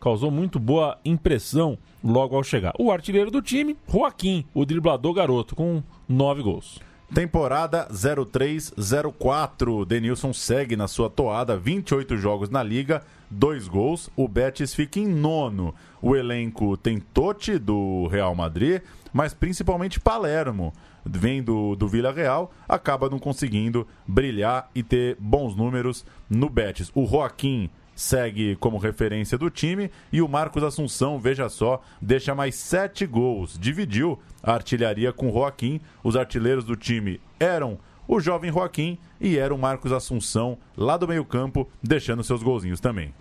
causou 0.00 0.30
muito 0.30 0.58
boa 0.58 0.98
impressão 1.04 1.76
logo 2.02 2.34
ao 2.34 2.42
chegar. 2.42 2.72
O 2.78 2.90
artilheiro 2.90 3.30
do 3.30 3.42
time, 3.42 3.76
Joaquim, 3.88 4.44
o 4.54 4.64
driblador 4.64 5.12
garoto, 5.12 5.54
com 5.54 5.82
nove 6.08 6.42
gols. 6.42 6.80
Temporada 7.14 7.88
03-04. 7.90 9.84
Denilson 9.86 10.32
segue 10.32 10.76
na 10.76 10.86
sua 10.86 11.08
toada, 11.08 11.56
28 11.56 12.16
jogos 12.18 12.50
na 12.50 12.62
liga, 12.62 13.02
dois 13.30 13.66
gols. 13.66 14.10
O 14.14 14.28
Betis 14.28 14.74
fica 14.74 15.00
em 15.00 15.06
nono. 15.06 15.74
O 16.02 16.14
elenco 16.14 16.76
tem 16.76 17.00
Totti 17.00 17.58
do 17.58 18.06
Real 18.08 18.34
Madrid, 18.34 18.82
mas 19.12 19.32
principalmente 19.32 19.98
Palermo. 19.98 20.72
Vem 21.04 21.42
do, 21.42 21.74
do 21.74 21.88
Vila 21.88 22.12
Real, 22.12 22.52
acaba 22.68 23.08
não 23.08 23.18
conseguindo 23.18 23.86
brilhar 24.06 24.70
e 24.74 24.82
ter 24.82 25.16
bons 25.18 25.56
números 25.56 26.04
no 26.28 26.50
Betis. 26.50 26.92
O 26.94 27.06
Joaquim 27.06 27.70
segue 27.98 28.54
como 28.60 28.78
referência 28.78 29.36
do 29.36 29.50
time 29.50 29.90
e 30.12 30.22
o 30.22 30.28
Marcos 30.28 30.62
Assunção, 30.62 31.18
veja 31.18 31.48
só, 31.48 31.82
deixa 32.00 32.32
mais 32.32 32.54
sete 32.54 33.04
gols. 33.04 33.58
Dividiu 33.58 34.16
a 34.40 34.52
artilharia 34.52 35.12
com 35.12 35.28
o 35.28 35.32
Joaquim. 35.32 35.80
Os 36.04 36.14
artilheiros 36.14 36.64
do 36.64 36.76
time 36.76 37.20
eram 37.40 37.76
o 38.06 38.20
jovem 38.20 38.52
Joaquim 38.52 38.98
e 39.20 39.36
era 39.36 39.52
o 39.52 39.58
Marcos 39.58 39.90
Assunção 39.90 40.56
lá 40.76 40.96
do 40.96 41.08
meio-campo, 41.08 41.68
deixando 41.82 42.22
seus 42.22 42.40
golzinhos 42.40 42.78
também. 42.78 43.12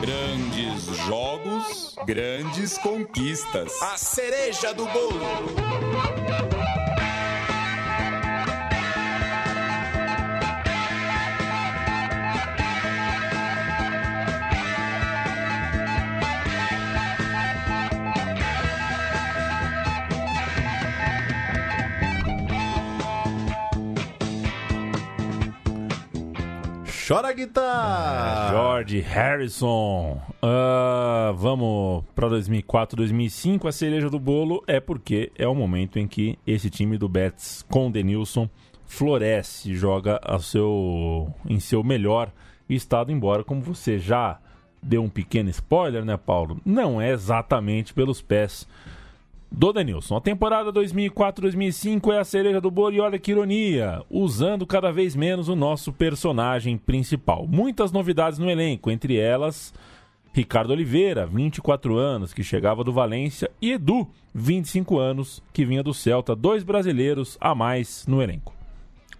Grandes 0.00 0.84
jogos, 1.06 1.94
grandes 2.04 2.76
conquistas. 2.78 3.80
A 3.80 3.96
cereja 3.96 4.74
do 4.74 4.86
bolo. 4.86 6.83
Chora 27.06 27.34
guitarra! 27.34 28.46
É, 28.46 28.50
George 28.50 29.00
Harrison. 29.00 30.22
Uh, 30.42 31.34
vamos 31.34 32.02
para 32.14 32.30
2004, 32.30 32.96
2005. 32.96 33.68
A 33.68 33.72
cereja 33.72 34.08
do 34.08 34.18
bolo 34.18 34.64
é 34.66 34.80
porque 34.80 35.30
é 35.36 35.46
o 35.46 35.54
momento 35.54 35.98
em 35.98 36.08
que 36.08 36.38
esse 36.46 36.70
time 36.70 36.96
do 36.96 37.06
Betis 37.06 37.62
com 37.68 37.90
Denilson 37.90 38.48
floresce, 38.86 39.74
joga 39.74 40.18
a 40.22 40.38
seu, 40.38 41.30
em 41.46 41.60
seu 41.60 41.84
melhor 41.84 42.32
estado, 42.70 43.12
embora, 43.12 43.44
como 43.44 43.60
você 43.60 43.98
já 43.98 44.38
deu 44.82 45.02
um 45.02 45.10
pequeno 45.10 45.50
spoiler, 45.50 46.06
né, 46.06 46.16
Paulo? 46.16 46.58
Não 46.64 47.02
é 47.02 47.10
exatamente 47.10 47.92
pelos 47.92 48.22
pés 48.22 48.66
do 49.56 49.72
Denilson. 49.72 50.16
A 50.16 50.20
temporada 50.20 50.72
2004-2005 50.72 52.12
é 52.12 52.18
a 52.18 52.24
cereja 52.24 52.60
do 52.60 52.70
bolo 52.70 52.94
e 52.94 53.00
olha 53.00 53.18
que 53.18 53.30
ironia, 53.30 54.02
usando 54.10 54.66
cada 54.66 54.90
vez 54.90 55.14
menos 55.14 55.48
o 55.48 55.54
nosso 55.54 55.92
personagem 55.92 56.76
principal. 56.76 57.46
Muitas 57.46 57.92
novidades 57.92 58.38
no 58.38 58.50
elenco, 58.50 58.90
entre 58.90 59.16
elas 59.16 59.72
Ricardo 60.32 60.72
Oliveira, 60.72 61.24
24 61.26 61.96
anos, 61.96 62.34
que 62.34 62.42
chegava 62.42 62.82
do 62.82 62.92
Valência, 62.92 63.48
e 63.62 63.72
Edu, 63.72 64.08
25 64.34 64.98
anos, 64.98 65.40
que 65.52 65.64
vinha 65.64 65.82
do 65.82 65.94
Celta, 65.94 66.34
dois 66.34 66.64
brasileiros 66.64 67.38
a 67.40 67.54
mais 67.54 68.04
no 68.08 68.20
elenco. 68.20 68.52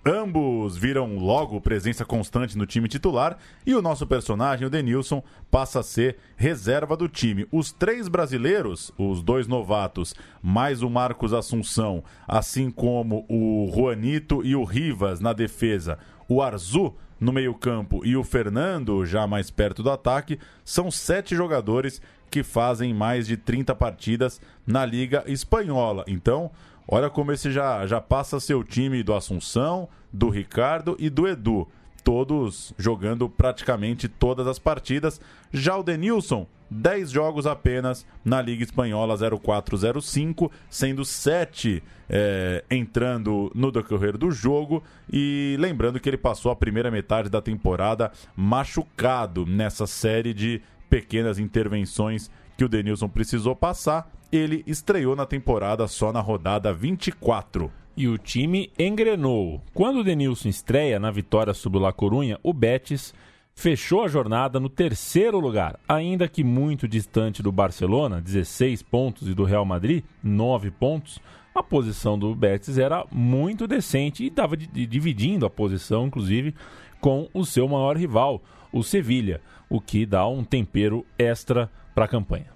Ambos 0.07 0.77
viram 0.77 1.17
logo 1.17 1.59
presença 1.63 2.05
constante 2.05 2.59
no 2.59 2.67
time 2.67 2.89
titular 2.89 3.39
e 3.65 3.75
o 3.75 3.81
nosso 3.81 4.07
personagem, 4.07 4.67
o 4.67 4.71
Denilson, 4.71 5.23
passa 5.51 5.81
a 5.81 5.83
ser 5.83 6.19
reserva 6.37 6.95
do 6.95 7.09
time. 7.09 7.47
Os 7.51 7.73
três 7.73 8.07
brasileiros, 8.07 8.93
os 8.99 9.23
dois 9.23 9.47
novatos, 9.47 10.15
mais 10.43 10.83
o 10.83 10.91
Marcos 10.91 11.33
Assunção, 11.33 12.05
assim 12.29 12.71
como 12.71 13.25
o 13.31 13.73
Juanito 13.75 14.45
e 14.45 14.55
o 14.55 14.63
Rivas 14.63 15.21
na 15.21 15.33
defesa, 15.33 15.99
o 16.29 16.43
Arzu 16.43 16.95
no 17.19 17.33
meio-campo 17.33 18.05
e 18.05 18.15
o 18.15 18.23
Fernando, 18.23 19.07
já 19.07 19.27
mais 19.27 19.51
perto 19.51 19.83
do 19.83 19.91
ataque, 19.91 20.39
são 20.63 20.91
sete 20.91 21.35
jogadores 21.35 22.03
que 22.31 22.43
fazem 22.43 22.93
mais 22.93 23.27
de 23.27 23.37
30 23.37 23.75
partidas 23.75 24.41
na 24.67 24.85
Liga 24.85 25.25
Espanhola. 25.27 26.05
Então, 26.07 26.51
Olha 26.87 27.09
como 27.09 27.33
esse 27.33 27.51
já, 27.51 27.87
já 27.87 28.01
passa 28.01 28.39
seu 28.39 28.63
time 28.63 29.03
do 29.03 29.15
Assunção, 29.15 29.89
do 30.13 30.29
Ricardo 30.29 30.97
e 30.99 31.09
do 31.09 31.27
Edu. 31.27 31.69
todos 32.03 32.75
jogando 32.77 33.31
praticamente 33.31 34.09
todas 34.09 34.47
as 34.47 34.59
partidas. 34.59 35.19
Já 35.51 35.75
o 35.75 35.83
Denilson, 35.83 36.47
10 36.71 37.11
jogos 37.11 37.47
apenas 37.47 38.07
na 38.23 38.43
Liga 38.43 38.63
Espanhola 38.63 39.17
0405, 39.17 40.53
sendo 40.69 41.03
7 41.03 41.83
é, 42.09 42.65
entrando 42.71 43.51
no 43.55 43.73
decorrer 43.73 44.19
do 44.19 44.31
jogo. 44.31 44.83
E 45.11 45.57
lembrando 45.59 45.99
que 45.99 46.09
ele 46.09 46.19
passou 46.19 46.53
a 46.53 46.57
primeira 46.57 46.91
metade 46.91 47.31
da 47.31 47.41
temporada 47.41 48.13
machucado 48.37 49.47
nessa 49.47 49.87
série 49.87 50.35
de 50.35 50.61
pequenas 50.91 51.39
intervenções 51.39 52.31
que 52.57 52.65
o 52.65 52.69
Denilson 52.69 53.09
precisou 53.09 53.57
passar. 53.57 54.11
Ele 54.35 54.65
estreou 54.67 55.15
na 55.15 55.25
temporada 55.25 55.87
só 55.87 56.13
na 56.13 56.21
rodada 56.21 56.75
24. 56.75 57.71
E 57.97 58.09
o 58.09 58.19
time 58.19 58.73
engrenou. 58.77 59.63
Quando 59.73 60.01
o 60.01 60.03
Denilson 60.03 60.49
estreia 60.49 60.99
na 60.99 61.13
vitória 61.13 61.55
sobre 61.55 61.79
o 61.79 61.81
La 61.81 61.93
Corunha, 61.93 62.41
o 62.43 62.53
Betis 62.53 63.15
fechou 63.55 64.03
a 64.03 64.09
jornada 64.09 64.59
no 64.59 64.69
terceiro 64.69 65.39
lugar, 65.39 65.79
ainda 65.89 66.27
que 66.27 66.43
muito 66.43 66.89
distante 66.89 67.45
do 67.45 67.53
Barcelona, 67.53 68.21
16 68.21 68.83
pontos, 68.83 69.29
e 69.29 69.35
do 69.35 69.45
Real 69.45 69.65
Madrid, 69.65 70.03
9 70.21 70.73
pontos. 70.73 71.21
A 71.55 71.63
posição 71.63 72.19
do 72.19 72.35
Betis 72.35 72.77
era 72.77 73.07
muito 73.13 73.69
decente 73.69 74.25
e 74.25 74.27
estava 74.27 74.57
dividindo 74.57 75.47
a 75.47 75.51
posição, 75.51 76.09
inclusive, 76.09 76.57
com 77.01 77.29
o 77.33 77.45
seu 77.45 77.69
maior 77.69 77.97
rival, 77.97 78.43
o 78.73 78.83
Sevilha, 78.83 79.41
o 79.71 79.81
que 79.81 80.05
dá 80.05 80.27
um 80.27 80.43
tempero 80.43 81.07
extra 81.17 81.71
para 81.95 82.07
a 82.07 82.09
campanha. 82.09 82.47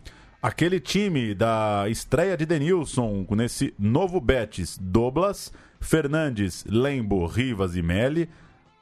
Aquele 0.41 0.79
time 0.79 1.35
da 1.35 1.87
estreia 1.89 2.37
de 2.37 2.47
Denilson 2.47 3.27
nesse 3.31 3.75
novo 3.77 4.21
Betis, 4.21 4.79
Doblas, 4.81 5.53
Fernandes, 5.81 6.65
Lembo, 6.69 7.27
Rivas 7.27 7.75
e 7.75 7.83
Meli, 7.83 8.31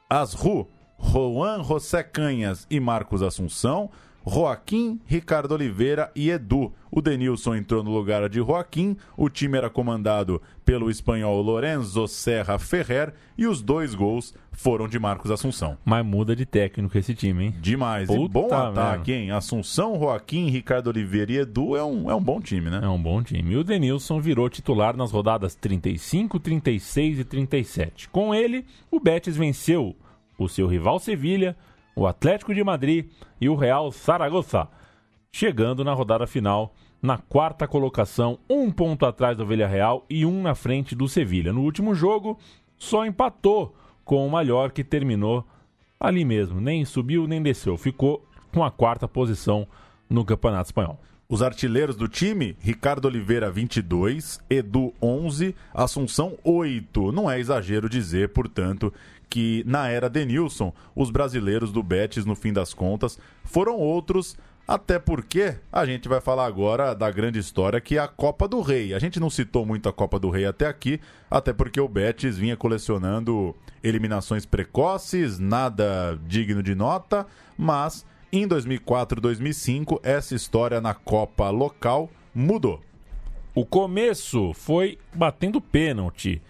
Asru, 0.07 0.67
Juan 0.99 1.63
José 1.63 2.03
Canhas 2.03 2.67
e 2.69 2.79
Marcos 2.79 3.23
Assunção, 3.23 3.89
Joaquim, 4.29 4.99
Ricardo 5.05 5.53
Oliveira 5.53 6.11
e 6.13 6.29
Edu. 6.29 6.73
O 6.91 7.01
Denilson 7.01 7.55
entrou 7.55 7.81
no 7.81 7.91
lugar 7.91 8.27
de 8.27 8.39
Joaquim, 8.39 8.97
o 9.15 9.29
time 9.29 9.57
era 9.57 9.69
comandado 9.69 10.41
pelo 10.65 10.89
espanhol 10.89 11.41
Lorenzo 11.41 12.07
Serra 12.09 12.59
Ferrer 12.59 13.13
e 13.37 13.47
os 13.47 13.61
dois 13.61 13.95
gols 13.95 14.33
foram 14.51 14.87
de 14.87 14.99
Marcos 14.99 15.31
Assunção. 15.31 15.77
Mas 15.85 16.05
muda 16.05 16.35
de 16.35 16.45
técnico 16.45 16.97
esse 16.97 17.15
time, 17.15 17.45
hein? 17.45 17.55
Demais. 17.61 18.09
e 18.09 18.27
bom 18.27 18.53
ataque, 18.53 19.13
hein? 19.13 19.31
Assunção, 19.31 19.97
Joaquim, 19.97 20.49
Ricardo 20.49 20.87
Oliveira 20.87 21.31
e 21.31 21.37
Edu 21.37 21.77
é 21.77 21.83
um, 21.83 22.11
é 22.11 22.15
um 22.15 22.21
bom 22.21 22.41
time, 22.41 22.69
né? 22.69 22.81
É 22.83 22.89
um 22.89 23.01
bom 23.01 23.23
time. 23.23 23.53
E 23.53 23.57
o 23.57 23.63
Denilson 23.63 24.19
virou 24.19 24.49
titular 24.49 24.97
nas 24.97 25.11
rodadas 25.11 25.55
35, 25.55 26.39
36 26.39 27.19
e 27.19 27.23
37. 27.23 28.09
Com 28.09 28.35
ele, 28.35 28.65
o 28.91 28.99
Betis 28.99 29.37
venceu 29.37 29.95
o 30.37 30.49
seu 30.49 30.67
rival 30.67 30.99
Sevilha 30.99 31.55
o 31.97 32.05
Atlético 32.05 32.53
de 32.53 32.63
Madrid 32.63 33.09
e 33.41 33.49
o 33.49 33.55
Real 33.55 33.89
Zaragoza, 33.89 34.67
chegando 35.31 35.83
na 35.83 35.93
rodada 35.93 36.27
final 36.27 36.75
na 37.01 37.17
quarta 37.17 37.67
colocação, 37.67 38.37
um 38.47 38.71
ponto 38.71 39.03
atrás 39.03 39.35
do 39.35 39.45
Villarreal 39.45 40.05
e 40.07 40.23
um 40.23 40.43
na 40.43 40.53
frente 40.53 40.95
do 40.95 41.07
Sevilha. 41.07 41.51
No 41.51 41.61
último 41.61 41.95
jogo, 41.95 42.37
só 42.77 43.03
empatou 43.03 43.75
com 44.05 44.25
o 44.25 44.29
Mallorca 44.29 44.75
que 44.75 44.83
terminou 44.83 45.43
ali 45.99 46.23
mesmo, 46.23 46.61
nem 46.61 46.85
subiu 46.85 47.27
nem 47.27 47.41
desceu, 47.41 47.75
ficou 47.77 48.23
com 48.53 48.63
a 48.63 48.69
quarta 48.69 49.07
posição 49.07 49.67
no 50.07 50.23
Campeonato 50.23 50.67
Espanhol. 50.67 50.99
Os 51.29 51.41
artilheiros 51.41 51.97
do 51.97 52.07
time, 52.07 52.55
Ricardo 52.59 53.05
Oliveira 53.05 53.51
22, 53.51 54.39
Edu 54.49 54.93
11, 55.01 55.53
Assunção 55.73 56.37
8. 56.41 57.11
Não 57.11 57.29
é 57.29 57.37
exagero 57.37 57.89
dizer, 57.89 58.29
portanto, 58.29 58.93
que 59.29 59.63
na 59.65 59.89
era 59.89 60.09
Denilson, 60.09 60.73
os 60.95 61.09
brasileiros 61.09 61.71
do 61.71 61.83
Betis, 61.83 62.25
no 62.25 62.35
fim 62.35 62.53
das 62.53 62.73
contas, 62.73 63.19
foram 63.43 63.77
outros 63.77 64.37
até 64.67 64.99
porque 64.99 65.55
a 65.71 65.85
gente 65.85 66.09
vai 66.09 66.19
falar 66.19 66.45
agora 66.45 66.93
da 66.93 67.09
grande 67.09 67.39
história 67.39 67.79
que 67.79 67.95
é 67.97 67.99
a 67.99 68.07
Copa 68.07 68.47
do 68.47 68.59
Rei. 68.59 68.93
A 68.93 68.99
gente 68.99 69.19
não 69.19 69.29
citou 69.29 69.65
muito 69.65 69.87
a 69.87 69.93
Copa 69.93 70.19
do 70.19 70.29
Rei 70.29 70.45
até 70.45 70.67
aqui, 70.67 70.99
até 71.31 71.53
porque 71.53 71.79
o 71.79 71.87
Betis 71.87 72.37
vinha 72.37 72.57
colecionando 72.57 73.55
eliminações 73.81 74.45
precoces, 74.45 75.39
nada 75.39 76.19
digno 76.27 76.61
de 76.61 76.75
nota, 76.75 77.25
mas 77.57 78.05
em 78.29 78.45
2004 78.45 79.21
2005 79.21 80.01
essa 80.03 80.35
história 80.35 80.81
na 80.81 80.93
Copa 80.93 81.49
local 81.49 82.09
mudou. 82.35 82.81
O 83.55 83.65
começo 83.65 84.53
foi 84.53 84.99
batendo 85.15 85.61
pênalti. 85.61 86.41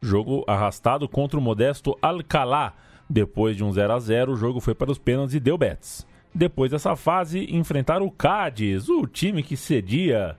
Jogo 0.00 0.44
arrastado 0.46 1.08
contra 1.08 1.38
o 1.38 1.42
modesto 1.42 1.96
Alcalá. 2.00 2.74
Depois 3.08 3.56
de 3.56 3.64
um 3.64 3.72
0 3.72 3.92
a 3.92 3.98
0 3.98 4.32
o 4.32 4.36
jogo 4.36 4.60
foi 4.60 4.74
para 4.74 4.90
os 4.90 4.98
pênaltis 4.98 5.34
e 5.34 5.40
deu 5.40 5.56
Betis. 5.56 6.06
Depois 6.34 6.70
dessa 6.70 6.94
fase, 6.96 7.46
enfrentaram 7.54 8.04
o 8.04 8.10
Cádiz, 8.10 8.88
o 8.88 9.06
time 9.06 9.42
que 9.42 9.56
cedia. 9.56 10.36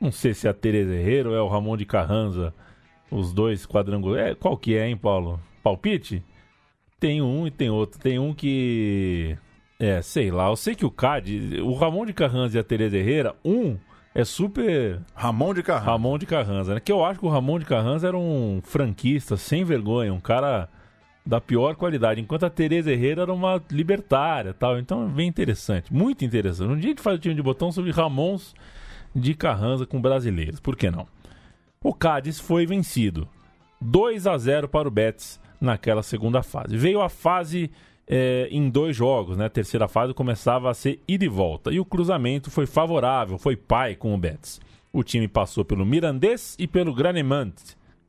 Não 0.00 0.12
sei 0.12 0.34
se 0.34 0.46
é 0.46 0.50
a 0.50 0.54
Tereza 0.54 0.94
Herrera 0.94 1.30
ou 1.30 1.36
é 1.36 1.42
o 1.42 1.48
Ramon 1.48 1.76
de 1.76 1.84
Carranza. 1.84 2.54
Os 3.10 3.32
dois 3.32 3.66
quadrangulares. 3.66 4.32
É, 4.32 4.34
qual 4.34 4.56
que 4.56 4.76
é, 4.76 4.88
hein, 4.88 4.96
Paulo? 4.96 5.40
Palpite? 5.62 6.24
Tem 7.00 7.20
um 7.20 7.46
e 7.46 7.50
tem 7.50 7.70
outro. 7.70 7.98
Tem 7.98 8.18
um 8.18 8.32
que. 8.32 9.36
É, 9.80 10.00
sei 10.00 10.30
lá. 10.30 10.48
Eu 10.48 10.56
sei 10.56 10.74
que 10.74 10.86
o 10.86 10.90
Cádiz. 10.90 11.60
O 11.60 11.74
Ramon 11.74 12.06
de 12.06 12.12
Carranza 12.12 12.56
e 12.56 12.60
a 12.60 12.64
Tereza 12.64 12.96
Herrera, 12.96 13.34
um 13.44 13.76
é 14.14 14.24
super. 14.24 15.00
Ramon 15.14 15.54
de 15.54 15.62
Carranza. 15.62 15.90
Ramon 15.90 16.18
de 16.18 16.26
Carranza, 16.26 16.74
né? 16.74 16.80
Que 16.80 16.92
eu 16.92 17.04
acho 17.04 17.20
que 17.20 17.26
o 17.26 17.28
Ramon 17.28 17.58
de 17.58 17.64
Carranza 17.64 18.08
era 18.08 18.18
um 18.18 18.60
franquista 18.62 19.36
sem 19.36 19.64
vergonha, 19.64 20.12
um 20.12 20.20
cara 20.20 20.68
da 21.24 21.40
pior 21.40 21.76
qualidade, 21.76 22.20
enquanto 22.20 22.44
a 22.44 22.50
Tereza 22.50 22.90
Herrera 22.90 23.22
era 23.22 23.32
uma 23.32 23.62
libertária 23.70 24.52
tal. 24.52 24.78
Então 24.78 25.06
é 25.06 25.08
bem 25.08 25.28
interessante, 25.28 25.92
muito 25.92 26.24
interessante. 26.24 26.70
Um 26.70 26.76
dia 26.76 26.90
a 26.90 26.92
gente 26.92 27.02
faz 27.02 27.16
o 27.16 27.20
time 27.20 27.34
de 27.34 27.42
botão 27.42 27.70
sobre 27.70 27.90
Ramons 27.92 28.54
de 29.14 29.34
Carranza 29.34 29.86
com 29.86 30.00
brasileiros, 30.00 30.58
por 30.58 30.76
que 30.76 30.90
não? 30.90 31.06
O 31.82 31.94
Cádiz 31.94 32.40
foi 32.40 32.66
vencido. 32.66 33.28
2 33.80 34.26
a 34.26 34.38
0 34.38 34.68
para 34.68 34.88
o 34.88 34.90
Betis 34.90 35.40
naquela 35.60 36.02
segunda 36.02 36.42
fase. 36.42 36.76
Veio 36.76 37.00
a 37.00 37.08
fase 37.08 37.70
é, 38.06 38.48
em 38.50 38.68
dois 38.68 38.96
jogos, 38.96 39.36
né? 39.36 39.46
A 39.46 39.50
terceira 39.50 39.88
fase 39.88 40.14
começava 40.14 40.70
a 40.70 40.74
ser 40.74 41.00
ida 41.06 41.24
e 41.24 41.28
volta. 41.28 41.72
E 41.72 41.80
o 41.80 41.84
cruzamento 41.84 42.50
foi 42.50 42.66
favorável, 42.66 43.38
foi 43.38 43.56
pai 43.56 43.94
com 43.94 44.14
o 44.14 44.18
Betis. 44.18 44.60
O 44.92 45.02
time 45.02 45.26
passou 45.26 45.64
pelo 45.64 45.86
Mirandês 45.86 46.54
e 46.58 46.66
pelo 46.66 46.94
Granemant. 46.94 47.54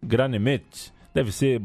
Granemant. 0.01 0.91
Deve 1.13 1.31
ser 1.31 1.61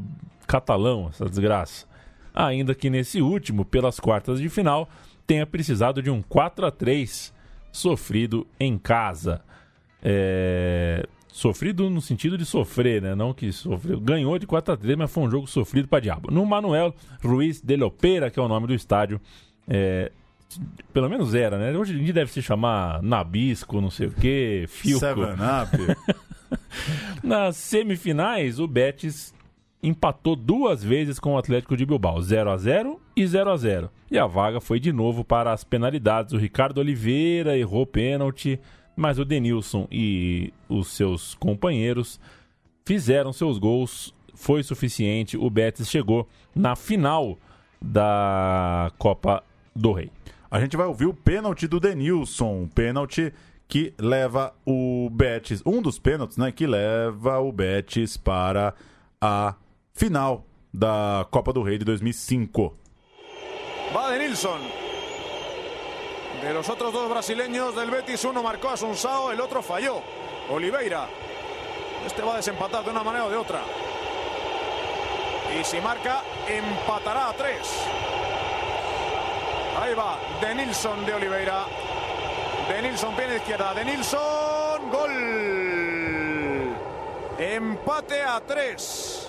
catalão 0.46 1.08
essa 1.08 1.24
desgraça. 1.24 1.86
Ainda 2.32 2.74
que 2.74 2.88
nesse 2.88 3.20
último, 3.20 3.64
pelas 3.64 3.98
quartas 3.98 4.40
de 4.40 4.48
final, 4.48 4.88
tenha 5.26 5.44
precisado 5.46 6.00
de 6.00 6.10
um 6.10 6.22
4 6.22 6.66
a 6.66 6.70
3 6.70 7.34
sofrido 7.72 8.46
em 8.60 8.78
casa. 8.78 9.42
É... 10.02 11.06
Sofrido 11.32 11.88
no 11.90 12.00
sentido 12.00 12.36
de 12.38 12.44
sofrer, 12.44 13.02
né? 13.02 13.14
Não 13.14 13.32
que 13.32 13.52
sofreu. 13.52 14.00
Ganhou 14.00 14.38
de 14.38 14.46
4 14.46 14.74
a 14.74 14.76
3 14.76 14.96
mas 14.96 15.10
foi 15.12 15.24
um 15.24 15.30
jogo 15.30 15.46
sofrido 15.46 15.86
para 15.86 16.00
diabo. 16.00 16.30
No 16.30 16.44
Manuel 16.44 16.94
Ruiz 17.22 17.60
de 17.60 17.76
Lopera, 17.76 18.30
que 18.30 18.38
é 18.38 18.42
o 18.42 18.48
nome 18.48 18.66
do 18.66 18.74
estádio, 18.74 19.20
é... 19.68 20.10
pelo 20.92 21.08
menos 21.08 21.34
era, 21.34 21.58
né? 21.58 21.76
Hoje 21.76 21.98
em 21.98 22.02
dia 22.02 22.14
deve 22.14 22.32
se 22.32 22.42
chamar 22.42 23.02
Nabisco, 23.02 23.80
não 23.80 23.90
sei 23.90 24.08
o 24.08 24.12
quê, 24.12 24.64
Filco. 24.68 25.00
Seven 25.00 25.34
Up. 25.34 26.18
Nas 27.22 27.56
semifinais, 27.56 28.58
o 28.58 28.66
Betis 28.66 29.34
empatou 29.82 30.34
duas 30.34 30.82
vezes 30.82 31.18
com 31.18 31.34
o 31.34 31.38
Atlético 31.38 31.76
de 31.76 31.86
Bilbao, 31.86 32.20
0 32.20 32.50
a 32.50 32.56
0 32.56 33.00
e 33.14 33.26
0 33.26 33.50
a 33.50 33.56
0. 33.56 33.90
E 34.10 34.18
a 34.18 34.26
vaga 34.26 34.60
foi 34.60 34.80
de 34.80 34.92
novo 34.92 35.24
para 35.24 35.52
as 35.52 35.62
penalidades. 35.62 36.32
O 36.32 36.38
Ricardo 36.38 36.78
Oliveira 36.78 37.56
errou 37.56 37.86
pênalti 37.86 38.58
mas 38.98 39.16
o 39.16 39.24
Denilson 39.24 39.86
e 39.92 40.52
os 40.68 40.88
seus 40.88 41.36
companheiros 41.36 42.18
fizeram 42.84 43.32
seus 43.32 43.56
gols, 43.56 44.12
foi 44.34 44.64
suficiente. 44.64 45.36
O 45.36 45.48
Betis 45.48 45.88
chegou 45.88 46.28
na 46.52 46.74
final 46.74 47.38
da 47.80 48.90
Copa 48.98 49.44
do 49.74 49.92
Rei. 49.92 50.10
A 50.50 50.58
gente 50.58 50.76
vai 50.76 50.86
ouvir 50.86 51.06
o 51.06 51.14
pênalti 51.14 51.68
do 51.68 51.78
Denilson, 51.78 52.62
um 52.62 52.66
pênalti 52.66 53.32
que 53.68 53.94
leva 54.00 54.52
o 54.66 55.08
Betis, 55.12 55.62
um 55.64 55.80
dos 55.80 55.98
pênaltis, 55.98 56.36
né, 56.36 56.50
que 56.50 56.66
leva 56.66 57.38
o 57.38 57.52
Betis 57.52 58.16
para 58.16 58.74
a 59.20 59.54
final 59.94 60.44
da 60.74 61.24
Copa 61.30 61.52
do 61.52 61.62
Rei 61.62 61.78
de 61.78 61.84
2005. 61.84 62.76
Vai 63.92 64.18
Denilson, 64.18 64.58
De 66.42 66.54
los 66.54 66.68
otros 66.68 66.92
dos 66.92 67.10
brasileños 67.10 67.74
del 67.74 67.90
Betis, 67.90 68.24
uno 68.24 68.42
marcó 68.42 68.68
a 68.68 68.76
Sunsao, 68.76 69.32
el 69.32 69.40
otro 69.40 69.60
falló. 69.60 70.00
Oliveira. 70.50 71.08
Este 72.06 72.22
va 72.22 72.34
a 72.34 72.36
desempatar 72.36 72.84
de 72.84 72.90
una 72.90 73.02
manera 73.02 73.26
o 73.26 73.30
de 73.30 73.36
otra. 73.36 73.60
Y 75.58 75.64
si 75.64 75.80
marca, 75.80 76.22
empatará 76.46 77.30
a 77.30 77.32
tres. 77.32 77.68
Ahí 79.80 79.94
va, 79.94 80.18
De 80.40 80.54
Nilsson 80.54 81.04
de 81.04 81.14
Oliveira. 81.14 81.64
De 82.68 82.82
Nilsson, 82.82 83.14
izquierda. 83.36 83.74
De 83.74 83.84
Nilsson, 83.84 84.90
gol. 84.90 85.10
Empate 87.38 88.22
a 88.22 88.40
tres. 88.46 89.27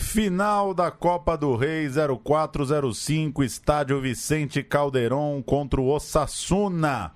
Final 0.00 0.74
da 0.74 0.90
Copa 0.90 1.36
do 1.36 1.54
Rei 1.54 1.86
0405, 1.88 3.44
estádio 3.44 4.00
Vicente 4.00 4.60
Calderon 4.60 5.40
contra 5.40 5.80
o 5.80 5.88
Osasuna. 5.88 7.12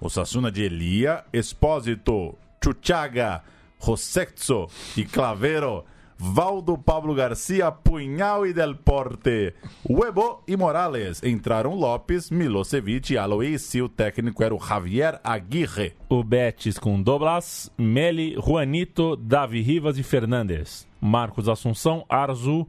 Osasuna 0.00 0.52
de 0.52 0.62
Elia, 0.62 1.24
Espósito, 1.32 2.36
Chuchaga, 2.62 3.42
Rosexo 3.80 4.68
e 4.96 5.04
Clavero. 5.04 5.84
Valdo 6.18 6.78
Pablo 6.78 7.14
Garcia, 7.14 7.70
Punhal 7.70 8.46
e 8.46 8.52
Del 8.52 8.76
Porte. 8.76 9.54
E 10.46 10.56
Morales. 10.56 11.22
Entraram 11.22 11.74
Lopes, 11.74 12.30
Milosevic 12.30 13.12
e 13.12 13.18
Alois. 13.18 13.74
O 13.74 13.88
técnico 13.88 14.42
era 14.42 14.54
o 14.54 14.58
Javier 14.58 15.20
Aguirre. 15.24 15.94
O 16.08 16.22
Betis 16.22 16.78
com 16.78 17.02
Doblas, 17.02 17.70
Meli, 17.76 18.34
Juanito, 18.34 19.16
Davi 19.16 19.60
Rivas 19.60 19.98
e 19.98 20.02
Fernandes. 20.02 20.86
Marcos 21.06 21.48
Assunção, 21.48 22.04
Arzu, 22.08 22.66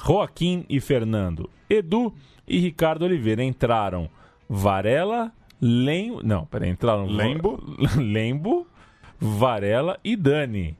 Joaquim 0.00 0.64
e 0.68 0.80
Fernando. 0.80 1.50
Edu 1.68 2.14
e 2.46 2.58
Ricardo 2.58 3.04
Oliveira 3.04 3.42
entraram. 3.44 4.08
Varela, 4.48 5.32
Lem... 5.60 6.18
Não, 6.22 6.46
peraí, 6.46 6.70
entraram... 6.70 7.06
Lembo. 7.06 7.62
Lembo, 7.98 8.66
Varela 9.18 9.98
e 10.02 10.16
Dani. 10.16 10.76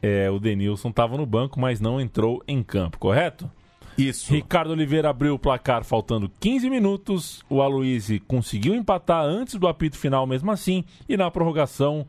É, 0.00 0.30
o 0.30 0.38
Denilson 0.38 0.90
estava 0.90 1.16
no 1.16 1.26
banco, 1.26 1.58
mas 1.60 1.80
não 1.80 2.00
entrou 2.00 2.42
em 2.46 2.62
campo, 2.62 2.98
correto? 2.98 3.50
Isso. 3.98 4.32
Ricardo 4.32 4.70
Oliveira 4.70 5.08
abriu 5.08 5.34
o 5.34 5.38
placar 5.38 5.82
faltando 5.82 6.30
15 6.40 6.68
minutos. 6.68 7.44
O 7.48 7.62
Aloysio 7.62 8.20
conseguiu 8.26 8.74
empatar 8.74 9.24
antes 9.24 9.54
do 9.54 9.66
apito 9.66 9.96
final 9.96 10.26
mesmo 10.26 10.50
assim. 10.50 10.84
E 11.08 11.16
na 11.16 11.30
prorrogação, 11.30 12.06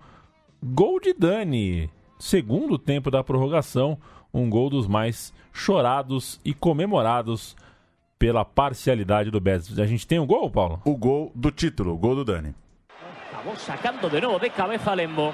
gol 0.62 1.00
de 1.00 1.14
Dani. 1.14 1.90
Segundo 2.20 2.78
tempo 2.78 3.10
da 3.10 3.24
prorrogação, 3.24 3.98
um 4.34 4.50
gol 4.50 4.70
dos 4.70 4.88
mais 4.88 5.34
chorados 5.54 6.40
e 6.44 6.54
comemorados 6.54 7.56
pela 8.20 8.44
parcialidade 8.44 9.32
do 9.32 9.40
Betis. 9.40 9.78
A 9.80 9.86
gente 9.86 10.08
tem 10.08 10.20
um 10.20 10.26
gol, 10.26 10.50
Paulo? 10.50 10.82
O 10.86 10.96
gol 10.96 11.32
do 11.36 11.52
título, 11.52 11.94
o 11.94 11.98
gol 11.98 12.16
do 12.16 12.26
Dani. 12.26 12.56
Estamos 13.32 13.62
sacando 13.62 14.10
de 14.10 14.20
nuevo 14.22 14.40
de 14.40 14.50
cabeza 14.50 14.96
Lembo. 14.96 15.34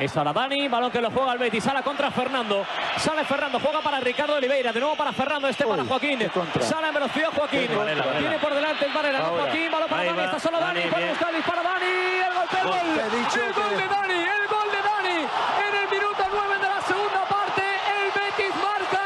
Es 0.00 0.16
ahora 0.16 0.32
Dani, 0.32 0.68
balón 0.68 0.90
que 0.90 1.02
lo 1.02 1.10
juega 1.10 1.34
el 1.34 1.38
Betis, 1.38 1.62
sale 1.62 1.82
contra 1.82 2.10
Fernando, 2.10 2.64
sale 2.96 3.24
Fernando, 3.24 3.60
juega 3.60 3.82
para 3.82 4.00
Ricardo 4.00 4.34
Oliveira, 4.36 4.72
de 4.72 4.80
nuevo 4.80 4.96
para 4.96 5.12
Fernando, 5.12 5.48
este 5.48 5.66
para 5.66 5.84
Joaquín, 5.84 6.18
sale 6.60 6.88
en 6.88 6.94
velocidad 6.94 7.28
Joaquín, 7.36 7.68
tiene 7.68 8.38
por 8.38 8.54
delante 8.54 8.86
el 8.86 8.92
Varela, 8.92 9.20
Joaquín, 9.20 9.70
balón 9.70 9.88
para 9.90 10.04
Dani, 10.04 10.22
está 10.22 10.40
solo 10.40 10.58
Dani, 10.60 10.80
puede 10.88 11.08
buscar 11.10 11.28
el 11.28 11.36
disparo 11.36 11.62
Dani, 11.62 11.92
el 12.24 12.34
golpe, 12.34 12.56
gol, 12.64 12.72
el 12.72 13.52
gol 13.52 13.76
de 13.76 13.86
Dani, 13.86 14.18
el 14.32 14.44
gol 14.48 14.68
de 14.72 14.80
Dani, 14.80 15.18
en 15.60 15.74
el 15.76 15.86
minuto 15.92 16.22
9 16.24 16.56
de 16.56 16.68
la 16.72 16.80
segunda 16.88 17.22
parte, 17.28 17.62
el 17.92 18.08
Betis 18.16 18.54
marca 18.64 19.04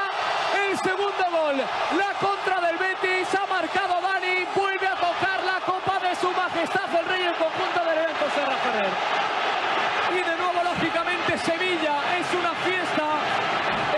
el 0.54 0.72
segundo 0.78 1.24
gol, 1.34 1.56
la 1.98 2.10
contra 2.22 2.56
del 2.62 2.78
Betis, 2.78 3.26
ha 3.34 3.44
marcado 3.50 4.00
Dani, 4.00 4.46
vuelve 4.54 4.86
a 4.86 4.94
tocar 4.94 5.42
la 5.42 5.58
copa 5.66 5.98
de 5.98 6.14
su 6.14 6.30
majestad 6.30 6.88
el 6.94 7.04
rey, 7.10 7.22
el 7.26 7.34
conjunto 7.34 7.80
del 7.84 7.98
evento 8.06 8.24
Serra 8.32 8.56
Ferrer. 8.62 8.94
Y 10.06 10.22
de 10.22 10.36
nuevo, 10.38 10.62
lógicamente, 10.62 11.36
Sevilla 11.36 11.98
es 12.14 12.26
una 12.32 12.54
fiesta. 12.62 13.06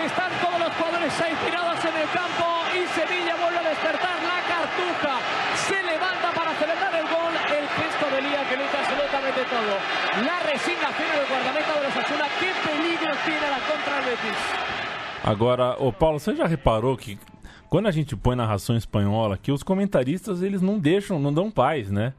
Están 0.01 0.31
todos 0.41 0.59
los 0.59 0.73
jugadores 0.73 1.13
ahí 1.21 1.37
tirados 1.45 1.77
en 1.85 1.95
el 2.01 2.09
campo 2.09 2.45
y 2.73 2.81
Sevilla 2.97 3.37
vuelve 3.37 3.59
a 3.61 3.69
despertar 3.69 4.17
la 4.25 4.41
cartuja. 4.49 5.13
Se 5.69 5.77
levanta 5.85 6.33
para 6.33 6.51
celebrar 6.57 6.93
el 6.95 7.05
gol. 7.07 7.33
El 7.45 7.65
gesto 7.77 8.05
de 8.09 8.21
Lía 8.25 8.41
que 8.49 8.57
lucha 8.57 8.79
absolutamente 8.81 9.38
todo. 9.49 10.25
La 10.25 10.39
resignación 10.51 11.07
del 11.15 11.25
guardameta 11.29 11.73
de 11.77 11.83
los 11.87 11.97
Asuna. 11.97 12.25
¿Qué 12.39 12.49
peligro 12.65 13.11
tiene 13.25 13.47
la 13.49 13.59
contra 13.67 13.95
del 13.95 14.05
Betis? 14.05 14.39
Agora, 15.23 15.75
ô 15.79 15.91
Paulo, 15.91 16.19
você 16.19 16.35
já 16.35 16.45
reparou 16.47 16.95
que 16.95 17.17
quando 17.69 17.87
a 17.87 17.91
gente 17.91 18.15
põe 18.15 18.35
narração 18.35 18.75
espanhola 18.75 19.35
aqui, 19.35 19.51
os 19.51 19.63
comentaristas 19.63 20.41
eles 20.41 20.61
não 20.61 20.79
deixam, 20.79 21.19
não 21.19 21.33
dão 21.33 21.51
paz, 21.51 21.91
né? 21.91 22.13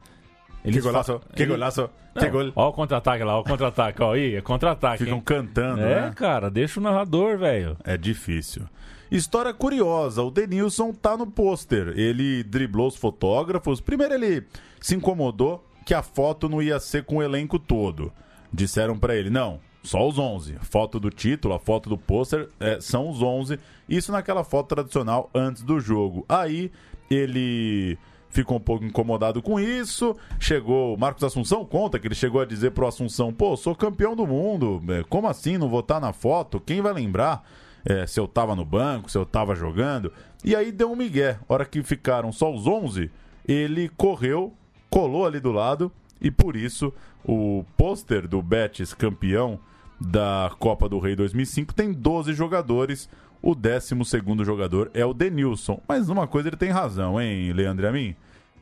Que 0.63 0.79
golaço, 0.79 1.19
que 1.35 1.45
golaço, 1.45 1.89
que 2.19 2.29
gol. 2.29 2.51
Ó 2.55 2.69
o 2.69 2.73
contra-ataque 2.73 3.23
lá, 3.23 3.35
ó 3.37 3.41
o 3.41 3.43
contra-ataque, 3.43 4.01
ó 4.03 4.13
aí, 4.13 4.35
é 4.35 4.41
contra-ataque. 4.41 5.03
Ficam 5.03 5.17
hein? 5.17 5.23
cantando, 5.25 5.81
É, 5.81 6.01
né? 6.01 6.13
cara, 6.15 6.51
deixa 6.51 6.79
o 6.79 6.83
narrador, 6.83 7.37
velho. 7.39 7.75
É 7.83 7.97
difícil. 7.97 8.63
História 9.09 9.51
curiosa, 9.53 10.21
o 10.21 10.29
Denilson 10.29 10.93
tá 10.93 11.17
no 11.17 11.25
pôster. 11.25 11.93
Ele 11.97 12.43
driblou 12.43 12.87
os 12.87 12.95
fotógrafos. 12.95 13.81
Primeiro 13.81 14.13
ele 14.13 14.45
se 14.79 14.95
incomodou 14.95 15.65
que 15.85 15.93
a 15.93 16.01
foto 16.01 16.47
não 16.47 16.61
ia 16.61 16.79
ser 16.79 17.03
com 17.03 17.17
o 17.17 17.23
elenco 17.23 17.57
todo. 17.59 18.11
Disseram 18.53 18.97
pra 18.97 19.15
ele, 19.15 19.29
não, 19.29 19.59
só 19.83 20.07
os 20.07 20.19
11. 20.19 20.57
Foto 20.61 20.99
do 20.99 21.09
título, 21.09 21.53
a 21.53 21.59
foto 21.59 21.89
do 21.89 21.97
pôster 21.97 22.49
é, 22.59 22.79
são 22.79 23.09
os 23.09 23.21
11. 23.21 23.59
Isso 23.89 24.11
naquela 24.11 24.43
foto 24.43 24.75
tradicional 24.75 25.29
antes 25.33 25.63
do 25.63 25.79
jogo. 25.79 26.25
Aí 26.29 26.71
ele 27.09 27.97
ficou 28.29 28.57
um 28.57 28.61
pouco 28.61 28.85
incomodado 28.85 29.41
com 29.41 29.59
isso. 29.59 30.15
Chegou, 30.39 30.97
Marcos 30.97 31.23
Assunção 31.23 31.65
conta 31.65 31.99
que 31.99 32.07
ele 32.07 32.15
chegou 32.15 32.41
a 32.41 32.45
dizer 32.45 32.71
pro 32.71 32.87
Assunção: 32.87 33.33
pô, 33.33 33.55
sou 33.55 33.75
campeão 33.75 34.15
do 34.15 34.25
mundo, 34.25 34.81
é, 34.89 35.03
como 35.03 35.27
assim 35.27 35.57
não 35.57 35.69
vou 35.69 35.81
estar 35.81 35.99
na 35.99 36.13
foto? 36.13 36.59
Quem 36.59 36.81
vai 36.81 36.93
lembrar 36.93 37.43
é, 37.85 38.05
se 38.05 38.19
eu 38.19 38.27
tava 38.27 38.55
no 38.55 38.65
banco, 38.65 39.11
se 39.11 39.17
eu 39.17 39.25
tava 39.25 39.55
jogando? 39.55 40.11
E 40.43 40.55
aí 40.55 40.71
deu 40.71 40.91
um 40.91 40.95
migué. 40.95 41.39
Hora 41.47 41.65
que 41.65 41.83
ficaram 41.83 42.31
só 42.31 42.53
os 42.53 42.65
11, 42.65 43.11
ele 43.47 43.89
correu, 43.89 44.53
colou 44.91 45.25
ali 45.25 45.39
do 45.39 45.51
lado 45.51 45.91
e 46.21 46.29
por 46.29 46.55
isso 46.55 46.93
o 47.25 47.65
pôster 47.75 48.27
do 48.27 48.41
Betis 48.41 48.93
campeão 48.93 49.57
da 49.99 50.51
Copa 50.59 50.89
do 50.89 50.99
Rei 50.99 51.15
2005 51.15 51.73
tem 51.73 51.91
12 51.91 52.33
jogadores. 52.33 53.09
O 53.41 53.55
12 53.55 53.95
jogador 54.43 54.91
é 54.93 55.03
o 55.03 55.13
Denilson. 55.13 55.81
Mas 55.87 56.09
uma 56.09 56.27
coisa 56.27 56.49
ele 56.49 56.57
tem 56.57 56.69
razão, 56.69 57.19
hein, 57.19 57.53
Leandro 57.53 57.87
a 57.87 57.91
mim? 57.91 58.15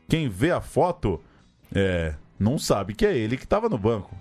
Quem 0.08 0.30
vê 0.30 0.52
a 0.52 0.62
foto 0.62 1.20
é, 1.74 2.14
não 2.40 2.58
sabe 2.58 2.94
que 2.94 3.06
é 3.06 3.18
ele 3.18 3.36
que 3.36 3.44
estava 3.44 3.68
no 3.68 3.78
banco. 3.78 4.16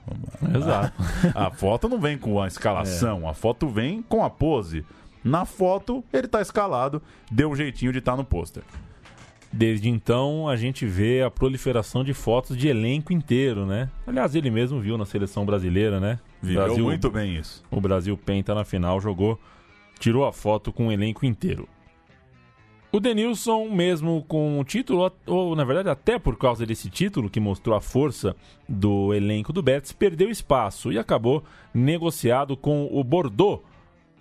Exato. 0.55 0.93
A, 1.35 1.47
a 1.47 1.51
foto 1.51 1.89
não 1.89 2.01
vem 2.01 2.19
com 2.19 2.41
a 2.41 2.47
escalação, 2.49 3.29
a 3.29 3.35
foto 3.35 3.69
vem 3.69 4.03
com 4.03 4.25
a 4.25 4.31
pose. 4.31 4.85
Na 5.23 5.45
foto, 5.45 6.03
ele 6.13 6.29
tá 6.29 6.41
escalado, 6.41 7.03
deu 7.31 7.51
um 7.51 7.57
jeitinho 7.57 7.93
de 7.93 7.99
estar 7.99 8.17
no 8.17 8.25
pôster. 8.25 8.63
Desde 9.51 9.89
então, 9.89 10.47
a 10.47 10.57
gente 10.57 10.85
vê 10.85 11.23
a 11.23 11.31
proliferação 11.31 12.05
de 12.05 12.13
fotos 12.13 12.57
de 12.57 12.69
elenco 12.69 13.13
inteiro, 13.13 13.65
né? 13.65 13.89
Aliás, 14.07 14.35
ele 14.35 14.51
mesmo 14.51 14.79
viu 14.79 14.99
na 14.99 15.07
seleção 15.07 15.47
brasileira, 15.47 15.99
né? 15.99 16.19
Viveu 16.43 16.79
muito 16.79 17.11
bem 17.11 17.37
isso. 17.37 17.65
O 17.71 17.81
Brasil 17.81 18.17
penta 18.17 18.55
na 18.55 18.65
final, 18.65 19.01
jogou, 19.01 19.39
tirou 19.99 20.27
a 20.27 20.33
foto 20.33 20.73
com 20.73 20.89
o 20.89 20.93
elenco 20.93 21.25
inteiro. 21.25 21.67
O 22.91 23.01
Denilson, 23.01 23.69
mesmo 23.69 24.25
com 24.27 24.59
o 24.59 24.65
título, 24.65 25.13
ou 25.27 25.55
na 25.55 25.63
verdade 25.63 25.91
até 25.91 26.19
por 26.19 26.39
causa 26.39 26.65
desse 26.65 26.89
título 26.89 27.29
que 27.29 27.39
mostrou 27.39 27.77
a 27.77 27.83
força 27.83 28.35
do 28.67 29.13
elenco 29.13 29.53
do 29.53 29.63
Betis, 29.63 29.93
perdeu 29.93 30.31
espaço 30.31 30.91
e 30.91 30.99
acabou 30.99 31.45
negociado 31.73 32.57
com 32.57 32.89
o 32.91 33.05
Bordeaux. 33.05 33.63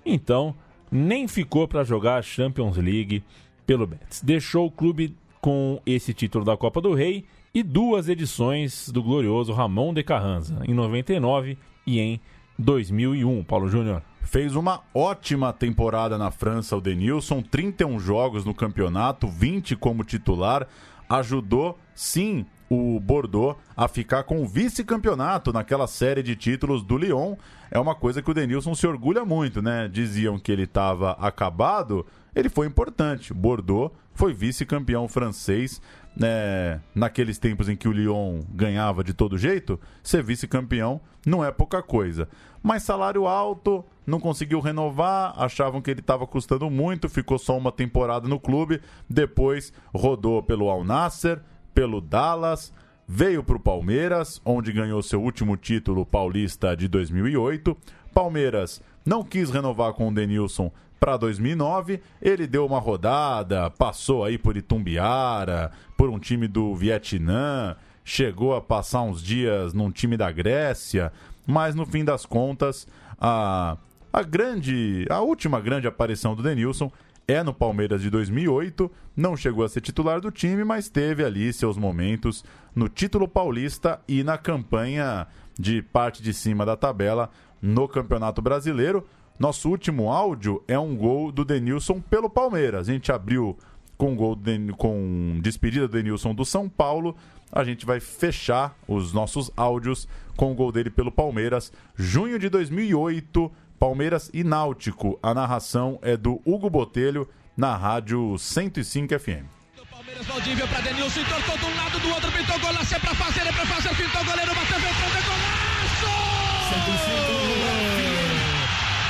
Então, 0.05 0.53
nem 0.91 1.30
ficou 1.30 1.65
para 1.65 1.86
jogar 1.86 2.17
a 2.17 2.21
Champions 2.21 2.75
League 2.75 3.23
pelo 3.68 3.86
Betis. 3.86 4.24
Deixou 4.24 4.65
o 4.65 4.72
clube 4.72 5.15
com 5.39 5.80
esse 5.86 6.13
título 6.13 6.43
da 6.43 6.57
Copa 6.57 6.82
do 6.82 6.93
Rei 6.93 7.26
e 7.53 7.61
duas 7.61 8.09
edições 8.09 8.89
do 8.89 9.03
glorioso 9.03 9.53
Ramon 9.53 9.93
de 9.93 10.03
Carranza, 10.03 10.63
em 10.65 10.74
99 10.74 11.57
e 11.86 11.99
em 11.99 12.20
2001. 12.57 13.43
Paulo 13.43 13.68
Júnior. 13.68 14.01
Fez 14.24 14.55
uma 14.55 14.82
ótima 14.93 15.53
temporada 15.53 16.18
na 16.18 16.32
França, 16.32 16.76
o 16.76 16.82
Denilson, 16.82 17.41
31 17.41 17.99
jogos 17.99 18.43
no 18.43 18.53
campeonato, 18.53 19.28
20 19.28 19.76
como 19.76 20.03
titular, 20.03 20.68
ajudou 21.09 21.78
sim 21.95 22.45
o 22.70 22.99
Bordeaux 22.99 23.57
a 23.76 23.88
ficar 23.88 24.24
com 24.24 24.41
o 24.41 24.47
vice-campeonato 24.47 25.53
naquela 25.53 25.88
série 25.88 26.22
de 26.22 26.36
títulos 26.36 26.84
do 26.84 26.97
Lyon. 26.97 27.36
É 27.72 27.80
uma 27.80 27.95
coisa 27.95 28.22
que 28.22 28.30
o 28.30 28.34
Denilson 28.34 28.76
se 28.76 28.88
orgulha 28.88 29.26
muito, 29.26 29.61
né? 29.61 29.88
Diziam 29.88 30.38
que 30.38 30.51
ele 30.51 30.63
estava 30.63 31.11
acabado, 31.13 32.05
ele 32.36 32.49
foi 32.49 32.68
importante. 32.68 33.34
Bordeaux 33.34 33.91
foi 34.13 34.34
vice-campeão 34.34 35.07
francês. 35.07 35.82
né? 36.15 36.82
naqueles 36.95 37.38
tempos 37.38 37.70
em 37.70 37.76
que 37.76 37.88
o 37.88 37.91
Lyon 37.91 38.41
ganhava 38.49 39.03
de 39.03 39.13
todo 39.13 39.38
jeito, 39.38 39.80
ser 40.01 40.24
vice-campeão 40.24 40.99
não 41.24 41.45
é 41.45 41.51
pouca 41.51 41.84
coisa. 41.84 42.28
Mas 42.63 42.84
salário 42.84 43.28
alto, 43.28 43.86
não 44.05 44.20
conseguiu 44.20 44.59
renovar, 44.59 45.34
achavam 45.38 45.82
que 45.82 45.91
ele 45.91 45.99
estava 45.99 46.26
custando 46.26 46.70
muito, 46.70 47.07
ficou 47.07 47.38
só 47.38 47.55
uma 47.57 47.72
temporada 47.72 48.28
no 48.28 48.39
clube, 48.39 48.82
depois 49.07 49.72
rodou 49.93 50.41
pelo 50.41 50.70
Al 50.70 50.84
Nasser, 50.84 51.39
pelo 51.78 52.01
Dallas, 52.01 52.73
veio 53.07 53.43
para 53.43 53.55
o 53.55 53.59
Palmeiras, 53.59 54.41
onde 54.43 54.73
ganhou 54.73 54.99
seu 55.03 55.21
último 55.21 55.55
título 55.55 56.03
paulista 56.07 56.75
de 56.75 56.88
2008. 56.88 57.78
Palmeiras 58.11 58.82
não 59.05 59.23
quis 59.23 59.51
renovar 59.51 59.93
com 59.93 60.07
o 60.07 60.11
Denilson 60.11 60.71
para 60.99 61.17
2009, 61.17 62.01
ele 62.19 62.47
deu 62.47 62.65
uma 62.65 62.80
rodada, 62.80 63.69
passou 63.69 64.25
aí 64.25 64.39
por 64.39 64.57
Itumbiara, 64.57 65.71
por 65.95 66.09
um 66.09 66.17
time 66.17 66.47
do 66.47 66.73
Vietnã, 66.73 67.75
chegou 68.03 68.55
a 68.55 68.61
passar 68.61 69.03
uns 69.03 69.21
dias 69.21 69.71
num 69.71 69.91
time 69.91 70.17
da 70.17 70.32
Grécia, 70.32 71.13
mas 71.45 71.75
no 71.75 71.86
fim 71.86 72.03
das 72.03 72.25
contas, 72.25 72.88
a, 73.21 73.78
a 74.11 74.23
grande, 74.23 75.05
a 75.11 75.21
última 75.21 75.61
grande 75.61 75.86
aparição 75.86 76.34
do 76.34 76.41
Denilson 76.41 76.91
é 77.28 77.43
no 77.43 77.53
Palmeiras 77.53 78.01
de 78.01 78.09
2008, 78.09 78.89
não 79.15 79.36
chegou 79.36 79.65
a 79.65 79.69
ser 79.69 79.82
titular 79.82 80.21
do 80.21 80.32
time, 80.32 80.63
mas 80.63 80.88
teve 80.88 81.25
ali 81.25 81.51
seus 81.51 81.78
momentos 81.78 82.43
no 82.73 82.88
título 82.88 83.28
paulista 83.28 83.99
e 84.07 84.23
na 84.23 84.38
campanha 84.38 85.28
de 85.59 85.82
parte 85.82 86.23
de 86.23 86.34
cima 86.34 86.65
da 86.65 86.78
tabela 86.78 87.30
no 87.61 87.86
Campeonato 87.86 88.41
Brasileiro. 88.41 89.05
Nosso 89.38 89.69
último 89.69 90.09
áudio 90.09 90.63
é 90.69 90.80
um 90.80 90.95
gol 90.95 91.30
do 91.32 91.43
Denilson 91.43 91.99
pelo 91.99 92.30
Palmeiras. 92.30 92.88
A 92.88 92.93
gente 92.93 93.11
abriu 93.11 93.57
com 93.97 94.15
gol 94.15 94.39
com 94.78 95.38
despedida 95.41 95.88
do 95.88 95.91
Denilson 95.91 96.34
do 96.34 96.45
São 96.45 96.69
Paulo. 96.69 97.13
A 97.51 97.63
gente 97.63 97.86
vai 97.86 97.99
fechar 97.99 98.78
os 98.88 99.11
nossos 99.11 99.51
áudios 99.57 100.07
com 100.38 100.51
o 100.51 100.55
gol 100.55 100.71
dele 100.71 100.89
pelo 100.89 101.11
Palmeiras, 101.11 101.73
junho 101.95 102.39
de 102.39 102.47
2008, 102.47 103.51
Palmeiras 103.80 104.30
e 104.34 104.43
Náutico. 104.43 105.19
A 105.21 105.34
narração 105.34 105.99
é 106.01 106.17
do 106.17 106.41
Hugo 106.45 106.69
Botelho 106.69 107.28
na 107.55 107.75
rádio 107.75 108.38
105 108.38 109.19
FM. 109.19 109.45
Palmeiras, 109.91 110.25
Valdívia 110.28 110.67
para 110.67 110.82
Denilson, 110.82 111.19
entortou 111.19 111.57
de 111.57 111.65
um 111.65 111.75
lado, 111.75 111.99
do 111.99 112.09
outro, 112.09 112.32
pintou 112.32 112.59
golaço, 112.59 112.95
é 112.95 112.99
pra 112.99 113.13
fazer, 113.15 113.41
é 113.41 113.51
pra 113.51 113.65
fazer, 113.65 113.89
pintou 113.95 114.21
o 114.21 114.25
goleiro, 114.25 114.55
bateu, 114.55 114.78
entrou, 114.78 115.09
é 115.09 115.21
golaço! 115.28 116.07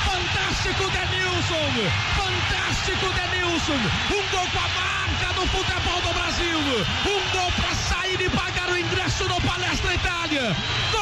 Fantástico 0.04 0.90
Denilson! 0.90 1.70
Fantástico 2.16 3.06
Denilson! 3.14 3.78
Um 4.10 4.30
gol 4.30 4.46
com 4.50 4.58
a 4.58 4.68
marca 4.68 5.32
do 5.34 5.46
futebol 5.46 6.00
do 6.02 6.14
Brasil! 6.14 6.58
Um 6.58 7.30
gol 7.32 7.52
para 7.52 7.74
sair 7.74 8.20
e 8.20 8.30
pagar 8.30 8.68
o 8.70 8.78
ingresso 8.78 9.24
no 9.28 9.40
Palestra 9.40 9.94
Itália! 9.94 10.56
Gol! 10.92 10.97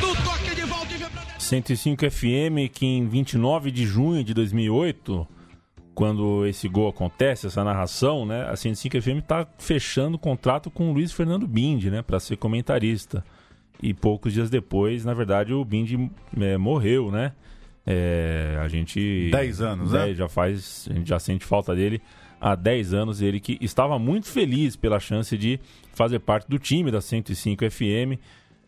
No 0.00 0.14
toque 0.24 0.54
de 0.54 0.66
para 0.66 1.38
105 1.38 2.10
FM, 2.10 2.70
que 2.72 2.86
em 2.86 3.06
29 3.06 3.70
de 3.70 3.84
junho 3.84 4.24
de 4.24 4.32
2008, 4.32 5.26
quando 5.94 6.46
esse 6.46 6.68
gol 6.68 6.88
acontece, 6.88 7.46
essa 7.46 7.62
narração, 7.62 8.26
né, 8.26 8.48
a 8.48 8.56
105 8.56 9.00
FM 9.00 9.18
está 9.18 9.46
fechando 9.58 10.16
o 10.16 10.18
contrato 10.18 10.70
com 10.70 10.90
o 10.90 10.92
Luiz 10.92 11.12
Fernando 11.12 11.46
Bindi, 11.46 11.90
né, 11.90 12.02
para 12.02 12.18
ser 12.18 12.36
comentarista. 12.36 13.24
E 13.82 13.92
poucos 13.92 14.32
dias 14.32 14.48
depois, 14.48 15.04
na 15.04 15.12
verdade, 15.14 15.52
o 15.52 15.64
Bindi 15.64 16.10
é, 16.40 16.56
morreu, 16.56 17.10
né? 17.10 17.32
É, 17.86 18.58
a 18.62 18.68
gente. 18.68 19.28
10 19.30 19.60
anos, 19.60 19.92
né? 19.92 20.14
Já 20.14 20.28
faz. 20.28 20.88
A 20.90 20.94
gente 20.94 21.08
já 21.08 21.18
sente 21.18 21.44
falta 21.44 21.74
dele 21.74 22.00
há 22.40 22.54
10 22.54 22.94
anos. 22.94 23.20
Ele 23.20 23.40
que 23.40 23.58
estava 23.60 23.98
muito 23.98 24.28
feliz 24.28 24.74
pela 24.74 24.98
chance 24.98 25.36
de 25.36 25.60
fazer 25.92 26.20
parte 26.20 26.48
do 26.48 26.58
time 26.58 26.90
da 26.90 27.00
105 27.00 27.70
FM, 27.70 28.18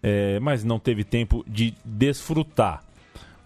é, 0.08 0.38
mas 0.38 0.62
não 0.62 0.78
teve 0.78 1.02
tempo 1.02 1.44
de 1.48 1.74
desfrutar. 1.84 2.84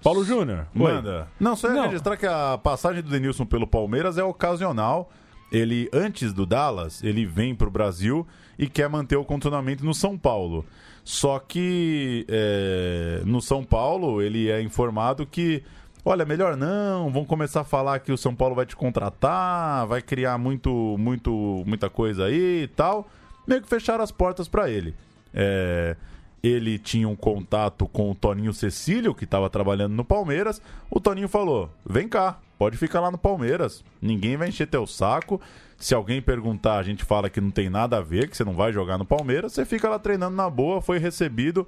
Paulo 0.03 0.23
Júnior. 0.23 0.67
Manda. 0.75 1.27
Não, 1.41 1.57
só 1.57 1.73
ia 1.73 1.85
registrar 1.85 2.19
que 2.19 2.27
a 2.27 2.59
passagem 2.63 3.03
do 3.03 3.09
Denilson 3.09 3.47
pelo 3.47 3.67
Palmeiras 3.67 4.19
é 4.19 4.23
ocasional. 4.23 5.11
Ele, 5.51 5.89
antes 5.91 6.35
do 6.35 6.45
Dallas, 6.45 7.03
ele 7.03 7.25
vem 7.25 7.55
para 7.55 7.67
o 7.67 7.71
Brasil 7.71 8.27
e 8.59 8.69
quer 8.69 8.91
manter 8.91 9.17
o 9.17 9.25
condicionamento 9.25 9.87
no 9.87 9.95
São 9.95 10.19
Paulo. 10.19 10.67
Só 11.03 11.39
que 11.39 12.27
é, 12.29 13.23
no 13.25 13.41
São 13.41 13.65
Paulo 13.65 14.21
ele 14.21 14.51
é 14.51 14.61
informado 14.61 15.25
que, 15.25 15.63
olha, 16.05 16.27
melhor 16.27 16.59
não, 16.59 17.11
vão 17.11 17.25
começar 17.25 17.63
a 17.63 17.65
falar 17.65 18.01
que 18.01 18.13
o 18.13 18.19
São 18.19 18.35
Paulo 18.35 18.55
vai 18.55 18.67
te 18.67 18.77
contratar, 18.77 19.87
vai 19.87 20.03
criar 20.03 20.37
muito, 20.37 20.95
muito, 20.99 21.65
muita 21.67 21.89
coisa 21.89 22.27
aí 22.27 22.65
e 22.65 22.69
tal. 22.69 23.09
Meio 23.47 23.63
que 23.63 23.69
fecharam 23.69 24.05
as 24.05 24.13
portas 24.13 24.47
para 24.47 24.69
ele. 24.69 24.95
É, 25.33 25.97
ele 26.43 26.79
tinha 26.79 27.09
um 27.09 27.17
contato 27.17 27.87
com 27.87 28.11
o 28.11 28.15
Toninho 28.15 28.53
Cecílio, 28.53 29.15
que 29.15 29.25
estava 29.25 29.51
trabalhando 29.51 29.95
no 29.95 30.05
Palmeiras. 30.05 30.61
O 30.91 30.99
Toninho 31.01 31.29
falou: 31.29 31.71
vem 31.85 32.09
cá, 32.09 32.39
pode 32.59 32.77
ficar 32.77 33.01
lá 33.01 33.11
no 33.11 33.19
Palmeiras. 33.19 33.85
Ninguém 34.01 34.37
vai 34.37 34.49
encher 34.49 34.67
teu 34.67 34.87
saco. 34.87 35.41
Se 35.77 35.95
alguém 35.95 36.21
perguntar, 36.21 36.79
a 36.79 36.83
gente 36.83 37.05
fala 37.05 37.31
que 37.31 37.41
não 37.41 37.51
tem 37.51 37.71
nada 37.71 37.99
a 37.99 38.03
ver, 38.03 38.29
que 38.29 38.37
você 38.37 38.45
não 38.45 38.55
vai 38.55 38.73
jogar 38.73 38.99
no 38.99 39.05
Palmeiras. 39.05 39.53
Você 39.53 39.65
fica 39.65 39.89
lá 39.89 39.99
treinando 39.99 40.37
na 40.37 40.49
boa, 40.49 40.83
foi 40.83 40.99
recebido, 40.99 41.67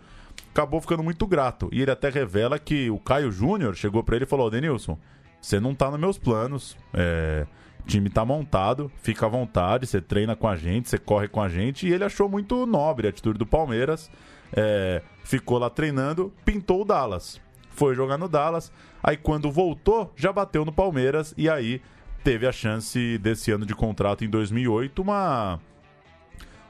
acabou 0.50 0.80
ficando 0.80 1.02
muito 1.02 1.26
grato. 1.26 1.68
E 1.72 1.80
ele 1.80 1.90
até 1.90 2.08
revela 2.08 2.58
que 2.58 2.90
o 2.90 2.98
Caio 2.98 3.32
Júnior 3.32 3.74
chegou 3.74 4.02
para 4.02 4.16
ele 4.16 4.24
e 4.24 4.28
falou: 4.28 4.50
Denilson, 4.50 4.98
você 5.40 5.58
não 5.60 5.74
tá 5.74 5.90
nos 5.90 6.00
meus 6.00 6.18
planos. 6.18 6.76
É, 6.94 7.46
o 7.84 7.86
time 7.86 8.08
tá 8.08 8.24
montado, 8.24 8.90
fica 9.02 9.26
à 9.26 9.28
vontade, 9.28 9.86
você 9.86 10.00
treina 10.00 10.36
com 10.36 10.48
a 10.48 10.56
gente, 10.56 10.88
você 10.88 10.98
corre 10.98 11.28
com 11.28 11.42
a 11.42 11.48
gente. 11.48 11.86
E 11.86 11.92
ele 11.92 12.04
achou 12.04 12.28
muito 12.28 12.64
nobre 12.64 13.06
a 13.06 13.10
atitude 13.10 13.38
do 13.38 13.46
Palmeiras. 13.46 14.10
É, 14.52 15.02
ficou 15.24 15.58
lá 15.58 15.68
treinando, 15.68 16.32
pintou 16.44 16.82
o 16.82 16.84
Dallas. 16.84 17.40
Foi 17.70 17.94
jogar 17.94 18.18
no 18.18 18.28
Dallas. 18.28 18.72
Aí 19.02 19.16
quando 19.16 19.50
voltou, 19.50 20.12
já 20.14 20.32
bateu 20.32 20.64
no 20.64 20.72
Palmeiras. 20.72 21.34
E 21.36 21.48
aí 21.48 21.82
teve 22.22 22.46
a 22.46 22.52
chance 22.52 23.18
desse 23.18 23.50
ano 23.50 23.66
de 23.66 23.74
contrato 23.74 24.24
em 24.24 24.30
2008, 24.30 25.02
uma 25.02 25.58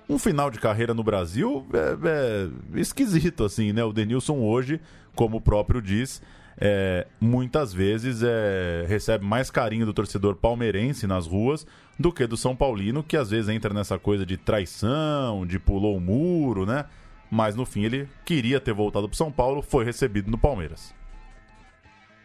um 0.08 0.18
final 0.18 0.50
de 0.50 0.58
carreira 0.58 0.92
no 0.92 1.02
Brasil 1.02 1.64
é, 1.72 2.08
é 2.08 2.80
esquisito 2.80 3.44
assim, 3.44 3.72
né? 3.72 3.84
O 3.84 3.92
Denilson 3.92 4.38
hoje, 4.38 4.80
como 5.14 5.36
o 5.38 5.40
próprio 5.40 5.80
diz, 5.80 6.22
é, 6.58 7.06
muitas 7.20 7.72
vezes 7.72 8.22
é, 8.22 8.84
recebe 8.86 9.24
mais 9.24 9.50
carinho 9.50 9.86
do 9.86 9.92
torcedor 9.92 10.36
palmeirense 10.36 11.06
nas 11.06 11.26
ruas 11.26 11.66
do 11.98 12.12
que 12.12 12.26
do 12.26 12.36
São 12.36 12.54
Paulino, 12.54 13.02
que 13.02 13.16
às 13.16 13.30
vezes 13.30 13.48
entra 13.48 13.72
nessa 13.72 13.98
coisa 13.98 14.24
de 14.26 14.36
traição, 14.36 15.46
de 15.46 15.58
pulou 15.58 15.96
o 15.96 16.00
muro, 16.00 16.66
né? 16.66 16.84
Mas 17.30 17.54
no 17.54 17.64
fim 17.64 17.84
ele 17.84 18.08
queria 18.24 18.60
ter 18.60 18.74
voltado 18.74 19.08
para 19.08 19.16
São 19.16 19.32
Paulo, 19.32 19.62
foi 19.62 19.84
recebido 19.84 20.30
no 20.30 20.38
Palmeiras. 20.38 20.94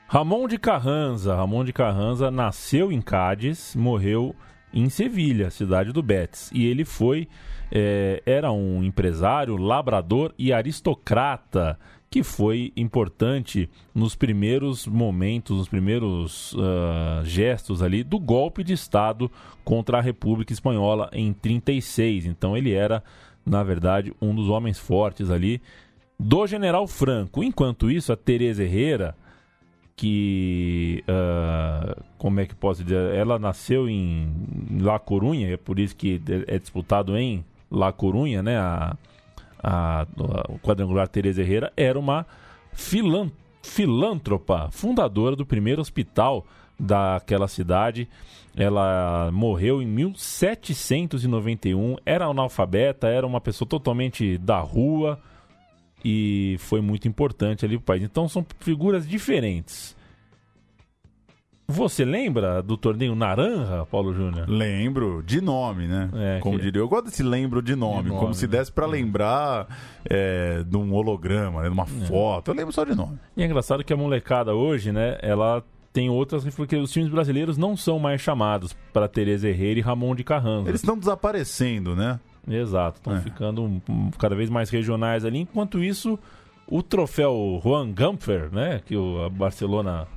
Ramon 0.08 0.48
de 0.48 0.58
Carranza. 0.58 1.36
Ramon 1.36 1.66
de 1.66 1.74
Carranza 1.74 2.32
nasceu 2.32 2.92
em 2.92 3.02
Cádiz, 3.02 3.76
morreu 3.76 4.34
em 4.74 4.90
Sevilha, 4.90 5.50
cidade 5.50 5.92
do 5.92 6.02
Betis. 6.02 6.50
E 6.54 6.66
ele 6.66 6.86
foi, 6.86 7.28
é, 7.72 8.22
era 8.26 8.52
um 8.52 8.84
empresário, 8.84 9.58
labrador 9.58 10.34
e 10.38 10.54
aristocrata 10.54 11.78
que 12.10 12.24
foi 12.24 12.72
importante 12.76 13.70
nos 13.94 14.16
primeiros 14.16 14.88
momentos, 14.88 15.58
nos 15.58 15.68
primeiros 15.68 16.54
uh, 16.54 17.24
gestos 17.24 17.82
ali 17.82 18.04
do 18.04 18.18
golpe 18.18 18.64
de 18.64 18.74
Estado 18.74 19.30
contra 19.64 19.98
a 19.98 20.02
República 20.02 20.54
Espanhola 20.54 21.10
em 21.12 21.34
36. 21.34 22.26
Então 22.26 22.56
ele 22.56 22.72
era, 22.72 23.04
na 23.46 23.62
verdade, 23.62 24.14
um 24.22 24.34
dos 24.34 24.48
homens 24.48 24.80
fortes 24.80 25.30
ali 25.30 25.62
do 26.18 26.48
General 26.48 26.88
Franco. 26.88 27.44
Enquanto 27.44 27.92
isso, 27.92 28.14
a 28.14 28.18
Teresa 28.18 28.64
Herrera 28.64 29.16
que 29.98 31.04
uh, 31.10 32.04
como 32.20 32.40
é 32.40 32.46
que 32.46 32.54
posso 32.54 32.84
dizer 32.84 33.16
ela 33.16 33.40
nasceu 33.40 33.90
em 33.90 34.32
La 34.80 35.00
Corunha 35.00 35.52
é 35.52 35.58
por 35.58 35.80
isso 35.80 35.96
que 35.96 36.22
é 36.46 36.60
disputado 36.60 37.18
em 37.18 37.44
La 37.72 37.92
Corunha 37.92 38.44
né 38.44 38.60
a, 38.60 38.96
a, 39.68 40.08
o 40.50 40.60
quadrangular 40.60 41.08
Teresa 41.08 41.42
Herrera 41.42 41.72
era 41.76 42.00
uma 42.00 42.26
filan, 42.72 43.30
filântropa 43.62 44.70
fundadora 44.72 45.36
do 45.36 45.46
primeiro 45.46 45.82
hospital 45.82 46.46
daquela 46.80 47.48
cidade 47.48 48.08
ela 48.56 49.30
morreu 49.34 49.82
em 49.82 49.88
1791 49.88 51.98
era 52.06 52.26
analfabeta 52.26 53.08
era 53.08 53.28
uma 53.28 53.42
pessoa 53.42 53.68
totalmente 53.68 54.38
da 54.38 54.60
rua 54.60 55.20
e 56.06 56.56
foi 56.60 56.80
muito 56.80 57.08
importante 57.08 57.66
ali 57.66 57.76
para 57.78 57.82
o 57.82 57.86
país. 57.86 58.04
Então 58.04 58.30
são 58.30 58.46
figuras 58.60 59.06
diferentes. 59.06 59.97
Você 61.70 62.06
lembra 62.06 62.64
do 62.64 62.78
torneio 62.78 63.14
Naranja, 63.14 63.86
Paulo 63.92 64.14
Júnior? 64.14 64.50
Lembro, 64.50 65.22
de 65.22 65.42
nome, 65.42 65.86
né? 65.86 66.10
É, 66.14 66.40
como 66.40 66.58
que... 66.58 66.64
diria. 66.64 66.82
Eu 66.82 66.88
gosto 66.88 67.06
desse 67.06 67.22
lembro 67.22 67.62
de 67.62 67.76
nome, 67.76 68.04
de 68.04 68.08
nome 68.08 68.20
como 68.20 68.30
né? 68.30 68.36
se 68.36 68.48
desse 68.48 68.72
para 68.72 68.86
lembrar 68.86 69.68
é, 70.10 70.64
de 70.64 70.78
um 70.78 70.94
holograma, 70.94 71.62
né? 71.62 71.68
de 71.68 71.74
uma 71.74 71.84
é. 71.84 72.06
foto. 72.08 72.52
Eu 72.52 72.56
lembro 72.56 72.72
só 72.72 72.86
de 72.86 72.96
nome. 72.96 73.20
E 73.36 73.44
é 73.44 73.46
engraçado 73.46 73.84
que 73.84 73.92
a 73.92 73.98
molecada 73.98 74.56
hoje, 74.56 74.94
né? 74.94 75.18
Ela 75.22 75.62
tem 75.92 76.10
outras 76.10 76.46
porque 76.56 76.78
os 76.78 76.90
times 76.90 77.10
brasileiros 77.10 77.58
não 77.58 77.76
são 77.76 78.00
mais 78.00 78.22
chamados 78.22 78.72
para 78.94 79.10
Tereza 79.10 79.50
Herrera 79.50 79.80
e 79.80 79.82
Ramon 79.82 80.16
de 80.16 80.24
Carranza. 80.24 80.70
Eles 80.70 80.80
estão 80.80 80.98
desaparecendo, 80.98 81.98
né? 81.98 82.18
Exato, 82.48 83.00
estão 83.00 83.18
é. 83.18 83.20
ficando 83.20 83.82
cada 84.18 84.36
vez 84.36 84.50
mais 84.50 84.70
regionais 84.70 85.26
ali. 85.26 85.40
Enquanto 85.40 85.84
isso, 85.84 86.18
o 86.66 86.82
troféu 86.82 87.60
Juan 87.62 87.92
Gamper, 87.92 88.50
né, 88.54 88.82
que 88.86 88.96
o 88.96 89.30
Barcelona 89.30 90.08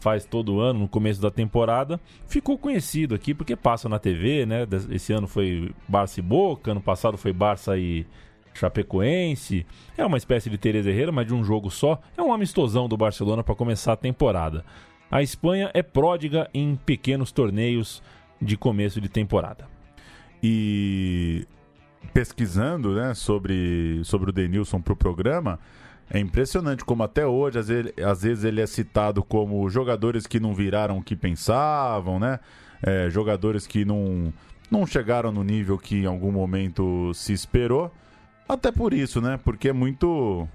faz 0.00 0.24
todo 0.24 0.60
ano 0.60 0.80
no 0.80 0.88
começo 0.88 1.20
da 1.20 1.30
temporada, 1.30 2.00
ficou 2.26 2.58
conhecido 2.58 3.14
aqui 3.14 3.34
porque 3.34 3.54
passa 3.54 3.88
na 3.88 3.98
TV, 3.98 4.46
né? 4.46 4.66
Esse 4.90 5.12
ano 5.12 5.28
foi 5.28 5.72
Barça 5.86 6.18
e 6.18 6.22
Boca, 6.22 6.72
ano 6.72 6.80
passado 6.80 7.16
foi 7.16 7.32
Barça 7.32 7.76
e 7.76 8.06
Chapecoense. 8.54 9.66
É 9.96 10.04
uma 10.04 10.16
espécie 10.16 10.50
de 10.50 10.58
Teresa 10.58 10.90
Herrera, 10.90 11.12
mas 11.12 11.26
de 11.26 11.34
um 11.34 11.44
jogo 11.44 11.70
só. 11.70 12.00
É 12.16 12.22
um 12.22 12.32
amistosão 12.32 12.88
do 12.88 12.96
Barcelona 12.96 13.44
para 13.44 13.54
começar 13.54 13.92
a 13.92 13.96
temporada. 13.96 14.64
A 15.10 15.22
Espanha 15.22 15.70
é 15.74 15.82
pródiga 15.82 16.48
em 16.54 16.74
pequenos 16.76 17.30
torneios 17.30 18.02
de 18.40 18.56
começo 18.56 19.00
de 19.00 19.08
temporada. 19.08 19.68
E 20.42 21.46
pesquisando 22.14 22.94
né, 22.94 23.12
sobre, 23.12 24.00
sobre 24.04 24.30
o 24.30 24.32
Denilson 24.32 24.80
para 24.80 24.94
o 24.94 24.96
programa, 24.96 25.58
é 26.10 26.18
impressionante 26.18 26.84
como 26.84 27.04
até 27.04 27.24
hoje, 27.24 27.58
às 27.58 27.68
vezes, 27.68 27.92
às 28.04 28.22
vezes, 28.22 28.44
ele 28.44 28.60
é 28.60 28.66
citado 28.66 29.22
como 29.22 29.68
jogadores 29.70 30.26
que 30.26 30.40
não 30.40 30.52
viraram 30.52 30.98
o 30.98 31.02
que 31.02 31.14
pensavam, 31.14 32.18
né? 32.18 32.40
É, 32.82 33.08
jogadores 33.08 33.64
que 33.64 33.84
não, 33.84 34.32
não 34.68 34.84
chegaram 34.84 35.30
no 35.30 35.44
nível 35.44 35.78
que 35.78 36.02
em 36.02 36.06
algum 36.06 36.32
momento 36.32 37.12
se 37.14 37.32
esperou. 37.32 37.94
Até 38.48 38.72
por 38.72 38.92
isso, 38.92 39.20
né? 39.20 39.38
Porque 39.44 39.68
é 39.68 39.72
muito. 39.72 40.48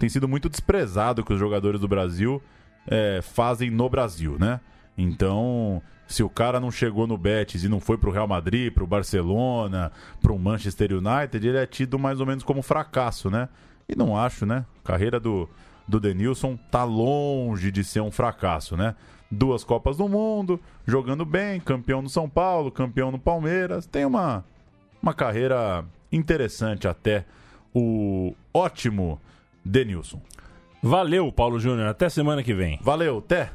Tem 0.00 0.08
sido 0.08 0.26
muito 0.26 0.48
desprezado 0.48 1.24
que 1.24 1.32
os 1.32 1.38
jogadores 1.38 1.80
do 1.80 1.86
Brasil 1.86 2.42
é, 2.86 3.20
fazem 3.22 3.70
no 3.70 3.88
Brasil, 3.88 4.36
né? 4.38 4.58
Então, 4.96 5.80
se 6.08 6.24
o 6.24 6.28
cara 6.28 6.58
não 6.58 6.72
chegou 6.72 7.06
no 7.06 7.16
Betis 7.16 7.62
e 7.62 7.68
não 7.68 7.78
foi 7.78 7.96
pro 7.96 8.10
Real 8.10 8.26
Madrid, 8.26 8.72
pro 8.72 8.86
Barcelona, 8.86 9.92
pro 10.20 10.36
Manchester 10.36 10.90
United, 10.92 11.46
ele 11.46 11.58
é 11.58 11.66
tido 11.66 11.98
mais 12.00 12.18
ou 12.18 12.26
menos 12.26 12.42
como 12.42 12.62
fracasso, 12.62 13.30
né? 13.30 13.48
E 13.88 13.96
não 13.96 14.16
acho, 14.16 14.44
né? 14.44 14.66
Carreira 14.84 15.18
do, 15.18 15.48
do 15.86 15.98
Denilson 15.98 16.58
tá 16.70 16.84
longe 16.84 17.72
de 17.72 17.82
ser 17.82 18.00
um 18.00 18.10
fracasso, 18.10 18.76
né? 18.76 18.94
Duas 19.30 19.64
Copas 19.64 19.96
do 19.96 20.08
Mundo, 20.08 20.60
jogando 20.86 21.24
bem, 21.24 21.60
campeão 21.60 22.02
no 22.02 22.08
São 22.08 22.28
Paulo, 22.28 22.70
campeão 22.70 23.10
no 23.10 23.18
Palmeiras. 23.18 23.86
Tem 23.86 24.04
uma, 24.04 24.44
uma 25.02 25.14
carreira 25.14 25.84
interessante 26.12 26.86
até. 26.86 27.24
O 27.74 28.34
ótimo 28.52 29.20
Denilson. 29.64 30.20
Valeu, 30.82 31.30
Paulo 31.32 31.58
Júnior. 31.58 31.88
Até 31.88 32.08
semana 32.08 32.42
que 32.42 32.54
vem. 32.54 32.78
Valeu, 32.82 33.18
até. 33.18 33.50